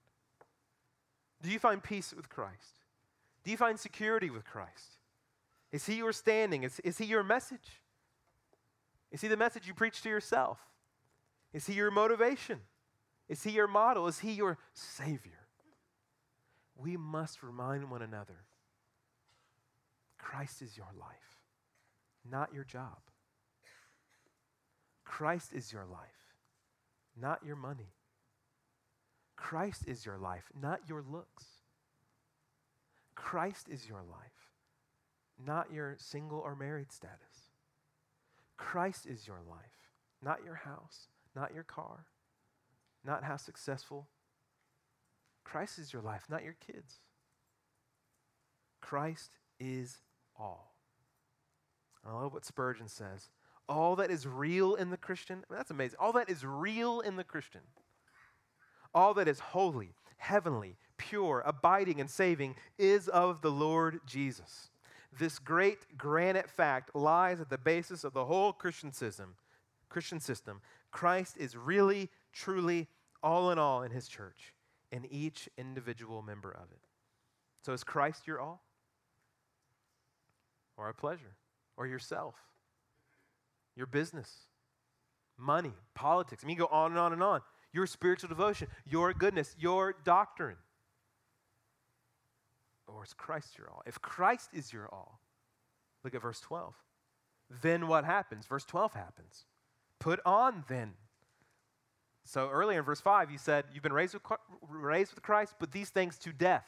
Do 1.42 1.52
you 1.52 1.60
find 1.60 1.84
peace 1.84 2.14
with 2.16 2.30
Christ? 2.30 2.80
Do 3.44 3.52
you 3.52 3.58
find 3.58 3.78
security 3.78 4.30
with 4.30 4.46
Christ? 4.46 5.00
Is 5.74 5.86
he 5.86 5.96
your 5.96 6.14
standing? 6.14 6.64
Is, 6.64 6.80
is 6.80 6.98
he 6.98 7.04
your 7.04 7.24
message? 7.24 7.82
Is 9.12 9.20
he 9.20 9.28
the 9.28 9.36
message 9.36 9.68
you 9.68 9.74
preach 9.74 10.02
to 10.04 10.10
yourself? 10.10 10.60
Is 11.52 11.68
he 11.68 11.74
your 11.74 11.92
motivation? 11.92 12.62
Is 13.28 13.44
he 13.44 13.52
your 13.52 13.68
model? 13.68 14.08
Is 14.08 14.20
he 14.20 14.32
your 14.32 14.58
Savior? 14.72 15.43
We 16.76 16.98
must 16.98 17.44
remind 17.44 17.90
one 17.90 18.02
another 18.02 18.46
Christ 20.18 20.62
is 20.62 20.78
your 20.78 20.90
life, 21.00 21.38
not 22.30 22.54
your 22.54 22.64
job. 22.64 22.98
Christ 25.04 25.54
is 25.54 25.72
your 25.72 25.86
life, 25.86 26.34
not 27.20 27.46
your 27.46 27.56
money. 27.56 27.94
Christ 29.36 29.84
is 29.88 30.06
your 30.06 30.18
life, 30.18 30.46
not 30.60 30.80
your 30.88 31.04
looks. 31.04 31.46
Christ 33.14 33.68
is 33.70 33.88
your 33.88 34.02
life, 34.02 34.50
not 35.46 35.72
your 35.72 35.98
single 36.00 36.40
or 36.40 36.56
married 36.56 36.92
status. 36.92 37.52
Christ 38.58 39.06
is 39.06 39.28
your 39.28 39.42
life, 39.48 39.92
not 40.24 40.40
your 40.44 40.56
house, 40.56 41.10
not 41.36 41.54
your 41.54 41.64
car, 41.64 42.06
not 43.04 43.24
how 43.24 43.38
successful 43.38 44.08
Christ 45.44 45.80
is 45.80 45.94
your 45.94 46.02
life, 46.02 46.26
not 46.30 46.44
your 46.44 46.56
kids. 46.66 47.00
Christ 48.82 49.32
is 49.60 50.00
all. 50.38 50.76
I 52.06 52.14
love 52.14 52.34
what 52.34 52.46
Spurgeon 52.46 52.88
says. 52.88 53.30
All 53.70 53.96
that 53.96 54.12
is 54.12 54.28
real 54.28 54.76
in 54.76 54.90
the 54.90 54.98
Christian, 54.98 55.38
I 55.38 55.54
mean, 55.54 55.58
that's 55.58 55.72
amazing. 55.72 55.98
All 56.00 56.12
that 56.14 56.30
is 56.30 56.46
real 56.46 57.00
in 57.00 57.16
the 57.16 57.24
Christian, 57.24 57.62
all 58.94 59.14
that 59.14 59.28
is 59.28 59.40
holy, 59.40 59.96
heavenly, 60.18 60.76
pure, 60.98 61.42
abiding, 61.46 62.02
and 62.02 62.10
saving 62.10 62.56
is 62.78 63.08
of 63.08 63.42
the 63.42 63.52
Lord 63.52 64.02
Jesus. 64.06 64.70
This 65.18 65.40
great 65.40 65.98
granite 65.98 66.50
fact 66.50 66.94
lies 66.94 67.40
at 67.40 67.50
the 67.50 67.58
basis 67.58 68.04
of 68.04 68.14
the 68.14 68.26
whole 68.26 68.52
Christian 68.52 68.92
system. 68.92 69.36
Christian 69.88 70.20
system. 70.20 70.62
Christ 70.92 71.38
is 71.38 71.56
really, 71.56 72.10
truly, 72.34 72.88
all 73.22 73.52
in 73.52 73.60
all 73.60 73.84
in 73.84 73.92
his 73.92 74.08
church 74.08 74.53
and 74.94 75.08
each 75.12 75.50
individual 75.58 76.22
member 76.22 76.52
of 76.52 76.72
it. 76.72 76.80
So 77.66 77.74
is 77.74 77.84
Christ 77.84 78.28
your 78.28 78.40
all? 78.40 78.64
Or 80.78 80.88
a 80.88 80.94
pleasure? 80.94 81.36
Or 81.76 81.88
yourself? 81.88 82.36
Your 83.76 83.88
business? 83.88 84.32
Money? 85.36 85.74
Politics? 85.96 86.44
I 86.44 86.48
mean, 86.48 86.58
go 86.58 86.68
on 86.68 86.92
and 86.92 87.00
on 87.00 87.12
and 87.12 87.24
on. 87.24 87.42
Your 87.74 87.88
spiritual 87.88 88.30
devotion, 88.30 88.68
your 88.86 89.14
goodness, 89.14 89.56
your 89.58 89.96
doctrine. 90.04 90.58
Or 92.86 93.04
is 93.04 93.14
Christ 93.16 93.58
your 93.58 93.72
all? 93.72 93.82
If 93.88 94.00
Christ 94.00 94.52
is 94.54 94.72
your 94.72 94.88
all, 94.94 95.20
look 96.04 96.14
at 96.14 96.22
verse 96.22 96.40
12. 96.40 96.76
Then 97.64 97.88
what 97.88 98.06
happens? 98.06 98.46
Verse 98.46 98.66
12 98.66 98.94
happens. 98.94 99.46
Put 100.00 100.20
on 100.24 100.66
then 100.68 100.94
so 102.26 102.50
earlier 102.50 102.80
in 102.80 102.86
verse 102.86 103.02
5, 103.02 103.30
he 103.30 103.38
said, 103.38 103.66
You've 103.74 103.84
been 103.84 103.94
raised 103.94 104.14
with, 104.14 104.24
raised 104.70 105.14
with 105.14 105.24
Christ, 105.24 105.56
put 105.60 105.72
these 105.72 105.90
things 105.90 106.18
to 106.20 106.32
death. 106.32 106.66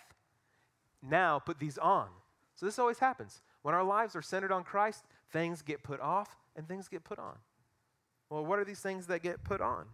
Now 1.01 1.39
put 1.39 1.60
these 1.60 1.78
on. 1.78 2.08
So 2.56 2.66
this 2.66 2.80
always 2.80 2.99
happens. 2.99 3.41
When 3.62 3.76
our 3.76 3.84
lives 3.84 4.16
are 4.16 4.22
centered 4.22 4.51
on 4.51 4.64
Christ, 4.64 5.03
things 5.32 5.62
get 5.62 5.84
put 5.84 5.99
off 5.99 6.38
and 6.56 6.68
things 6.68 6.88
get 6.88 7.03
put 7.03 7.20
on. 7.20 7.36
Well, 8.30 8.45
what 8.45 8.60
are 8.60 8.66
these 8.66 8.80
things 8.80 9.08
that 9.08 9.22
get 9.22 9.43
put 9.43 9.62
on? 9.62 9.86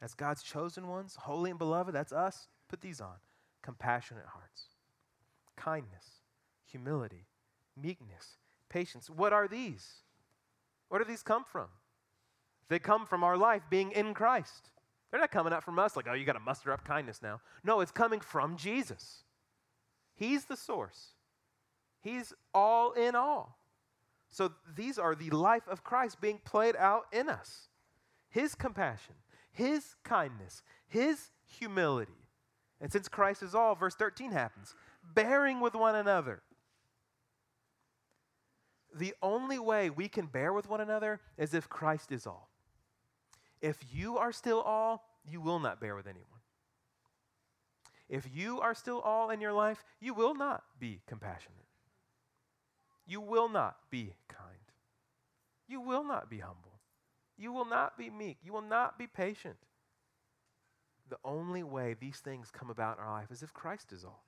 As 0.00 0.14
God's 0.14 0.42
chosen 0.42 0.88
ones, 0.88 1.16
holy 1.20 1.50
and 1.50 1.58
beloved, 1.58 1.94
that's 1.94 2.12
us, 2.12 2.48
put 2.68 2.80
these 2.80 3.00
on. 3.00 3.16
Compassionate 3.62 4.26
hearts, 4.26 4.66
kindness, 5.56 6.22
humility, 6.64 7.26
meekness, 7.80 8.38
patience. 8.68 9.10
What 9.10 9.32
are 9.32 9.48
these? 9.48 10.02
Where 10.88 10.98
do 10.98 11.04
these 11.04 11.22
come 11.22 11.44
from? 11.44 11.66
They 12.68 12.78
come 12.78 13.06
from 13.06 13.24
our 13.24 13.36
life 13.36 13.62
being 13.70 13.92
in 13.92 14.14
Christ. 14.14 14.70
They're 15.10 15.20
not 15.20 15.30
coming 15.30 15.52
out 15.52 15.64
from 15.64 15.78
us 15.78 15.96
like, 15.96 16.06
oh, 16.08 16.14
you 16.14 16.24
got 16.24 16.34
to 16.34 16.40
muster 16.40 16.72
up 16.72 16.84
kindness 16.84 17.20
now. 17.22 17.40
No, 17.64 17.80
it's 17.80 17.90
coming 17.90 18.20
from 18.20 18.56
Jesus. 18.56 19.24
He's 20.14 20.44
the 20.46 20.56
source, 20.56 21.14
He's 22.00 22.32
all 22.52 22.92
in 22.92 23.14
all. 23.14 23.58
So 24.30 24.52
these 24.76 24.98
are 24.98 25.14
the 25.14 25.30
life 25.30 25.66
of 25.68 25.82
Christ 25.82 26.20
being 26.20 26.38
played 26.44 26.76
out 26.76 27.06
in 27.12 27.30
us 27.30 27.68
His 28.28 28.54
compassion, 28.54 29.14
His 29.50 29.94
kindness, 30.04 30.62
His 30.86 31.30
humility. 31.46 32.12
And 32.80 32.92
since 32.92 33.08
Christ 33.08 33.42
is 33.42 33.54
all, 33.54 33.74
verse 33.74 33.94
13 33.94 34.32
happens 34.32 34.74
bearing 35.14 35.60
with 35.60 35.74
one 35.74 35.94
another. 35.94 36.42
The 38.94 39.14
only 39.22 39.58
way 39.58 39.90
we 39.90 40.08
can 40.08 40.26
bear 40.26 40.52
with 40.52 40.68
one 40.68 40.80
another 40.80 41.20
is 41.36 41.54
if 41.54 41.68
Christ 41.68 42.12
is 42.12 42.26
all. 42.26 42.47
If 43.60 43.78
you 43.92 44.18
are 44.18 44.32
still 44.32 44.60
all, 44.60 45.04
you 45.28 45.40
will 45.40 45.58
not 45.58 45.80
bear 45.80 45.94
with 45.96 46.06
anyone. 46.06 46.26
If 48.08 48.28
you 48.32 48.60
are 48.60 48.74
still 48.74 49.00
all 49.00 49.30
in 49.30 49.40
your 49.40 49.52
life, 49.52 49.84
you 50.00 50.14
will 50.14 50.34
not 50.34 50.62
be 50.78 51.00
compassionate. 51.06 51.54
You 53.06 53.20
will 53.20 53.48
not 53.48 53.76
be 53.90 54.14
kind. 54.28 54.58
You 55.66 55.80
will 55.80 56.04
not 56.04 56.30
be 56.30 56.38
humble. 56.38 56.80
You 57.36 57.52
will 57.52 57.66
not 57.66 57.98
be 57.98 58.10
meek. 58.10 58.38
You 58.42 58.52
will 58.52 58.62
not 58.62 58.98
be 58.98 59.06
patient. 59.06 59.56
The 61.10 61.18
only 61.24 61.62
way 61.62 61.94
these 61.98 62.18
things 62.18 62.50
come 62.50 62.70
about 62.70 62.98
in 62.98 63.04
our 63.04 63.12
life 63.12 63.30
is 63.30 63.42
if 63.42 63.52
Christ 63.52 63.92
is 63.92 64.04
all. 64.04 64.24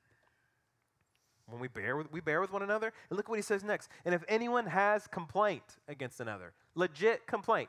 When 1.47 1.61
we 1.61 1.69
bear 1.69 1.97
with, 1.97 2.13
we 2.13 2.21
bear 2.21 2.41
with 2.41 2.53
one 2.53 2.63
another. 2.63 2.93
And 3.09 3.17
look 3.17 3.29
what 3.29 3.39
he 3.39 3.43
says 3.43 3.65
next. 3.65 3.91
And 4.05 4.15
if 4.15 4.25
anyone 4.29 4.67
has 4.67 5.07
complaint 5.07 5.79
against 5.89 6.21
another, 6.21 6.53
legit 6.75 7.27
complaint, 7.27 7.69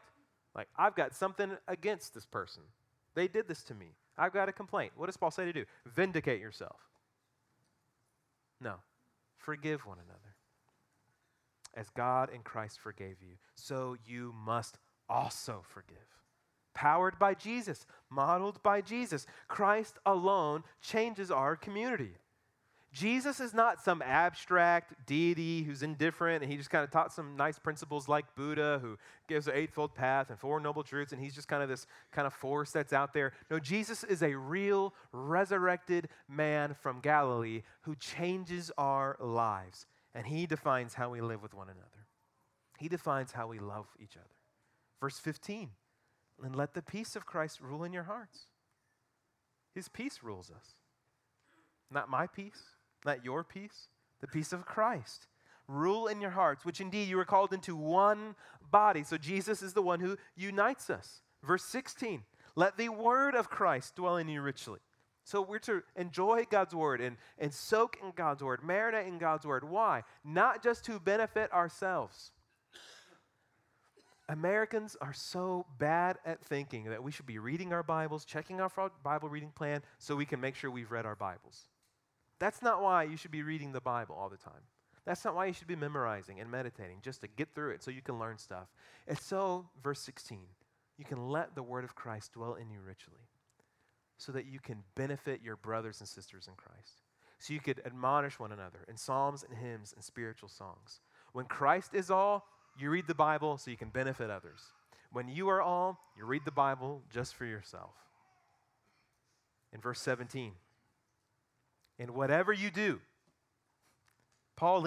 like 0.56 0.68
I've 0.78 0.96
got 0.96 1.16
something 1.16 1.58
against 1.68 2.14
this 2.14 2.26
person. 2.26 2.64
They 3.16 3.28
did 3.28 3.48
this 3.48 3.64
to 3.64 3.74
me. 3.74 3.88
I've 4.18 4.34
got 4.34 4.50
a 4.50 4.54
complaint. 4.54 4.94
What 4.96 5.08
does 5.08 5.18
Paul 5.18 5.32
say 5.32 5.46
to 5.46 5.54
do? 5.54 5.66
Vindicate 5.86 6.40
yourself. 6.40 6.80
No. 8.60 8.76
Forgive 9.38 9.86
one 9.86 9.98
another. 9.98 10.20
As 11.74 11.90
God 11.90 12.30
in 12.34 12.42
Christ 12.42 12.80
forgave 12.80 13.18
you, 13.22 13.36
so 13.56 13.96
you 14.06 14.34
must 14.46 14.78
also 15.10 15.64
forgive. 15.74 15.98
Powered 16.74 17.18
by 17.18 17.34
Jesus, 17.34 17.86
modeled 18.10 18.62
by 18.64 18.82
Jesus, 18.82 19.26
Christ 19.48 19.98
alone 20.06 20.64
changes 20.82 21.32
our 21.32 21.56
community. 21.56 22.16
Jesus 22.94 23.40
is 23.40 23.54
not 23.54 23.82
some 23.82 24.02
abstract 24.02 25.06
deity 25.06 25.64
who's 25.64 25.82
indifferent 25.82 26.44
and 26.44 26.52
he 26.52 26.58
just 26.58 26.70
kind 26.70 26.84
of 26.84 26.92
taught 26.92 27.14
some 27.14 27.38
nice 27.38 27.58
principles 27.58 28.10
like 28.10 28.36
Buddha, 28.36 28.80
who 28.82 28.98
gives 29.30 29.46
the 29.46 29.56
Eightfold 29.56 29.96
Path 29.96 30.30
and 30.30 30.38
Four 30.38 30.60
Noble 30.60 30.84
Truths, 30.84 31.14
and 31.14 31.22
he's 31.22 31.34
just 31.34 31.48
kind 31.48 31.64
of 31.64 31.70
this 31.70 31.88
kind 32.12 32.28
of 32.28 32.34
force 32.34 32.72
that's 32.72 32.92
out 32.92 33.14
there. 33.14 33.32
No, 33.50 33.60
Jesus 33.60 34.04
is 34.04 34.22
a 34.22 34.36
real 34.36 34.94
resurrected 35.14 36.10
man 36.28 36.74
from 36.74 37.00
Galilee 37.00 37.62
who 37.84 37.96
changes 37.96 38.72
our 38.78 39.16
lives, 39.22 39.86
and 40.14 40.28
he 40.28 40.46
defines 40.46 40.94
how 40.94 41.10
we 41.10 41.22
live 41.22 41.42
with 41.42 41.54
one 41.54 41.70
another. 41.70 42.08
He 42.78 42.90
defines 42.90 43.32
how 43.32 43.48
we 43.48 43.60
love 43.60 43.88
each 44.02 44.18
other. 44.18 44.36
Verse 45.00 45.18
15, 45.18 45.70
and 46.44 46.56
let 46.56 46.74
the 46.74 46.82
peace 46.82 47.16
of 47.16 47.26
Christ 47.26 47.62
rule 47.62 47.86
in 47.86 47.94
your 47.94 48.04
hearts. 48.04 48.48
His 49.74 49.88
peace 49.88 50.20
rules 50.22 50.52
us, 50.52 50.76
not 51.90 52.10
my 52.10 52.28
peace 52.28 52.64
not 53.06 53.26
your 53.26 53.44
peace, 53.44 53.88
the 54.20 54.28
peace 54.28 54.54
of 54.54 54.66
Christ. 54.66 55.28
Rule 55.68 56.08
in 56.08 56.22
your 56.22 56.32
hearts, 56.32 56.66
which 56.66 56.82
indeed 56.82 57.08
you 57.08 57.20
are 57.20 57.26
called 57.26 57.54
into 57.54 57.76
one 57.76 58.36
body. 58.72 59.04
So 59.04 59.18
Jesus 59.18 59.62
is 59.62 59.74
the 59.74 59.82
one 59.82 60.00
who 60.00 60.18
unites 60.36 60.90
us. 60.90 61.22
Verse 61.44 61.64
16 61.64 62.24
let 62.56 62.78
the 62.78 62.90
word 62.90 63.36
of 63.36 63.50
Christ 63.50 63.96
dwell 63.96 64.18
in 64.18 64.28
you 64.28 64.42
richly. 64.42 64.80
So 65.24 65.42
we're 65.42 65.60
to 65.60 65.84
enjoy 65.96 66.46
God's 66.50 66.76
word 66.76 67.00
and, 67.00 67.16
and 67.38 67.54
soak 67.54 67.98
in 68.04 68.12
God's 68.16 68.44
word, 68.44 68.62
marinate 68.62 69.08
in 69.08 69.18
God's 69.18 69.46
word. 69.46 69.64
Why? 69.64 70.04
Not 70.26 70.64
just 70.64 70.84
to 70.86 71.00
benefit 71.00 71.52
ourselves. 71.54 72.32
Americans 74.28 74.98
are 75.02 75.14
so 75.14 75.66
bad 75.78 76.18
at 76.26 76.44
thinking 76.44 76.86
that 76.86 77.04
we 77.04 77.12
should 77.12 77.26
be 77.26 77.38
reading 77.38 77.74
our 77.74 77.84
Bibles, 77.84 78.26
checking 78.26 78.62
our 78.62 78.72
Bible 79.04 79.30
reading 79.30 79.52
plan 79.52 79.82
so 80.00 80.16
we 80.16 80.26
can 80.26 80.40
make 80.40 80.56
sure 80.56 80.72
we've 80.72 80.92
read 80.92 81.06
our 81.06 81.16
Bibles. 81.16 81.68
That's 82.42 82.64
not 82.64 82.82
why 82.82 83.04
you 83.04 83.18
should 83.18 83.30
be 83.30 83.44
reading 83.44 83.72
the 83.72 83.80
Bible 83.80 84.16
all 84.16 84.28
the 84.28 84.36
time. 84.36 84.64
That's 85.06 85.24
not 85.24 85.36
why 85.36 85.46
you 85.46 85.54
should 85.54 85.68
be 85.68 85.76
memorizing 85.76 86.40
and 86.40 86.50
meditating, 86.50 86.98
just 87.04 87.22
to 87.22 87.28
get 87.28 87.54
through 87.54 87.70
it 87.70 87.84
so 87.84 87.92
you 87.92 88.02
can 88.02 88.18
learn 88.18 88.40
stuff. 88.40 88.68
It's 89.06 89.24
so, 89.24 89.70
verse 89.84 90.00
16, 90.00 90.40
you 90.98 91.06
can 91.06 91.30
let 91.30 91.54
the 91.54 91.62
word 91.62 91.84
of 91.84 91.94
Christ 91.94 92.34
dwell 92.34 92.56
in 92.56 92.72
you 92.72 92.80
richly 92.84 93.28
so 94.18 94.32
that 94.32 94.48
you 94.48 94.60
can 94.60 94.78
benefit 94.96 95.42
your 95.44 95.56
brothers 95.56 96.00
and 96.00 96.10
sisters 96.10 96.48
in 96.48 96.56
Christ. 96.56 97.04
So 97.38 97.54
you 97.54 97.60
could 97.60 97.80
admonish 97.86 98.40
one 98.40 98.52
another 98.52 98.86
in 98.88 98.98
psalms 98.98 99.46
and 99.48 99.56
hymns 99.56 99.94
and 99.96 100.04
spiritual 100.04 100.50
songs. 100.50 101.00
When 101.34 101.46
Christ 101.46 101.94
is 101.94 102.10
all, 102.10 102.48
you 102.76 102.90
read 102.90 103.06
the 103.06 103.14
Bible 103.14 103.60
so 103.60 103.70
you 103.70 103.78
can 103.78 103.90
benefit 103.90 104.32
others. 104.32 104.62
When 105.12 105.28
you 105.28 105.48
are 105.50 105.62
all, 105.62 106.00
you 106.18 106.26
read 106.26 106.46
the 106.46 106.52
Bible 106.52 107.04
just 107.12 107.36
for 107.36 107.46
yourself. 107.46 107.94
In 109.72 109.80
verse 109.80 110.02
17, 110.02 110.54
in 112.02 112.16
whatever 112.16 112.52
you 112.52 112.72
do. 112.72 113.00
Paul 114.58 114.80